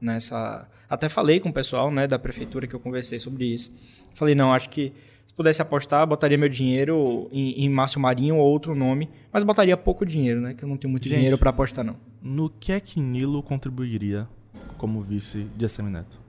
nessa. 0.00 0.68
Até 0.88 1.08
falei 1.08 1.40
com 1.40 1.48
o 1.48 1.52
pessoal 1.52 1.90
né, 1.90 2.06
da 2.06 2.18
prefeitura 2.18 2.66
que 2.66 2.74
eu 2.74 2.80
conversei 2.80 3.18
sobre 3.18 3.44
isso. 3.44 3.72
Falei, 4.14 4.34
não, 4.34 4.52
acho 4.52 4.70
que 4.70 4.92
se 5.26 5.34
pudesse 5.34 5.62
apostar, 5.62 6.06
botaria 6.06 6.36
meu 6.36 6.48
dinheiro 6.48 7.28
em, 7.30 7.64
em 7.64 7.68
Márcio 7.68 8.00
Marinho 8.00 8.36
ou 8.36 8.50
outro 8.50 8.74
nome, 8.74 9.08
mas 9.32 9.44
botaria 9.44 9.76
pouco 9.76 10.04
dinheiro, 10.04 10.40
né? 10.40 10.54
Que 10.54 10.64
eu 10.64 10.68
não 10.68 10.76
tenho 10.76 10.90
muito 10.90 11.04
Gente, 11.04 11.18
dinheiro 11.18 11.38
para 11.38 11.50
apostar, 11.50 11.84
não. 11.84 11.96
No 12.20 12.50
que 12.50 12.72
é 12.72 12.80
que 12.80 13.00
Nilo 13.00 13.42
contribuiria 13.42 14.28
como 14.76 15.02
vice 15.02 15.46
de 15.56 15.64
Assemineto? 15.64 16.20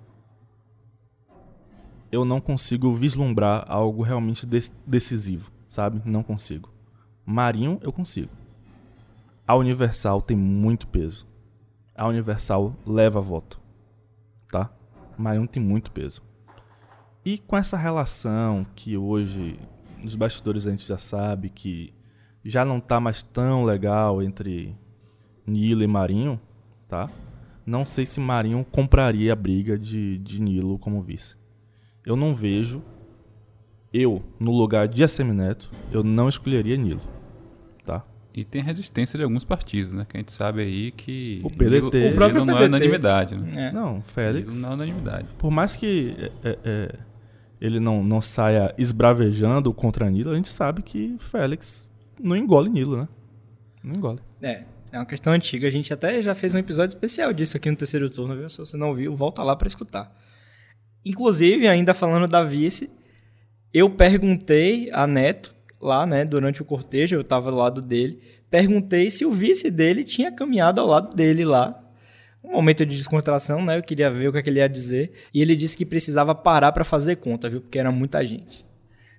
Eu 2.11 2.25
não 2.25 2.41
consigo 2.41 2.93
vislumbrar 2.93 3.65
algo 3.67 4.03
realmente 4.03 4.45
decisivo, 4.85 5.49
sabe? 5.69 6.01
Não 6.05 6.21
consigo. 6.21 6.69
Marinho, 7.25 7.79
eu 7.81 7.91
consigo. 7.91 8.40
A 9.47 9.55
Universal 9.55 10.21
tem 10.21 10.37
muito 10.37 10.87
peso. 10.87 11.27
A 11.95 12.07
Universal 12.07 12.75
leva 12.85 13.19
voto, 13.19 13.59
tá? 14.49 14.71
Marinho 15.17 15.47
tem 15.47 15.61
muito 15.61 15.91
peso. 15.91 16.21
E 17.23 17.37
com 17.37 17.55
essa 17.55 17.77
relação 17.77 18.65
que 18.75 18.97
hoje 18.97 19.59
nos 20.01 20.15
bastidores 20.15 20.65
a 20.65 20.71
gente 20.71 20.87
já 20.87 20.97
sabe 20.97 21.49
que 21.49 21.93
já 22.43 22.65
não 22.65 22.79
tá 22.79 22.99
mais 22.99 23.21
tão 23.21 23.63
legal 23.63 24.21
entre 24.23 24.75
Nilo 25.45 25.83
e 25.83 25.87
Marinho, 25.87 26.39
tá? 26.87 27.09
Não 27.65 27.85
sei 27.85 28.05
se 28.05 28.19
Marinho 28.19 28.65
compraria 28.65 29.33
a 29.33 29.35
briga 29.35 29.77
de, 29.77 30.17
de 30.17 30.41
Nilo 30.41 30.79
como 30.79 31.01
vice. 31.01 31.35
Eu 32.03 32.15
não 32.15 32.33
vejo. 32.33 32.81
Eu, 33.93 34.23
no 34.39 34.51
lugar 34.51 34.87
de 34.87 35.03
Assemineto, 35.03 35.69
eu 35.91 36.03
não 36.03 36.27
escolheria 36.27 36.77
Nilo. 36.77 37.01
E 38.33 38.45
tem 38.45 38.61
resistência 38.61 39.17
de 39.17 39.23
alguns 39.23 39.43
partidos, 39.43 39.91
né? 39.91 40.05
Que 40.07 40.15
a 40.15 40.19
gente 40.19 40.31
sabe 40.31 40.61
aí 40.61 40.91
que. 40.91 41.41
O 41.43 41.49
PDT. 41.49 42.11
O 42.11 42.15
próprio 42.15 42.45
não 42.45 42.57
é 42.57 42.65
unanimidade, 42.65 43.35
né? 43.35 43.67
É. 43.67 43.71
Não, 43.71 44.01
Félix. 44.01 44.55
Não 44.61 44.69
é 44.69 44.73
unanimidade. 44.73 45.27
Por 45.37 45.51
mais 45.51 45.75
que 45.75 46.31
é, 46.43 46.57
é, 46.63 46.95
ele 47.59 47.79
não, 47.79 48.01
não 48.03 48.21
saia 48.21 48.73
esbravejando 48.77 49.73
contra 49.73 50.09
Nilo, 50.09 50.31
a 50.31 50.35
gente 50.35 50.47
sabe 50.47 50.81
que 50.81 51.15
Félix 51.19 51.89
não 52.19 52.35
engole 52.37 52.69
Nilo, 52.69 52.97
né? 52.97 53.07
Não 53.83 53.95
engole. 53.95 54.19
É, 54.41 54.63
é 54.91 54.97
uma 54.97 55.05
questão 55.05 55.33
antiga. 55.33 55.67
A 55.67 55.71
gente 55.71 55.93
até 55.93 56.21
já 56.21 56.33
fez 56.33 56.55
um 56.55 56.59
episódio 56.59 56.95
especial 56.95 57.33
disso 57.33 57.57
aqui 57.57 57.69
no 57.69 57.75
terceiro 57.75 58.09
turno, 58.09 58.35
viu? 58.35 58.49
Se 58.49 58.57
você 58.57 58.77
não 58.77 58.93
viu, 58.93 59.13
volta 59.13 59.43
lá 59.43 59.55
para 59.55 59.67
escutar. 59.67 60.15
Inclusive, 61.03 61.67
ainda 61.67 61.93
falando 61.93 62.27
da 62.27 62.43
vice, 62.43 62.89
eu 63.73 63.89
perguntei 63.89 64.89
a 64.91 65.05
Neto, 65.05 65.53
lá, 65.81 66.05
né, 66.05 66.23
durante 66.25 66.61
o 66.61 66.65
cortejo, 66.65 67.15
eu 67.15 67.23
tava 67.23 67.51
do 67.51 67.57
lado 67.57 67.81
dele, 67.81 68.21
perguntei 68.49 69.09
se 69.09 69.25
o 69.25 69.31
vice 69.31 69.71
dele 69.71 70.03
tinha 70.03 70.31
caminhado 70.31 70.79
ao 70.79 70.87
lado 70.87 71.15
dele 71.15 71.43
lá 71.43 71.81
um 72.43 72.53
momento 72.53 72.85
de 72.85 72.97
descontração, 72.97 73.63
né? 73.63 73.77
Eu 73.77 73.83
queria 73.83 74.09
ver 74.09 74.27
o 74.27 74.31
que, 74.31 74.39
é 74.39 74.41
que 74.41 74.49
ele 74.49 74.59
ia 74.59 74.67
dizer. 74.67 75.11
E 75.33 75.41
ele 75.41 75.55
disse 75.55 75.77
que 75.77 75.85
precisava 75.85 76.33
parar 76.33 76.71
para 76.71 76.83
fazer 76.83 77.17
conta, 77.17 77.49
viu? 77.49 77.61
Porque 77.61 77.77
era 77.77 77.91
muita 77.91 78.25
gente. 78.25 78.65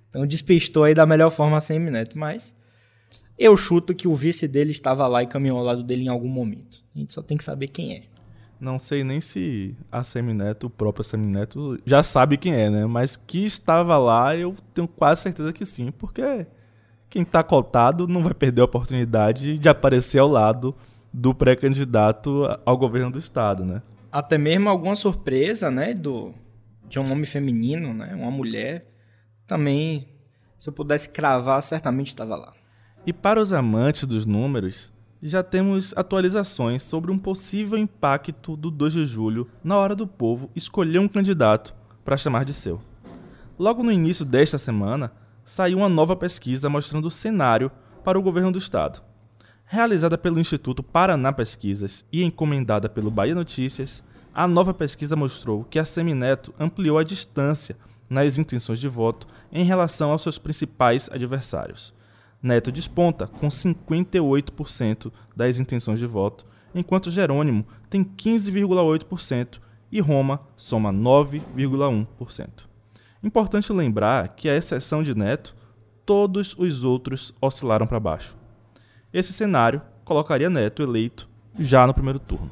Então 0.09 0.27
despistou 0.27 0.83
aí 0.83 0.93
da 0.93 1.05
melhor 1.05 1.31
forma 1.31 1.59
sem 1.59 1.79
Neto, 1.79 2.17
mas 2.17 2.55
eu 3.37 3.57
chuto 3.57 3.95
que 3.95 4.07
o 4.07 4.13
vice 4.13 4.47
dele 4.47 4.71
estava 4.71 5.07
lá 5.07 5.23
e 5.23 5.27
caminhou 5.27 5.57
ao 5.57 5.63
lado 5.63 5.83
dele 5.83 6.03
em 6.03 6.07
algum 6.07 6.27
momento. 6.27 6.83
A 6.95 6.99
gente 6.99 7.13
só 7.13 7.21
tem 7.21 7.37
que 7.37 7.43
saber 7.43 7.67
quem 7.67 7.95
é. 7.95 8.03
Não 8.63 8.79
sei 8.79 9.03
nem 9.03 9.19
se 9.19 9.75
a 9.91 10.03
Semineto, 10.03 10.67
o 10.67 10.69
próprio 10.69 11.03
Semineto, 11.03 11.77
já 11.85 12.01
sabe 12.01 12.37
quem 12.37 12.53
é, 12.53 12.69
né? 12.69 12.85
Mas 12.85 13.17
que 13.17 13.43
estava 13.43 13.97
lá, 13.97 14.37
eu 14.37 14.55
tenho 14.73 14.87
quase 14.87 15.21
certeza 15.21 15.51
que 15.51 15.65
sim, 15.65 15.91
porque 15.91 16.47
quem 17.09 17.23
está 17.23 17.43
cotado 17.43 18.07
não 18.07 18.21
vai 18.23 18.33
perder 18.33 18.61
a 18.61 18.65
oportunidade 18.65 19.59
de 19.59 19.69
aparecer 19.69 20.19
ao 20.19 20.29
lado 20.29 20.73
do 21.11 21.35
pré-candidato 21.35 22.43
ao 22.65 22.77
governo 22.77 23.11
do 23.11 23.19
estado, 23.19 23.65
né? 23.65 23.81
Até 24.09 24.37
mesmo 24.37 24.69
alguma 24.69 24.95
surpresa, 24.95 25.69
né, 25.69 25.93
do 25.93 26.33
de 26.87 26.99
um 26.99 27.07
nome 27.07 27.25
feminino, 27.25 27.93
né, 27.93 28.13
uma 28.15 28.31
mulher, 28.31 28.87
também, 29.45 30.07
se 30.57 30.69
eu 30.69 30.73
pudesse 30.73 31.09
cravar, 31.09 31.61
certamente 31.61 32.07
estava 32.07 32.35
lá. 32.35 32.53
E 33.05 33.11
para 33.11 33.41
os 33.41 33.51
amantes 33.51 34.05
dos 34.05 34.25
números, 34.25 34.93
já 35.25 35.41
temos 35.41 35.93
atualizações 35.95 36.83
sobre 36.83 37.09
um 37.09 37.17
possível 37.17 37.77
impacto 37.77 38.57
do 38.57 38.69
2 38.69 38.91
de 38.91 39.05
julho 39.05 39.47
na 39.63 39.77
hora 39.77 39.95
do 39.95 40.05
povo 40.05 40.51
escolher 40.53 40.99
um 40.99 41.07
candidato 41.07 41.73
para 42.03 42.17
chamar 42.17 42.43
de 42.43 42.53
seu. 42.53 42.81
Logo 43.57 43.81
no 43.81 43.91
início 43.91 44.25
desta 44.25 44.57
semana, 44.57 45.13
saiu 45.45 45.77
uma 45.77 45.87
nova 45.87 46.13
pesquisa 46.13 46.69
mostrando 46.69 47.05
o 47.05 47.11
cenário 47.11 47.71
para 48.03 48.19
o 48.19 48.21
governo 48.21 48.51
do 48.51 48.57
estado. 48.57 49.01
Realizada 49.65 50.17
pelo 50.17 50.41
Instituto 50.41 50.83
Paraná 50.83 51.31
Pesquisas 51.31 52.05
e 52.11 52.21
encomendada 52.21 52.89
pelo 52.89 53.09
Bahia 53.09 53.33
Notícias, 53.33 54.03
a 54.33 54.45
nova 54.45 54.73
pesquisa 54.73 55.15
mostrou 55.15 55.63
que 55.63 55.79
a 55.79 55.85
Semineto 55.85 56.53
ampliou 56.59 56.97
a 56.97 57.03
distância 57.03 57.77
nas 58.09 58.37
intenções 58.37 58.79
de 58.79 58.89
voto 58.89 59.25
em 59.53 59.63
relação 59.63 60.11
aos 60.11 60.21
seus 60.21 60.37
principais 60.37 61.09
adversários. 61.09 61.93
Neto 62.43 62.73
desponta 62.73 63.25
com 63.25 63.47
58% 63.47 65.13
das 65.33 65.59
intenções 65.59 65.97
de 65.97 66.05
voto, 66.05 66.45
enquanto 66.75 67.09
Jerônimo 67.09 67.65
tem 67.89 68.03
15,8% 68.03 69.59
e 69.89 70.01
Roma 70.01 70.41
soma 70.57 70.91
9,1%. 70.91 72.49
Importante 73.23 73.71
lembrar 73.71 74.27
que, 74.35 74.49
à 74.49 74.57
exceção 74.57 75.01
de 75.01 75.15
Neto, 75.15 75.55
todos 76.05 76.53
os 76.59 76.83
outros 76.83 77.33
oscilaram 77.41 77.87
para 77.87 77.99
baixo. 77.99 78.35
Esse 79.13 79.31
cenário 79.31 79.81
colocaria 80.03 80.49
Neto 80.49 80.83
eleito 80.83 81.29
já 81.57 81.87
no 81.87 81.93
primeiro 81.93 82.19
turno. 82.19 82.51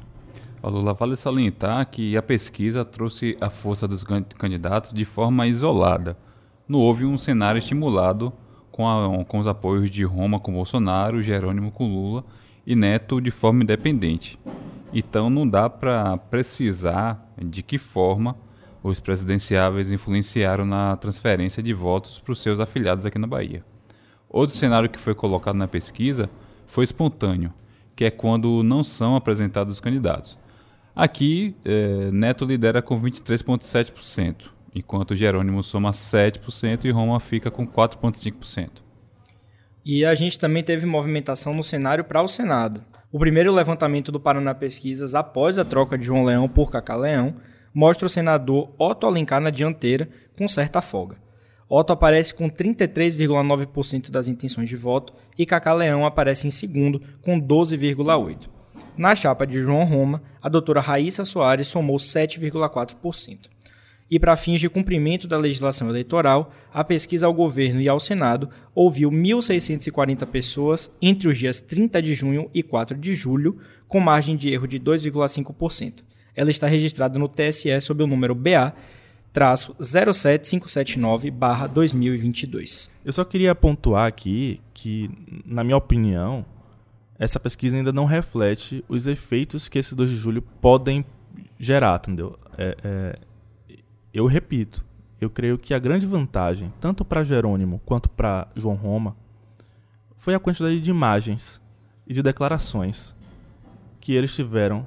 O 0.62 0.70
Lula 0.70 0.94
vale 0.94 1.16
salientar 1.16 1.90
que 1.90 2.16
a 2.16 2.22
pesquisa 2.22 2.82
trouxe 2.82 3.36
a 3.40 3.50
força 3.50 3.86
dos 3.86 4.02
candidatos 4.04 4.94
de 4.94 5.04
forma 5.04 5.46
isolada. 5.46 6.16
Não 6.66 6.78
houve 6.78 7.04
um 7.04 7.18
cenário 7.18 7.58
estimulado 7.58 8.32
com, 8.72 8.88
a, 8.88 9.24
com 9.24 9.38
os 9.38 9.46
apoios 9.46 9.88
de 9.90 10.02
Roma 10.02 10.40
com 10.40 10.52
Bolsonaro, 10.52 11.22
Jerônimo 11.22 11.70
com 11.70 11.86
Lula 11.86 12.24
e 12.66 12.74
Neto 12.74 13.20
de 13.20 13.30
forma 13.30 13.62
independente. 13.62 14.38
Então 14.92 15.30
não 15.30 15.48
dá 15.48 15.70
para 15.70 16.16
precisar 16.16 17.32
de 17.40 17.62
que 17.62 17.78
forma 17.78 18.36
os 18.82 18.98
presidenciáveis 18.98 19.92
influenciaram 19.92 20.64
na 20.64 20.96
transferência 20.96 21.62
de 21.62 21.72
votos 21.72 22.18
para 22.18 22.32
os 22.32 22.40
seus 22.40 22.58
afiliados 22.58 23.06
aqui 23.06 23.18
na 23.18 23.26
Bahia. 23.26 23.64
Outro 24.28 24.56
cenário 24.56 24.88
que 24.88 24.98
foi 24.98 25.14
colocado 25.14 25.56
na 25.56 25.68
pesquisa 25.68 26.28
foi 26.66 26.84
espontâneo, 26.84 27.52
que 27.94 28.04
é 28.04 28.10
quando 28.10 28.62
não 28.62 28.82
são 28.82 29.14
apresentados 29.14 29.74
os 29.74 29.80
candidatos. 29.80 30.38
Aqui, 30.96 31.54
é, 31.64 32.10
Neto 32.10 32.44
lidera 32.44 32.82
com 32.82 33.00
23,7%, 33.00 34.46
enquanto 34.74 35.14
Jerônimo 35.14 35.62
soma 35.62 35.90
7% 35.90 36.84
e 36.84 36.90
Roma 36.90 37.20
fica 37.20 37.50
com 37.50 37.66
4,5%. 37.66 38.70
E 39.84 40.04
a 40.06 40.14
gente 40.14 40.38
também 40.38 40.62
teve 40.62 40.86
movimentação 40.86 41.54
no 41.54 41.62
cenário 41.62 42.04
para 42.04 42.22
o 42.22 42.28
Senado. 42.28 42.84
O 43.10 43.18
primeiro 43.18 43.52
levantamento 43.52 44.12
do 44.12 44.20
Paraná 44.20 44.54
Pesquisas 44.54 45.14
após 45.14 45.58
a 45.58 45.64
troca 45.64 45.98
de 45.98 46.04
João 46.04 46.22
Leão 46.24 46.48
por 46.48 46.70
Cacá 46.70 46.96
Leão 46.96 47.34
mostra 47.74 48.06
o 48.06 48.10
senador 48.10 48.72
Otto 48.78 49.06
Alencar 49.06 49.40
na 49.40 49.50
dianteira 49.50 50.08
com 50.36 50.46
certa 50.46 50.80
folga. 50.80 51.16
Otto 51.68 51.92
aparece 51.92 52.34
com 52.34 52.48
33,9% 52.48 54.10
das 54.10 54.28
intenções 54.28 54.68
de 54.68 54.76
voto 54.76 55.14
e 55.38 55.44
Cacá 55.46 55.72
Leão 55.72 56.06
aparece 56.06 56.46
em 56.46 56.50
segundo 56.50 57.02
com 57.22 57.40
12,8%. 57.40 58.48
Na 58.96 59.14
chapa 59.14 59.46
de 59.46 59.58
João 59.58 59.84
Roma, 59.84 60.22
a 60.40 60.50
doutora 60.50 60.80
Raíssa 60.80 61.24
Soares 61.24 61.68
somou 61.68 61.96
7,4%. 61.96 63.48
E 64.12 64.18
para 64.18 64.36
fins 64.36 64.60
de 64.60 64.68
cumprimento 64.68 65.26
da 65.26 65.38
legislação 65.38 65.88
eleitoral, 65.88 66.52
a 66.70 66.84
pesquisa 66.84 67.24
ao 67.24 67.32
governo 67.32 67.80
e 67.80 67.88
ao 67.88 67.98
Senado 67.98 68.50
ouviu 68.74 69.10
1.640 69.10 70.26
pessoas 70.26 70.92
entre 71.00 71.28
os 71.28 71.38
dias 71.38 71.60
30 71.60 72.02
de 72.02 72.14
junho 72.14 72.50
e 72.52 72.62
4 72.62 72.94
de 72.98 73.14
julho, 73.14 73.56
com 73.88 73.98
margem 74.00 74.36
de 74.36 74.52
erro 74.52 74.68
de 74.68 74.78
2,5%. 74.78 76.04
Ela 76.36 76.50
está 76.50 76.66
registrada 76.66 77.18
no 77.18 77.26
TSE 77.26 77.80
sob 77.80 78.02
o 78.02 78.06
número 78.06 78.34
BA 78.34 78.74
traço 79.32 79.74
07579 79.80 81.30
barra 81.30 81.66
2022. 81.66 82.90
Eu 83.02 83.12
só 83.14 83.24
queria 83.24 83.54
pontuar 83.54 84.06
aqui 84.06 84.60
que, 84.74 85.08
na 85.46 85.64
minha 85.64 85.78
opinião, 85.78 86.44
essa 87.18 87.40
pesquisa 87.40 87.78
ainda 87.78 87.94
não 87.94 88.04
reflete 88.04 88.84
os 88.90 89.06
efeitos 89.06 89.70
que 89.70 89.78
esse 89.78 89.94
2 89.94 90.10
de 90.10 90.16
julho 90.16 90.42
podem 90.60 91.02
gerar, 91.58 91.96
entendeu? 91.96 92.38
É, 92.58 92.76
é, 92.84 93.18
eu 94.12 94.26
repito, 94.26 94.84
eu 95.20 95.30
creio 95.30 95.56
que 95.56 95.72
a 95.72 95.78
grande 95.78 96.06
vantagem, 96.06 96.72
tanto 96.80 97.04
para 97.04 97.24
Jerônimo 97.24 97.80
quanto 97.84 98.08
para 98.08 98.48
João 98.56 98.74
Roma, 98.74 99.16
foi 100.16 100.34
a 100.34 100.40
quantidade 100.40 100.80
de 100.80 100.90
imagens 100.90 101.60
e 102.06 102.12
de 102.12 102.22
declarações 102.22 103.16
que 104.00 104.12
eles 104.12 104.34
tiveram 104.34 104.86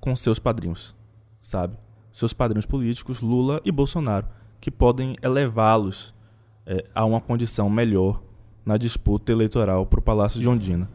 com 0.00 0.14
seus 0.14 0.38
padrinhos, 0.38 0.94
sabe? 1.40 1.76
Seus 2.12 2.32
padrinhos 2.32 2.66
políticos, 2.66 3.20
Lula 3.20 3.60
e 3.64 3.72
Bolsonaro, 3.72 4.26
que 4.60 4.70
podem 4.70 5.16
elevá-los 5.22 6.14
é, 6.66 6.84
a 6.94 7.04
uma 7.04 7.20
condição 7.20 7.68
melhor 7.68 8.22
na 8.64 8.76
disputa 8.76 9.32
eleitoral 9.32 9.86
para 9.86 10.00
o 10.00 10.02
Palácio 10.02 10.40
de 10.40 10.48
Ondina. 10.48 10.88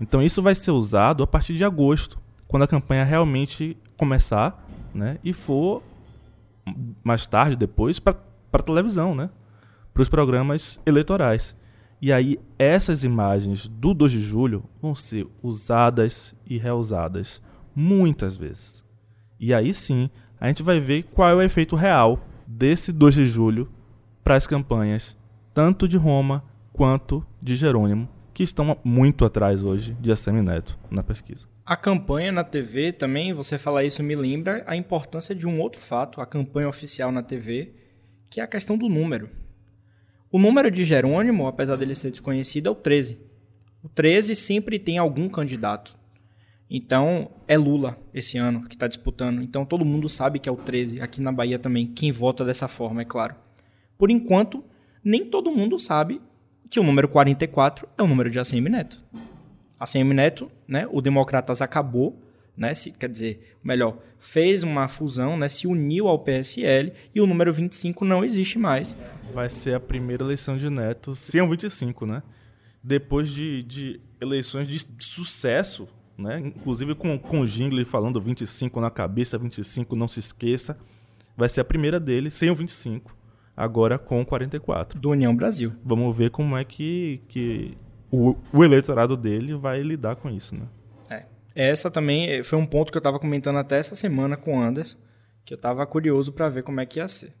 Então 0.00 0.22
isso 0.22 0.42
vai 0.42 0.54
ser 0.54 0.70
usado 0.70 1.22
a 1.22 1.26
partir 1.26 1.54
de 1.54 1.64
agosto, 1.64 2.18
quando 2.46 2.62
a 2.62 2.68
campanha 2.68 3.04
realmente 3.04 3.76
começar, 3.96 4.66
né? 4.94 5.18
E 5.24 5.32
for 5.32 5.82
mais 7.02 7.26
tarde, 7.26 7.56
depois, 7.56 7.98
para 7.98 8.16
a 8.52 8.58
televisão, 8.58 9.14
né? 9.14 9.30
Para 9.92 10.02
os 10.02 10.08
programas 10.08 10.80
eleitorais. 10.84 11.56
E 12.00 12.12
aí 12.12 12.38
essas 12.58 13.04
imagens 13.04 13.68
do 13.68 13.94
2 13.94 14.12
de 14.12 14.20
julho 14.20 14.64
vão 14.80 14.94
ser 14.94 15.26
usadas 15.42 16.34
e 16.46 16.58
reusadas 16.58 17.40
muitas 17.74 18.36
vezes. 18.36 18.84
E 19.40 19.54
aí 19.54 19.72
sim, 19.72 20.10
a 20.40 20.48
gente 20.48 20.62
vai 20.62 20.80
ver 20.80 21.04
qual 21.04 21.30
é 21.30 21.34
o 21.34 21.42
efeito 21.42 21.76
real 21.76 22.18
desse 22.46 22.92
2 22.92 23.14
de 23.14 23.24
julho 23.24 23.70
para 24.22 24.36
as 24.36 24.46
campanhas 24.46 25.16
tanto 25.54 25.86
de 25.86 25.96
Roma 25.96 26.44
quanto 26.72 27.24
de 27.40 27.54
Jerônimo, 27.54 28.08
que 28.34 28.42
estão 28.42 28.76
muito 28.82 29.24
atrás 29.24 29.64
hoje 29.64 29.96
de 30.00 30.10
Assemi 30.10 30.42
Neto 30.42 30.78
na 30.90 31.02
pesquisa. 31.02 31.53
A 31.66 31.76
campanha 31.76 32.30
na 32.30 32.44
TV 32.44 32.92
também, 32.92 33.32
você 33.32 33.56
falar 33.56 33.84
isso 33.84 34.02
me 34.02 34.14
lembra 34.14 34.62
a 34.66 34.76
importância 34.76 35.34
de 35.34 35.46
um 35.46 35.58
outro 35.58 35.80
fato, 35.80 36.20
a 36.20 36.26
campanha 36.26 36.68
oficial 36.68 37.10
na 37.10 37.22
TV, 37.22 37.72
que 38.28 38.38
é 38.38 38.44
a 38.44 38.46
questão 38.46 38.76
do 38.76 38.86
número. 38.86 39.30
O 40.30 40.38
número 40.38 40.70
de 40.70 40.84
Jerônimo, 40.84 41.46
apesar 41.46 41.76
dele 41.76 41.94
ser 41.94 42.10
desconhecido, 42.10 42.68
é 42.68 42.70
o 42.70 42.74
13. 42.74 43.18
O 43.82 43.88
13 43.88 44.36
sempre 44.36 44.78
tem 44.78 44.98
algum 44.98 45.26
candidato. 45.26 45.96
Então, 46.68 47.30
é 47.48 47.56
Lula 47.56 47.98
esse 48.12 48.36
ano 48.36 48.68
que 48.68 48.74
está 48.74 48.86
disputando. 48.86 49.40
Então, 49.40 49.64
todo 49.64 49.86
mundo 49.86 50.06
sabe 50.06 50.38
que 50.38 50.50
é 50.50 50.52
o 50.52 50.56
13. 50.56 51.00
Aqui 51.00 51.18
na 51.18 51.32
Bahia 51.32 51.58
também, 51.58 51.86
quem 51.86 52.10
vota 52.10 52.44
dessa 52.44 52.68
forma, 52.68 53.00
é 53.00 53.06
claro. 53.06 53.36
Por 53.96 54.10
enquanto, 54.10 54.62
nem 55.02 55.24
todo 55.24 55.50
mundo 55.50 55.78
sabe 55.78 56.20
que 56.68 56.78
o 56.78 56.82
número 56.82 57.08
44 57.08 57.88
é 57.96 58.02
o 58.02 58.06
número 58.06 58.28
de 58.28 58.38
ACM 58.38 58.68
Neto. 58.68 59.02
ACM 59.78 60.12
Neto, 60.14 60.50
né, 60.66 60.86
o 60.90 61.00
Democratas 61.00 61.60
acabou, 61.60 62.18
né, 62.56 62.74
se, 62.74 62.90
quer 62.92 63.08
dizer, 63.08 63.56
melhor, 63.62 63.98
fez 64.18 64.62
uma 64.62 64.86
fusão, 64.88 65.36
né, 65.36 65.48
se 65.48 65.66
uniu 65.66 66.08
ao 66.08 66.18
PSL 66.18 66.92
e 67.14 67.20
o 67.20 67.26
número 67.26 67.52
25 67.52 68.04
não 68.04 68.24
existe 68.24 68.58
mais. 68.58 68.96
Vai 69.32 69.50
ser 69.50 69.74
a 69.74 69.80
primeira 69.80 70.22
eleição 70.22 70.56
de 70.56 70.70
Neto 70.70 71.14
sem 71.14 71.40
o 71.40 71.48
25, 71.48 72.06
né? 72.06 72.22
Depois 72.82 73.30
de, 73.30 73.62
de 73.62 74.00
eleições 74.20 74.68
de 74.68 74.78
sucesso, 74.98 75.88
né? 76.16 76.38
Inclusive 76.38 76.94
com, 76.94 77.18
com 77.18 77.40
o 77.40 77.46
Jingle 77.46 77.84
falando 77.84 78.20
25 78.20 78.80
na 78.80 78.90
cabeça, 78.90 79.38
25 79.38 79.96
não 79.96 80.06
se 80.06 80.20
esqueça. 80.20 80.78
Vai 81.36 81.48
ser 81.48 81.62
a 81.62 81.64
primeira 81.64 81.98
dele 81.98 82.30
sem 82.30 82.50
o 82.50 82.54
25 82.54 83.16
agora 83.56 83.98
com 83.98 84.24
44. 84.24 84.98
Do 84.98 85.10
União 85.10 85.34
Brasil. 85.34 85.72
Vamos 85.84 86.16
ver 86.16 86.30
como 86.30 86.56
é 86.56 86.64
que, 86.64 87.20
que 87.28 87.76
o, 88.14 88.36
o 88.52 88.64
eleitorado 88.64 89.16
dele 89.16 89.54
vai 89.54 89.82
lidar 89.82 90.16
com 90.16 90.30
isso, 90.30 90.54
né? 90.54 90.66
É. 91.10 91.24
Essa 91.54 91.90
também 91.90 92.30
eh, 92.30 92.42
foi 92.42 92.58
um 92.58 92.66
ponto 92.66 92.92
que 92.92 92.96
eu 92.96 93.00
estava 93.00 93.18
comentando 93.18 93.58
até 93.58 93.78
essa 93.78 93.96
semana 93.96 94.36
com 94.36 94.58
o 94.58 94.60
Anderson, 94.60 94.98
que 95.44 95.52
eu 95.52 95.56
estava 95.56 95.86
curioso 95.86 96.32
para 96.32 96.48
ver 96.48 96.62
como 96.62 96.80
é 96.80 96.86
que 96.86 96.98
ia 96.98 97.08
ser. 97.08 97.34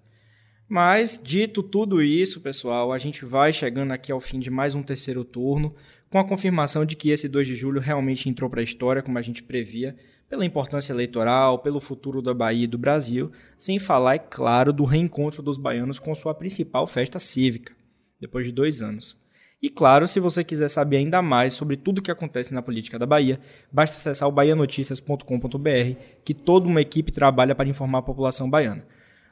Mas, 0.68 1.20
dito 1.22 1.62
tudo 1.62 2.02
isso, 2.02 2.40
pessoal, 2.40 2.92
a 2.92 2.98
gente 2.98 3.24
vai 3.24 3.52
chegando 3.52 3.92
aqui 3.92 4.10
ao 4.10 4.20
fim 4.20 4.40
de 4.40 4.50
mais 4.50 4.74
um 4.74 4.82
terceiro 4.82 5.24
turno, 5.24 5.74
com 6.10 6.18
a 6.18 6.26
confirmação 6.26 6.84
de 6.84 6.96
que 6.96 7.10
esse 7.10 7.28
2 7.28 7.46
de 7.46 7.54
julho 7.54 7.80
realmente 7.80 8.28
entrou 8.28 8.48
para 8.48 8.60
a 8.60 8.64
história, 8.64 9.02
como 9.02 9.18
a 9.18 9.22
gente 9.22 9.42
previa, 9.42 9.96
pela 10.28 10.44
importância 10.44 10.92
eleitoral, 10.92 11.58
pelo 11.58 11.80
futuro 11.80 12.22
da 12.22 12.32
Bahia 12.32 12.64
e 12.64 12.68
do 12.68 12.78
Brasil, 12.78 13.30
sem 13.58 13.78
falar, 13.78 14.14
é 14.14 14.18
claro, 14.18 14.72
do 14.72 14.84
reencontro 14.84 15.42
dos 15.42 15.56
baianos 15.56 15.98
com 15.98 16.14
sua 16.14 16.34
principal 16.34 16.86
festa 16.86 17.18
cívica, 17.18 17.74
depois 18.18 18.46
de 18.46 18.52
dois 18.52 18.82
anos. 18.82 19.22
E 19.64 19.70
claro, 19.70 20.06
se 20.06 20.20
você 20.20 20.44
quiser 20.44 20.68
saber 20.68 20.98
ainda 20.98 21.22
mais 21.22 21.54
sobre 21.54 21.74
tudo 21.74 22.00
o 22.00 22.02
que 22.02 22.10
acontece 22.10 22.52
na 22.52 22.60
política 22.60 22.98
da 22.98 23.06
Bahia, 23.06 23.40
basta 23.72 23.96
acessar 23.96 24.28
o 24.28 24.30
bahianoticias.com.br, 24.30 25.98
que 26.22 26.34
toda 26.34 26.68
uma 26.68 26.82
equipe 26.82 27.10
trabalha 27.10 27.54
para 27.54 27.66
informar 27.66 28.00
a 28.00 28.02
população 28.02 28.50
baiana. 28.50 28.84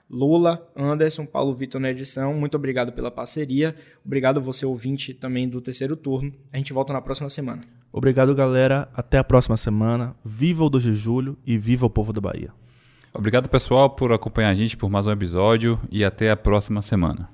Lula, 0.08 0.66
Anderson, 0.74 1.26
Paulo 1.26 1.54
Vitor 1.54 1.78
na 1.78 1.90
edição, 1.90 2.32
muito 2.32 2.54
obrigado 2.54 2.92
pela 2.92 3.10
parceria. 3.10 3.76
Obrigado 4.02 4.40
você 4.40 4.64
ouvinte 4.64 5.12
também 5.12 5.46
do 5.46 5.60
terceiro 5.60 5.96
turno. 5.96 6.32
A 6.50 6.56
gente 6.56 6.72
volta 6.72 6.94
na 6.94 7.02
próxima 7.02 7.28
semana. 7.28 7.64
Obrigado, 7.92 8.34
galera. 8.34 8.88
Até 8.94 9.18
a 9.18 9.24
próxima 9.24 9.58
semana. 9.58 10.16
Viva 10.24 10.64
o 10.64 10.70
2 10.70 10.82
de 10.82 10.94
julho 10.94 11.36
e 11.44 11.58
viva 11.58 11.84
o 11.84 11.90
povo 11.90 12.10
da 12.10 12.22
Bahia. 12.22 12.54
Obrigado, 13.12 13.50
pessoal, 13.50 13.90
por 13.90 14.10
acompanhar 14.14 14.48
a 14.48 14.54
gente 14.54 14.78
por 14.78 14.88
mais 14.88 15.06
um 15.06 15.12
episódio 15.12 15.78
e 15.90 16.02
até 16.02 16.30
a 16.30 16.36
próxima 16.38 16.80
semana. 16.80 17.28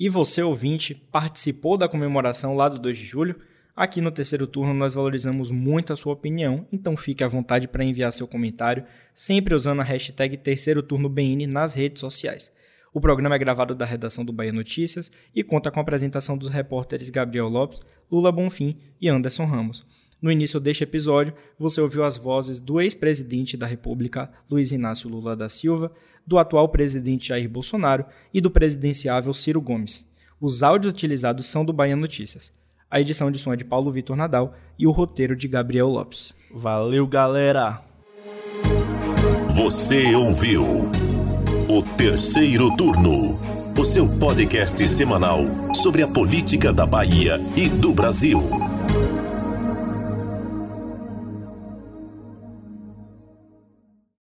E 0.00 0.08
você, 0.08 0.42
ouvinte, 0.42 0.94
participou 0.94 1.76
da 1.76 1.86
comemoração 1.86 2.56
lá 2.56 2.70
do 2.70 2.78
2 2.78 2.96
de 2.96 3.04
julho? 3.04 3.36
Aqui 3.76 4.00
no 4.00 4.10
terceiro 4.10 4.46
turno 4.46 4.72
nós 4.72 4.94
valorizamos 4.94 5.50
muito 5.50 5.92
a 5.92 5.96
sua 5.96 6.14
opinião, 6.14 6.66
então 6.72 6.96
fique 6.96 7.22
à 7.22 7.28
vontade 7.28 7.68
para 7.68 7.84
enviar 7.84 8.10
seu 8.10 8.26
comentário, 8.26 8.82
sempre 9.14 9.54
usando 9.54 9.80
a 9.80 9.84
hashtag 9.84 10.38
terceiro 10.38 10.82
turno 10.82 11.06
BN 11.06 11.46
nas 11.46 11.74
redes 11.74 12.00
sociais. 12.00 12.50
O 12.94 13.00
programa 13.00 13.34
é 13.34 13.38
gravado 13.38 13.74
da 13.74 13.84
redação 13.84 14.24
do 14.24 14.32
Bahia 14.32 14.54
Notícias 14.54 15.12
e 15.34 15.44
conta 15.44 15.70
com 15.70 15.78
a 15.80 15.82
apresentação 15.82 16.38
dos 16.38 16.48
repórteres 16.48 17.10
Gabriel 17.10 17.50
Lopes, 17.50 17.82
Lula 18.10 18.32
Bonfim 18.32 18.78
e 18.98 19.06
Anderson 19.06 19.44
Ramos. 19.44 19.86
No 20.22 20.30
início 20.30 20.60
deste 20.60 20.84
episódio, 20.84 21.32
você 21.58 21.80
ouviu 21.80 22.04
as 22.04 22.18
vozes 22.18 22.60
do 22.60 22.80
ex-presidente 22.80 23.56
da 23.56 23.66
República, 23.66 24.30
Luiz 24.50 24.70
Inácio 24.70 25.08
Lula 25.08 25.34
da 25.34 25.48
Silva, 25.48 25.90
do 26.26 26.38
atual 26.38 26.68
presidente 26.68 27.28
Jair 27.28 27.48
Bolsonaro 27.48 28.04
e 28.32 28.40
do 28.40 28.50
presidenciável 28.50 29.32
Ciro 29.32 29.60
Gomes. 29.60 30.06
Os 30.40 30.62
áudios 30.62 30.92
utilizados 30.92 31.46
são 31.46 31.64
do 31.64 31.72
Bahia 31.72 31.96
Notícias. 31.96 32.52
A 32.90 33.00
edição 33.00 33.30
de 33.30 33.38
som 33.38 33.52
é 33.52 33.56
de 33.56 33.64
Paulo 33.64 33.90
Vitor 33.90 34.16
Nadal 34.16 34.54
e 34.78 34.86
o 34.86 34.90
roteiro 34.90 35.34
de 35.34 35.48
Gabriel 35.48 35.88
Lopes. 35.88 36.34
Valeu, 36.52 37.06
galera! 37.06 37.82
Você 39.54 40.14
ouviu 40.14 40.90
o 41.68 41.82
terceiro 41.96 42.74
turno, 42.76 43.38
o 43.78 43.84
seu 43.84 44.08
podcast 44.18 44.86
semanal 44.88 45.40
sobre 45.74 46.02
a 46.02 46.08
política 46.08 46.72
da 46.72 46.84
Bahia 46.84 47.38
e 47.56 47.68
do 47.68 47.92
Brasil. 47.92 48.69